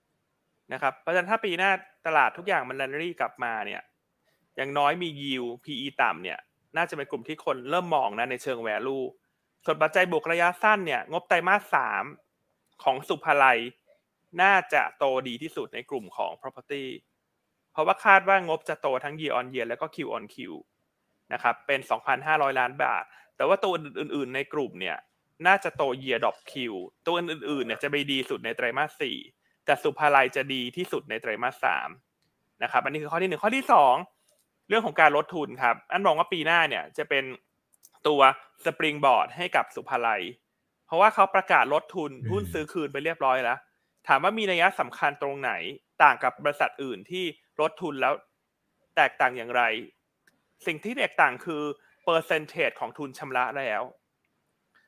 [0.00, 1.70] ำนะครับเพราะฉะนั้นถ้าปีหน้า
[2.06, 3.82] ตลาดทุกอย่างมันแลนรี่กลับมาเนี่ย
[4.56, 6.38] อย่างน้อยมี yield PE ต่ำเนี่ย
[6.76, 9.04] น่าจะเป็นกลุ่มที่คนเริ่มมองนะในเชิง value
[9.64, 12.04] ส่วนปัจจัยบวกระยะสั้นเนี่ยงบไตรมาสสาม
[12.82, 13.58] ของสุภาลัย
[14.42, 16.84] น่าจะโตดีที่สุดในกลุ่มของ property
[17.72, 20.36] เพราะว่าคาดว่างบจะโตทั้ง year on year แล้วก็ Q on Q
[21.32, 21.80] นะครับเป็น
[22.20, 23.04] 2,500 ล้านบาท
[23.36, 24.96] แต่ว่าตัวอื่นๆ ในกลุ่มเนี่ย
[25.46, 26.54] น่าจะโต year drop Q
[27.06, 29.16] ตัวอื่นๆเนี่ยจะไปดีสุดในไตรมาสสี่
[29.64, 31.88] แต่สุภาลัยจะดีที่สุดในไตรมาสสาม
[32.62, 33.94] นะครับอันนี้คือข้อที่หนึ่งข้อที่สอง
[34.70, 37.24] เรื่องของการลดทุนครับ อันมองว่าปีหน้าเนี่ยจะเป็น
[38.08, 38.20] ตัว
[38.64, 40.22] สปริงบอร์ดให้กับสุภาลัย
[40.86, 43.58] เพราะว่าเขาประกาศลดทุนอืมหุ้นซื้อคืนไปเรียบร้อยแล้ว
[44.08, 45.52] ถามว่ามีนัยสำคัญตรงไหน
[46.02, 47.24] ต่างกับบริษัทอื่นที่
[47.60, 48.14] ลดทุนแล้ว
[48.96, 49.62] แตกต่างอย่างไร
[50.66, 51.62] สิ่งที่แตกต่างคือ
[52.04, 53.82] เปอร์เซนเทจของทุนชำระแล้ว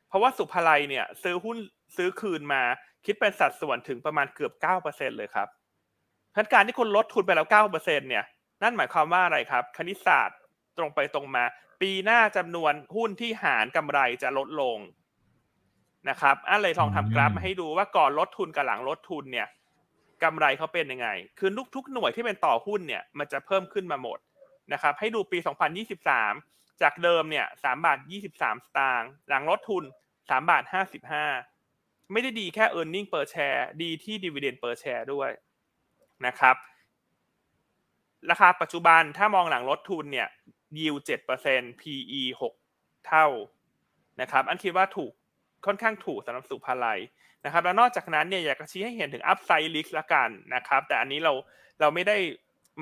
[0.09, 1.59] เพราะว่าสุภาลัยเนี่ยซื้อหุ้น
[1.97, 2.62] ซื้อคืนมา
[3.05, 5.49] คิดเป็นสัดส่วนถึงประมาณเกือบเก้าเปอร์เซ็นเลยครับ
[6.30, 8.24] เพราะฉะนั้นการที่คุณลดทุนไปแล้วเก้าเปอร์เซ็นเนี่ย
[8.62, 10.38] นั่นหมายความว่าอะไรครับ คณิตศาสตร์
[10.78, 11.44] ตรงไปตรงมา
[11.82, 14.78] ปีหน้าจำนวนหุ้นที่หารกำไรจะลดลง
[16.08, 19.48] นะครับอันเลยลองทำกราฟมาให้ดูว่าก่อนลดทุนกับหลังลดทุนเนี่ย
[20.22, 21.08] กำไรเขาเป็นยังไง
[21.38, 24.18] คือทุกทุกหน่วยที่เป็นต่อหุ้นเนี่ยมันจะเพิ่มขึ้นมาหมด
[24.72, 25.38] นะครับให้ดูปี
[26.10, 29.84] 2023 จากเดิมเนี่ย3บาท 23 สตางค์หลังลดทุน
[30.16, 30.62] 3บาท
[31.36, 35.04] 55 ไม่ได้ดีแค่ e a r n i n g per share ดีที่ dividend per share
[35.12, 35.30] ด้วย
[36.26, 36.56] นะครับ
[38.30, 40.28] ราคาปัจจุบันถ้ามองหลังลดทุนเนี่ย
[40.76, 41.00] yield
[41.40, 42.22] 7% PE
[42.64, 43.26] 6เท่า
[44.20, 45.12] นะครับอันคิดว่าถูก
[45.66, 47.00] ค่อนข้างถูกสำหรับสุภาลัย
[47.44, 51.32] นะครับแล้วนอกจากนั้นเนี่ยอยากจะชี้ให้เห็นถึงอัพไซด์ลิสละกันนะครับแต่อันนี้เรา
[51.80, 52.16] เราไม่ได้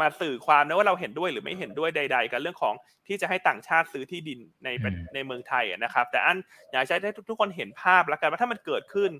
[0.00, 2.74] มาสื่อความนะว่าเราเห็นด้วยหรือไม่เห็นด้วยใด ๆ กับเรื่องของ
[3.06, 4.68] ที่จะให้ต่างชาติซื้อที่ดินใน
[5.14, 6.38] ในเมืองไทยนะครับ แต่อัน
[6.70, 9.10] อยากให้ทุกคนเห็นภาพแล้วกันว่าถ้ามันเกิดขึ้น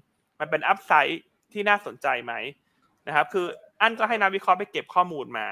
[0.41, 2.33] มันเป็นอัพไซด์ที่น่าสนใจไหม
[3.07, 3.47] นะครับคือ
[3.81, 5.47] อันก็ให้นักวิเคราะห์ไปเก็บข้อมูลมา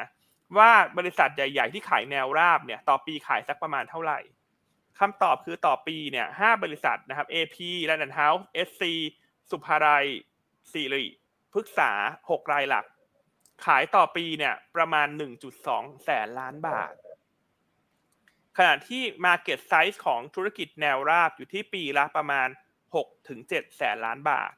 [0.57, 4.18] ว่าบริษัทใหญ่ ๆ ที่ขายแนวราบเนี่ยต่อปีขายสักประมาณเท่าไหร่
[4.99, 7.57] คำตอบคือต่อปีเนี่ยห้าบริษัทนะครับ AP
[7.88, 8.82] Land House SC
[9.51, 10.05] สุภาราย
[10.72, 11.07] สิริ
[11.53, 11.90] พฤกษา
[12.30, 12.84] หกรายหลัก
[13.66, 15.09] ขายต่อปีเนี่ยประมาณ
[15.57, 16.94] 1.2 แสนล้านบาท
[18.59, 22.49] ขณะที่ Market Size ของธุรกิจแนวราบอยู่ที่ปีละประมาณ
[23.12, 24.53] 6-7 แสนล้านบาท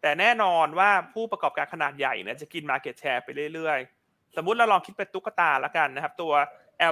[0.00, 3.95] แต่แน่นอนว่าผู้ประกอบการขนาดใหญ่เนี่ยจะกิน Market Share ไปเรื่อยๆ
[4.36, 6.32] สมมุติเราลองคิดเป็นตุ๊กตาล้วกันนะครับ ตัว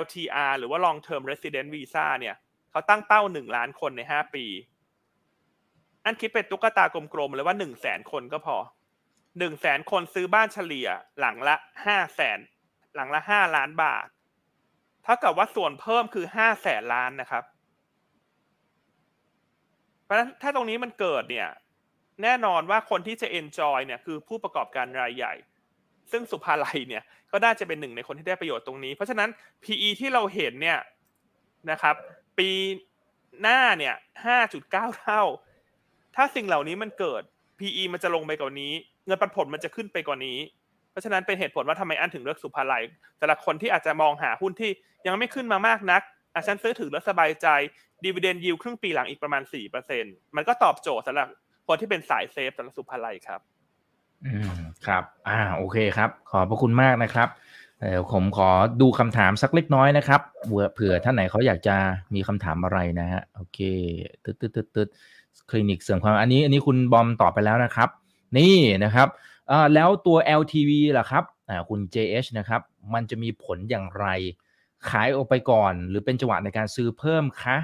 [0.01, 2.35] LTR หรือว่า Long Term Resident Visa เนี่ย
[2.71, 4.45] เขาตั้งเป้า1ล้านคนใน5ปี
[6.05, 6.85] อันคิดเป็นตุ๊กตา
[7.15, 8.57] กลมๆเลยว่าหนึ่งแสนคนก็พอ
[9.39, 10.89] หนึ่งแสนคนซื้อบ้านเฉลี่ย
[11.21, 12.39] หลังละห้าแสน
[12.95, 14.07] หลังละห้าล้านบาท
[15.03, 17.45] เท่ากับว่าส่วนเพิ่มคือห้าแสนล้านนะครับ
[20.05, 21.49] เพราะฉะนั้นถ้าตรงนี้มันเกิดเนี่ย
[22.23, 25.35] แน่นอนว่าคนที่จะเอนจอยเนี่ยคือผู้ประกอบการรายใหญ่
[26.13, 27.03] ซึ่งสุภาลัยเนี่ย
[27.33, 29.29] ก็น่าจะเป็นหนึ่งในคนที่ได้ประโยชน์ตรงนี้ เพราะฉะนั้น
[29.65, 30.79] PE ที่เราเห็นเนี่ย
[31.71, 31.95] นะครับ
[32.39, 32.49] ปี
[33.43, 33.95] หน้าเนี่ย
[34.27, 35.23] ห้าจุดเก้าเท่า
[36.17, 37.23] ถ้าสิ่งเหล่านี้มันเกิด
[37.59, 38.73] PE มันจะลงไปกว่านี้
[39.07, 40.39] เงินปันผลมันจะขึ้นไปกว่านี้
[40.91, 42.83] เพราะฉะนั้นเป็นเหตุผลว่าทำไมอันถึงเลือกสุภาลัย
[43.19, 44.71] แต่ละคนที่อาจจะมองหาหุ้นที่
[45.07, 46.03] ยังไม่ขึ้นมามากนัก
[46.35, 47.47] อาฉันซื้อถือแล้วสบายใจ
[48.05, 50.05] ดีเวเดนยิวครึ่งปีหลังอีกประมาณสี่เปอร์เซ็น
[50.37, 51.29] มันก็ตอบโจทย์สำหรับ
[51.69, 53.41] คนที่เป็นสายเซฟสำหรับสุภาลัยครับ
[54.25, 54.51] อืม
[54.87, 57.29] ครับ อ่า โอเคครับ ขอบพระคุณมากนะครับ
[57.81, 60.21] เดี๋ยวผมขอดูคำถามสักเล็กน้อยนะครับ
[60.75, 61.77] เผื่อท่านไหนเขาอยากจะ
[62.15, 63.59] มีคำถามอะไรนะฮะ โอเค
[64.25, 64.89] ตึ๊ดตึ๊ดตึ๊ดตึ๊ด
[65.51, 67.89] คลินิกเสริมความอันนี้ อันนี้คุณบอมตอบไปแล้วนะครับ
[68.39, 69.09] นี่นะครับ
[69.75, 72.61] แล้วตัว LTV ล่ะครับอ่าคุณ JH นะครับ
[72.95, 74.07] มันจะมีผลอย่างไร
[74.89, 77.57] ขายออกไปก่อน หรือเป็นจังหวะในการซื้อเพิ่มคะ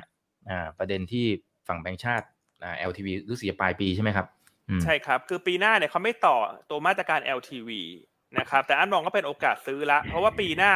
[0.48, 1.26] อ่า ประเด็นที่
[1.68, 2.26] ฝั่งแบงค์ชาติ
[2.62, 4.26] อ่า LTV รู้สึกปลายปีใช่ไหมครับ
[4.84, 6.36] ใช่ครับ คือปีหน้าเนี่ยเขาไม่ต่อ
[6.70, 7.70] ตัวมาตรการ LTV
[8.38, 10.72] นะครับแต่อันมองก็เป็นโอกาสซื้อละ เพราะว่าปีหน้า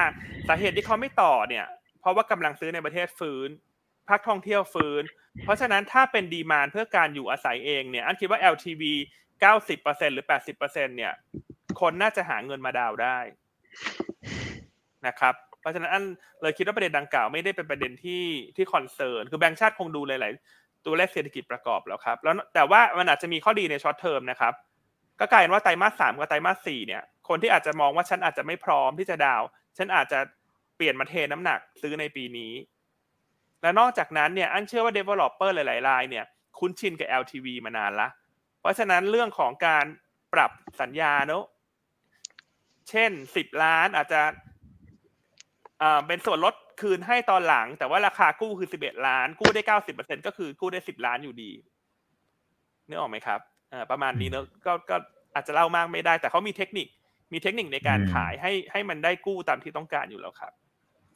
[0.48, 1.66] สาเหตุที่เขาไม่ต่อเนี่ย
[2.00, 3.48] เพราะว่ากำลังซื้อในประเทศฟื้น
[4.08, 5.02] ภาคท่องเที่ยวฟื้น
[5.44, 8.82] เพราะฉะนั้นถ้าเป็น demand เพื่อการอยู่อาศัยเองเนี่ยอั้นคิดว่า LTV
[9.52, 10.26] 90%หรือ
[10.56, 11.12] 80%เนี่ย
[11.80, 13.18] คนน่าจะหาเงินมาดาวน์ได้
[15.06, 16.04] นะครับเพราะฉะนั้นอั้น
[16.42, 18.24] เลยคิดว่าประเด็นดังกล่าวไม่ได้เป็นประเด็นที่
[18.56, 20.32] ที่ concern คือแบงก์ชาติคงดูหลาย
[20.86, 24.52] ตัวเลขเศรษฐกิจประกอบแล้วครับ แล้วแต่ว่ามันอาจจะมีข้อดีใน short term นะครับ
[25.20, 29.42] ก็กลายเป็นว่าไตรมาสสามกับไตรมาสสี่เนี่ย คนที่อาจจะมองว่าฉันอาจจะไม่พร้อมที่จะดาว
[29.76, 30.18] ฉันอาจจะ
[30.76, 32.52] เปลี่ยนมาเทน้ำหนักซื้อในปีนี้
[33.62, 36.24] และนอกจากนั้นเนี่ยอันเชื่อว่า developer หลายๆรายเนี่ย
[36.58, 38.08] คุ้นชินกับ LTV มานานละ
[38.60, 39.84] เพราะฉะนั้นเรื่องของการ
[40.34, 41.44] ปรับสัญญาเนอะ
[42.90, 44.20] เช่นสิบล้านอาจจะ
[46.06, 51.50] เป็นส่วนลด คืนให้ตอนหลัง แต่ว่าราคากู้คือสิบเอ็ดล้าน กู้ได้เก้าสิบเปอร์เซ็นก็คือกู้ได้สิบล้านอยู่ดี
[52.88, 53.40] นึกออกไหมครับ
[53.90, 54.96] ประมาณนี้เนอะก็ก็
[55.34, 56.86] อาจจะเล่ามากไม่ได้ แต่เขามีเทคนิค
[57.32, 60.52] มีเทคนิคในการขายให้ให้มันได้กู้ตามที่ต้องการอยู่แล้วครับ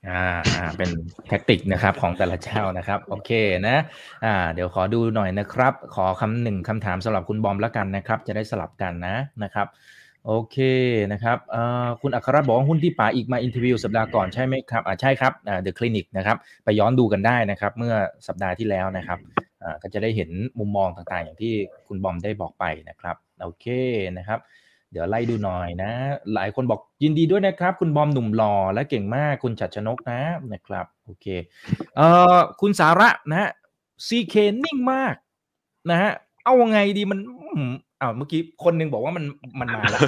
[0.09, 0.25] อ่า
[0.57, 0.91] อ่าเป็น
[1.29, 3.31] tactic นะครับของแต่ละเจ้านะครับ โอเค
[3.69, 3.77] นะ
[4.25, 9.67] อ่า เดี๋ยวขอดูหน่อยนะครับ ขอคำหนึ่งคำถามสำหรับคุณบอมแล้วกันนะครับ จะได้สลับกันนะนะครับ
[10.31, 10.59] โอเค
[11.13, 11.39] นะครับ
[12.03, 17.95] คุณอัครบอกว่าหุ้นที่ป๋าอีกมา interview สัปดาห์ก่อนใช่ไหมครับใช่ครับเดอะคลินิกนะครับไปย้อนดูกันได้นะครับ เมื่อ
[18.27, 19.19] สัปดาห์ที่แล้วนะครับ
[19.83, 21.55] ก็จะได้เห็นมุมมองต่างๆ อย่างที่
[21.89, 23.67] คุณบอมได้บอกไปนะครับโอเค
[24.19, 24.39] นะครับ
[24.93, 25.91] เดี๋ยวไล่ดูหน่อยนะ
[26.35, 30.21] หลายคนบอกยินดีด้วยนะครับ คุณบอมหนุ่มหล่อและเก่งมากคุณชัดชนกนะ
[30.53, 31.27] นะครับโอเค
[31.97, 33.51] เอ่อคุณสาระนะฮะ
[34.07, 35.15] ซีเคนิ่งมาก
[35.91, 36.13] นะฮะ
[36.45, 37.19] เอาไงดีมัน
[38.01, 39.25] อ้าวเมื่อกี้คนนึงบอกว่ามัน
[39.61, 40.01] มันมาแล้ว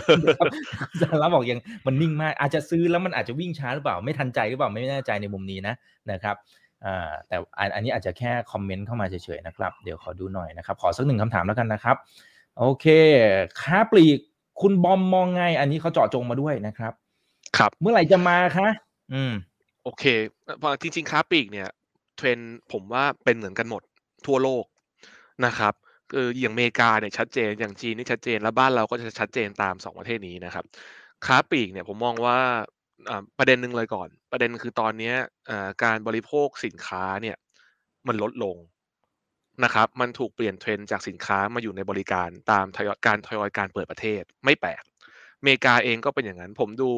[1.01, 5.75] สาระบอกยังมันนิ่งมาก อาจจะซื้อแล้วมันอาจจะวิ่งช้าหรือเปล่า ไม่ทันใจหรือเปล่าไม่แน่ใจในมุมนี้นะ
[6.11, 6.37] นะครับ
[6.85, 7.37] อ่าแต่
[7.75, 11.97] อันนี้อาจจะแค่คอมเมนต์เข้ามาเฉยๆนะครับ เดี๋ยวขอดูหน่อยนะครับ ขอสักหนึ่งคำถามแล้วกันนะครับ
[12.59, 12.87] โอเค
[13.63, 14.19] ค้าปลีก
[14.61, 16.93] คุณบอมมองไง อันนี้เขาเจาะจงมาด้วยนะครับ
[17.57, 18.69] ครับเมื่อไหร่จะมาคะ
[19.13, 19.33] อืม
[19.85, 20.05] โอเค
[20.81, 21.69] จริงๆค้าปีกเนี่ย
[22.17, 22.39] เทรน
[22.73, 23.83] ผมว่าเป็นเหมือนกันหมด
[24.27, 24.65] ทั่วโลก
[25.47, 25.75] นะครับ
[26.13, 30.65] คืออย่างอเมริกาเนี่ยชัดเจนอย่างจีนนี่ชัดเจน แล้วบ้านเราก็จะชัดเจนตามสองประเทศนี้นะครับ
[31.27, 32.39] ค้าปลีกเนี่ยผมมองว่า
[33.39, 35.13] ประเด็นหนึ่งเลยก่อน ประเด็นคือตอนนี้
[35.85, 37.37] การบริโภคสินค้าเนี่ย
[38.07, 38.57] มันลดลง
[39.65, 42.67] นะครับ มันถูกเปลี่ยนเทรนจากสินค้ามาอยู่ในบริการตาม
[43.07, 44.83] การทยอยการเปิดประเทศไม่แปลก
[45.39, 46.91] อเมริกาเองก็เป็นอย่างนั้น ผมดู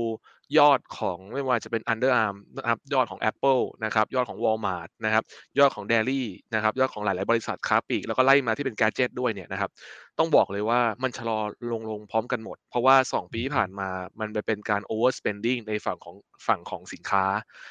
[0.58, 5.24] ยอดของไม่ว่าจะเป็น Under Arm นะครับยอดของ Apple นะครับยอดของ Walmart นะครับ
[5.58, 6.22] ยอดของ d a i l y
[6.54, 9.70] นะครับยอดของหลาย ๆ บริษัทค้าปลีกแล้วก็ไล่มาที่เป็นแกจ g e t ด้วยเนี่ยนะครับ
[10.18, 11.38] ต้องบอกเลยว่ามันชะลอ
[11.72, 13.88] ลงลงพร้อมกันหมด เพราะว่า 2 ปีที่ผ่านมา
[14.20, 17.24] มันไปเป็นการ overspending ในฝั่งของฝั่งของสินค้า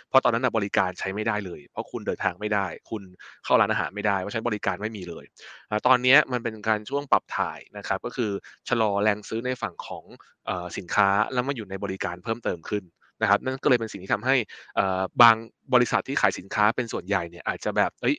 [0.09, 3.03] เพราะตอนนั้นบริการใช้ไม่ได้เลย เพราะคุณเดินทางไม่ได้ คุณ
[3.43, 5.25] เข้าร้านอาหารไม่ได้เพราะฉะนั้นบริการไม่มีเลย
[5.87, 8.31] ตอนนี้มันเป็นการช่วงปรับถ่ายนะครับก็คือ
[8.69, 10.05] ชะลอแรงซื้อในฝั่งของ
[10.77, 12.83] สินค้าแล้วมาอยู่ในบริการเพิ่มเติมขึ้น
[13.21, 14.35] นะครับนั่นก็เลยเป็นสิ่งที่ทำให้
[15.21, 15.35] บาง
[15.73, 18.15] บริษัทที่ขายสินค้าเป็นส่วนใหญ่เนี่ยอาจจะแบบเอ้ย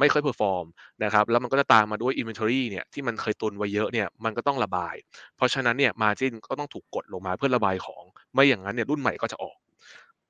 [0.00, 0.64] ไม่ค่อย perform
[1.04, 4.94] นะครับแล้วมันก็จะตามมาด้วย inventory เนี่ยที่มันเคยตุนไว้เยอะเนี่ยมันก็ต้องระบาย
[5.36, 8.02] เพราะฉะนั้นเนี่ย margin ก็ต้องถูกกดลงมาเพื่อระบายของ
[8.34, 9.56] ไม่อย่างนั้นเนี่ยรุ่นใหม่ก็จะออก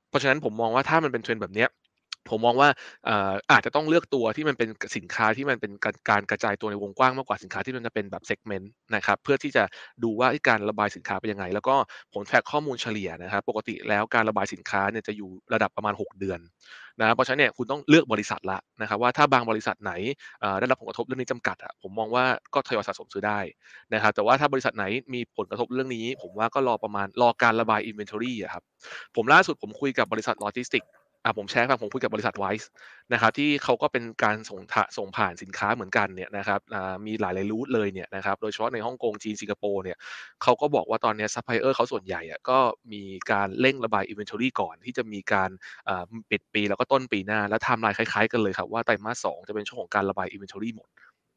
[0.08, 1.68] เพราะฉะนั้นผมมองว่าถ้ามันเป็นเทรนด์แบบเนี้ย
[2.30, 2.68] ผมมองว่า
[3.52, 5.72] อาจจะต้องเลือกตัวที่มันเป็นสินค้าที่มันเป็น
[6.10, 9.64] การกระจายตัวในวงกว้างมากกว่าสินค้าที่มันจะเป็นแบบ segment นะครับเพื่อที่จะ
[10.04, 11.74] ดูว่าการระบายสินค้าเป็นยังไง แล้วก็
[12.12, 16.40] ผล track ข้อมูลเฉลี่ยนะครับปกติแล้วการระบายสินค้าเนี่ยจะอยู่ระดับประมาณ 6 เดือน
[17.00, 19.92] นะเพราะฉะนั้นเนี่ยคุณต้องเลือกบริษัทละนะครับว่าถ้าบางบริษัทไหน
[20.60, 23.40] ได้รับผลกระทบเรื่องนี้จำกัดอะผมมองว่าก็ทยอยสะสมซื้อได้
[23.94, 28.62] นะครับแต่ว่าถ้าบริษัทไหนมีผลกระทบเรื่องนี้ ผมว่าก็รอประมาณรอการระบาย inventory อะครับ
[29.16, 30.84] ผมล่าสุดผมคุยกับบริษัทโลจิสติก
[31.24, 32.70] อ่าผมแชร์ฟังผมคุยกับบริษัทไวส์
[33.12, 34.60] นะครับที่เขาก็เป็นการส่ง
[34.98, 39.96] ส่งผ่านสินค้าเหมือนกันเนี่ยนะครับอ่ามีหลายหลาย route เลยเนี่ยนะครับโดยเฉพาะในฮ่องกงจีนสิงคโปร์เนี่ย
[40.42, 42.58] เขาก็บอกว่าตอนนี้ซัพพลายเออร์เขาส่วนใหญ่อะก็
[42.92, 43.02] มี
[43.32, 45.50] การเร่งระบาย inventory ก่อนที่จะมีการ
[46.30, 50.88] ปิดปีแล้วก็ต้นปีหน้า แล้วไทม์ไลน์คล้ายๆกันเลยครับว่าไตรมาสสองจะเป็นช่วงของการระบาย inventory หมด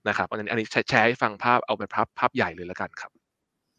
[0.08, 3.25] นะครับอันนี้อันนี้แชร์ให้ฟังภาพเอาเป็นภาพภาพใหญ่เลยแล้วกันครับ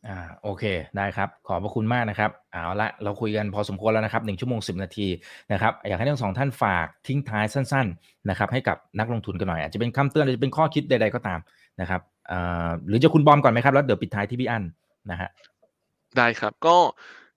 [0.09, 0.65] อ่าโอเค
[0.97, 5.09] ได้ครับ ขอบพระคุณมากนะครับเอาละเราคุยกันพอสมควรแล้วนะครับหนึ่งชั่วโมงสิบนาที
[5.53, 11.41] นะครับอยากให้ทั้งสองท่านฝากทิ้งท้ายสั้นๆนะครับให้กับนักลงทุนกันหน่อย อาจจะเป็นคำเตือนหรือจะเป็นข้อคิดใด ๆก็ตาม
[11.81, 12.01] นะครับ
[12.31, 14.65] อ่าหรือจะคุณบอมก่อนไหมครับ แล้วเดี๋ยวปิดท้ายที่พี่อั้น
[15.11, 15.31] นะฮะ
[16.17, 16.77] ได้ครับก็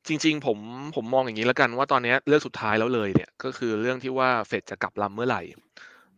[0.08, 0.58] จริงๆ ผม
[0.96, 5.42] ผมมองอย่างนี้แล้วกันว่าตอนนี้เรื่องสุดท้ายแล้วเลยเนี่ยก็คือเรื่องที่ว่าเฟดจะกลับลำเมื่อไหร่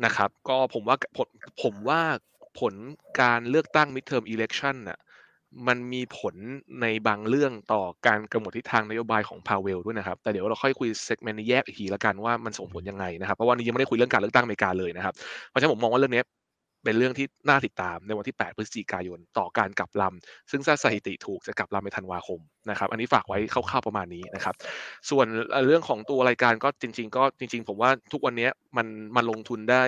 [0.05, 1.27] นะครับ ก็ผมว่าผล
[1.63, 2.01] ผมว่า
[2.59, 2.73] ผล
[3.21, 4.99] การเลือกตั้ง midterm election น่ะ
[5.67, 6.35] มันมีผล
[6.81, 15.13] ในบางเรื่องต่อการกำหนดทิศทางนโยบายของพาเวลด้วยนะครับ แต่เดี๋ยวเราค่อยคุย segment นี้แยกอีกทีละกันว่ามันส่งผลยังไงนะครับ เพราะว่านี้ยังไม่ได้คุยเรื่องการเลือกตั้งอเมริกาเลยนะครับ
[15.49, 16.23] เพราะฉะนั้นผมมองว่าเรื่องนี้
[16.83, 22.39] เป็นเรื่องที่น่าติดตามในวันที่ 8 พฤศจิกายนต่อการกลับลำซึ่งถ้าสถิติถูกจะกลับลำในธันวาคม
[22.69, 24.55] นะครับ อันนี้ฝากไว้คร่าวๆประมาณนี้นะครับ
[25.09, 25.27] ส่วน
[25.67, 29.83] เรื่องของตัวรายการก็จริง ๆ ก็จริง ๆ ผมว่าทุกวันนี้มันมันลงทุนได้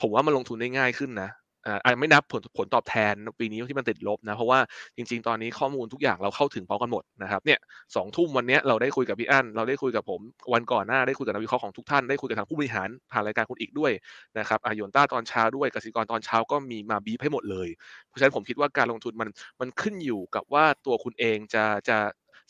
[0.00, 1.30] ผมว่ามันลงทุนได้ง่ายขึ้นนะ
[1.66, 4.58] อ่าไม่นับผลผลตอบแทนปีนี้ที่มันติดลบนะเพราะว่า
[4.96, 7.58] จริง ๆ ตอนนี้ข้อมูลทุกอย่างเราเข้าถึงพร้อมกันหมดนะครับเนี่ย
[7.96, 10.20] สองทุ่มวันนี้เราได้คุยกับพี่อั้นเราได้คุยกับผม
[10.52, 13.92] วันก่อนหน้าได้คุยกับนักวิเคราะห์ของทุกท่านได้คุยกับทางผู้บริหารผ่านรายการคุณอีกด้วย
[14.38, 17.68] นะครับอายนต้าตอนเช้าด้วยกสิกรตอนเช้าก็มีมาบีบให้หมดเลย
[18.08, 19.28] เพราะฉะนั้นผมคิดว่าการลงทุนมัน
[19.60, 21.98] มันขึ้นอยู่กับว่าตัวคุณเองจะจะ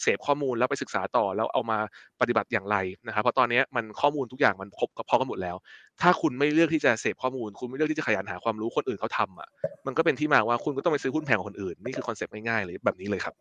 [0.02, 1.78] เสพข้อมูลแล้วไปศึกษาต่อแล้วเอามา
[2.20, 2.76] ปฏิบัติอย่างไร
[3.06, 5.56] นะครับเพราะตอนนี้มันข้อมูลทุกอย่างมันครบกับพอกันหมดแล้ว
[6.02, 9.48] ถ้าคุณไม่เลือกที่จะเสพข้อมูล คุณไม่เลือกที่จะขยันหาความรู้คนอื่นเขาทำอะ
[9.86, 13.34] มันก็เป็นที่มาว่าคุณก็ต้องไปซื้อหุ้นแพงกว่าคนอื่นนี่คือคอนเซ็ปต์ง่ายๆเลยแบบนี้เลยครับ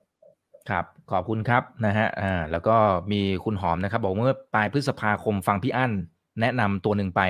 [0.70, 2.76] ครับขอบคุณครับนะฮะอ่าแล้วก็
[3.12, 5.92] มีคุณหอมนะครับ บอกเมื่อปลายพฤษภาคมฟังพี่อั้น
[6.42, 7.22] แนะนำตัวหนึ่งไป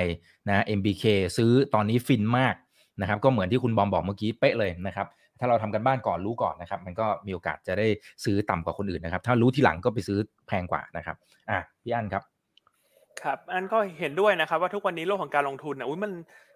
[0.48, 1.04] นะ MBK
[1.36, 2.54] ซื้อตอนนี้ฟินมาก
[3.00, 5.06] นะครับ ก็เหมือนที่คุณบอมบอกเมื่อกี้เป๊ะเลยนะครับ
[5.42, 7.86] ถ้าเราทำกันบ้านก่อนรู้ก่อนนะครับ มันก็มีโอกาสจะได้
[8.24, 11.16] ซื้อต่ำกว่าคนอื่นนะครับ ถ้ารู้ทีหลังก็ไปซื้อแพงกว่านะครับ
[11.50, 12.22] อะพี่อันครับ
[13.22, 16.12] ครับอันก็เห็นด้วยนะครับว่าทุกวันนี้โลกของการลงทุนนะอุ้ยมัน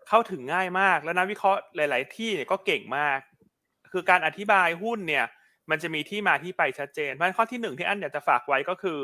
[0.08, 3.18] เข้าถึงง่ายมาก แล้วนักวิเคราะห์หลาย ๆ ที่เนี่ยก็เก่งมาก
[3.92, 5.24] คือการอธิบายหุ้นเนี่ย
[5.70, 8.98] มันจะมีที่มาที่ไปชัดเจนเพราะข้อที่หนึ่งที่อันอยากจะฝากไว้ก็คือ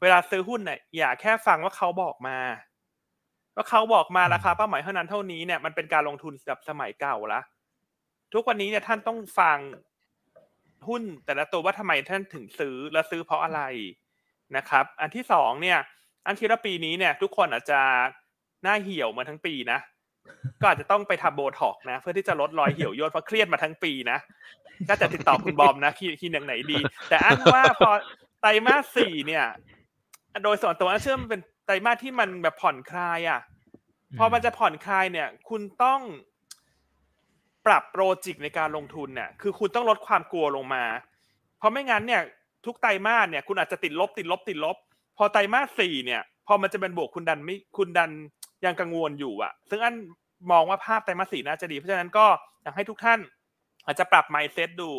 [0.00, 2.38] เวลาซื้อหุ้นเนี่ยอย่าแค่ฟังว่าเขาบอกมา
[3.56, 7.40] ว่าเขาบอกมาราคาเป้าหมายเท่านั้นเท่านี้เนี่ยมันเป็นการลงทุนแบบสมัยเก่าละ
[8.36, 9.58] ทุกวันนี้เนี่ยท่านต้องฟัง
[10.88, 13.60] หุ้นแต่ละตัวว่าทำไมท่านถึงซื้อและซื้อเพราะอะไร
[14.56, 15.78] นะครับ อันที่สองเนี่ย
[16.26, 17.80] อันคิดว่าปีนี้เนี่ย ทุกคนอาจจะ
[18.62, 19.78] หน้าเหี่ยวมาทั้งปีนะ
[20.60, 24.18] ก็อาจจะต้องไปทำโบท็อกนะ เพื่อที่จะลดรอยเหี่ยวย่นเพราะเครียดมาทั้งปีนะ
[24.88, 27.90] ก็จะติดต่อคุณบอมนะคีคีอย่างไหนดี แต่อันว่าพอ
[28.40, 29.44] ไตรมาสสี่เนี่ย
[30.44, 33.40] โดยส่วนตัวอันเชื่อมันเป็นไตรมาสที่มันแบบผ่อนคลายอะ
[34.18, 36.00] พอมันจะผ่อนคลายเนี่ย คุณต้อง
[37.66, 40.84] ปรับโปรจิกในการลงทุนเนี่ยคือคุณต้องลดความกลัวลงมา
[41.58, 42.22] เพราะไม่งั้นเนี่ย
[42.66, 44.76] ทุกไตรมาสเนี่ยคุณอาจจะติดลบติดลบติดลบ
[45.16, 48.10] พอไตรมาสสี่เนี่ย พอมันจะเป็นบวกคุณดันไม่คุณดัน
[48.64, 49.94] ยังกังวลอยู่อะซึ่งอัน
[50.50, 52.26] มองว่าภาพไตรมาสสี่น่าจะดี เพราะฉะนั้นก็
[52.62, 53.20] อยากให้ทุกท่าน
[53.86, 54.90] อาจจะปรับ mindset ดู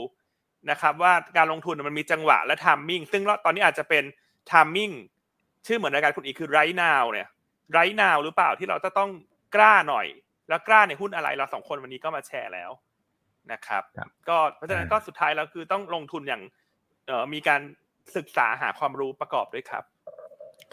[0.69, 4.03] นะครับว่าการลงทุนมันมีจังหวะและ timing ซึ่งตอนนี้อาจจะเป็น
[4.51, 4.93] timing
[5.65, 7.27] ชื่อเหมือนรายการคุณอีกคือ right now เนี่ย
[7.77, 9.09] right now หรือเปล่าที่เราจะต้อง
[9.55, 10.07] กล้าหน่อย
[10.49, 12.71] แล้วกล้าในหุ้นอะไรเราสองคนวันนี้ก็มาแชร์แล้ว
[13.51, 16.41] นะครับครับก็เพราะฉะนั้นก็สุดท้ายแล้วคือต้องลงทุนอย่าง
[17.07, 17.61] เอ่อมีการ
[18.15, 19.83] ศึกษาหาความรู้ประกอบด้วยครับ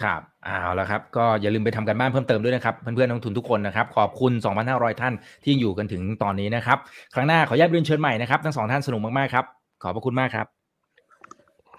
[0.03, 4.33] ครับเอาแล้วครับ ก็อย่าลืมไปทำกันบ้านเพิ่มเติมด้วยนะครับ เพื่อนๆนักลงทุนทุกคนนะครับ ขอบคุณ
[4.67, 6.79] 2,500 ท่านที่ยังอยู่กันถึงตอนนี้นะครับ
[7.15, 9.45] ครั้งหน้าขออนุญาตเรียนเชิญใหม่นะครับ ทั้งสองท่านสนุกมากๆครับ
[9.83, 10.47] ขอบพระคุณมากครับ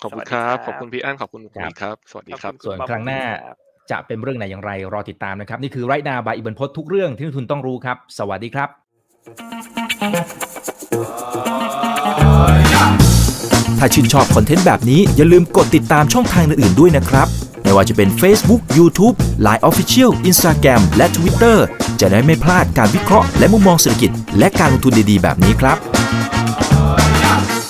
[0.01, 3.57] ขอบคุณสวัสดีครัครับบขอบคุณพี่อั้นขอบคุณคุณครับอีกครับ สวัสดีครับขอบส่วนณป๊อปครั้งหน้าครับ
[3.91, 8.69] จะเป็นเรื่องไหนอย่างไรรอติดตามนะครับ นี่คือไรนาบายอิบันพศทุกเรื่องที่นักทุนต้องรู้ครับ สวัสดีครับ
[13.79, 17.27] ถ้าชื่นชอบคอนเทนต์แบบนี้อย่าลืมกดติดตามช่องทางอื่นๆด้วยนะครับ
[17.63, 21.57] ไม่ว่าจะเป็น Facebook, YouTube, Line Official, Instagram และ Twitter
[21.99, 25.77] จะได้ไม่พลาดการวิเคราะห์และมุมมองเศรษฐกิจ และการลงทุนดีๆ แบบนี้ครับ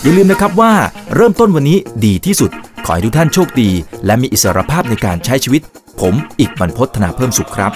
[0.04, 0.74] อย่าลืมนะครับว่า
[1.16, 2.52] เริ่มต้นวันนี้ดีที่สุด
[2.86, 3.70] ขอให้ทุกท่านโชคดี
[4.06, 5.62] และมีอิสรภาพในการใช้ชีวิต
[6.02, 7.72] ผม อีกบรรพฒนาเพิ่มสุขครับ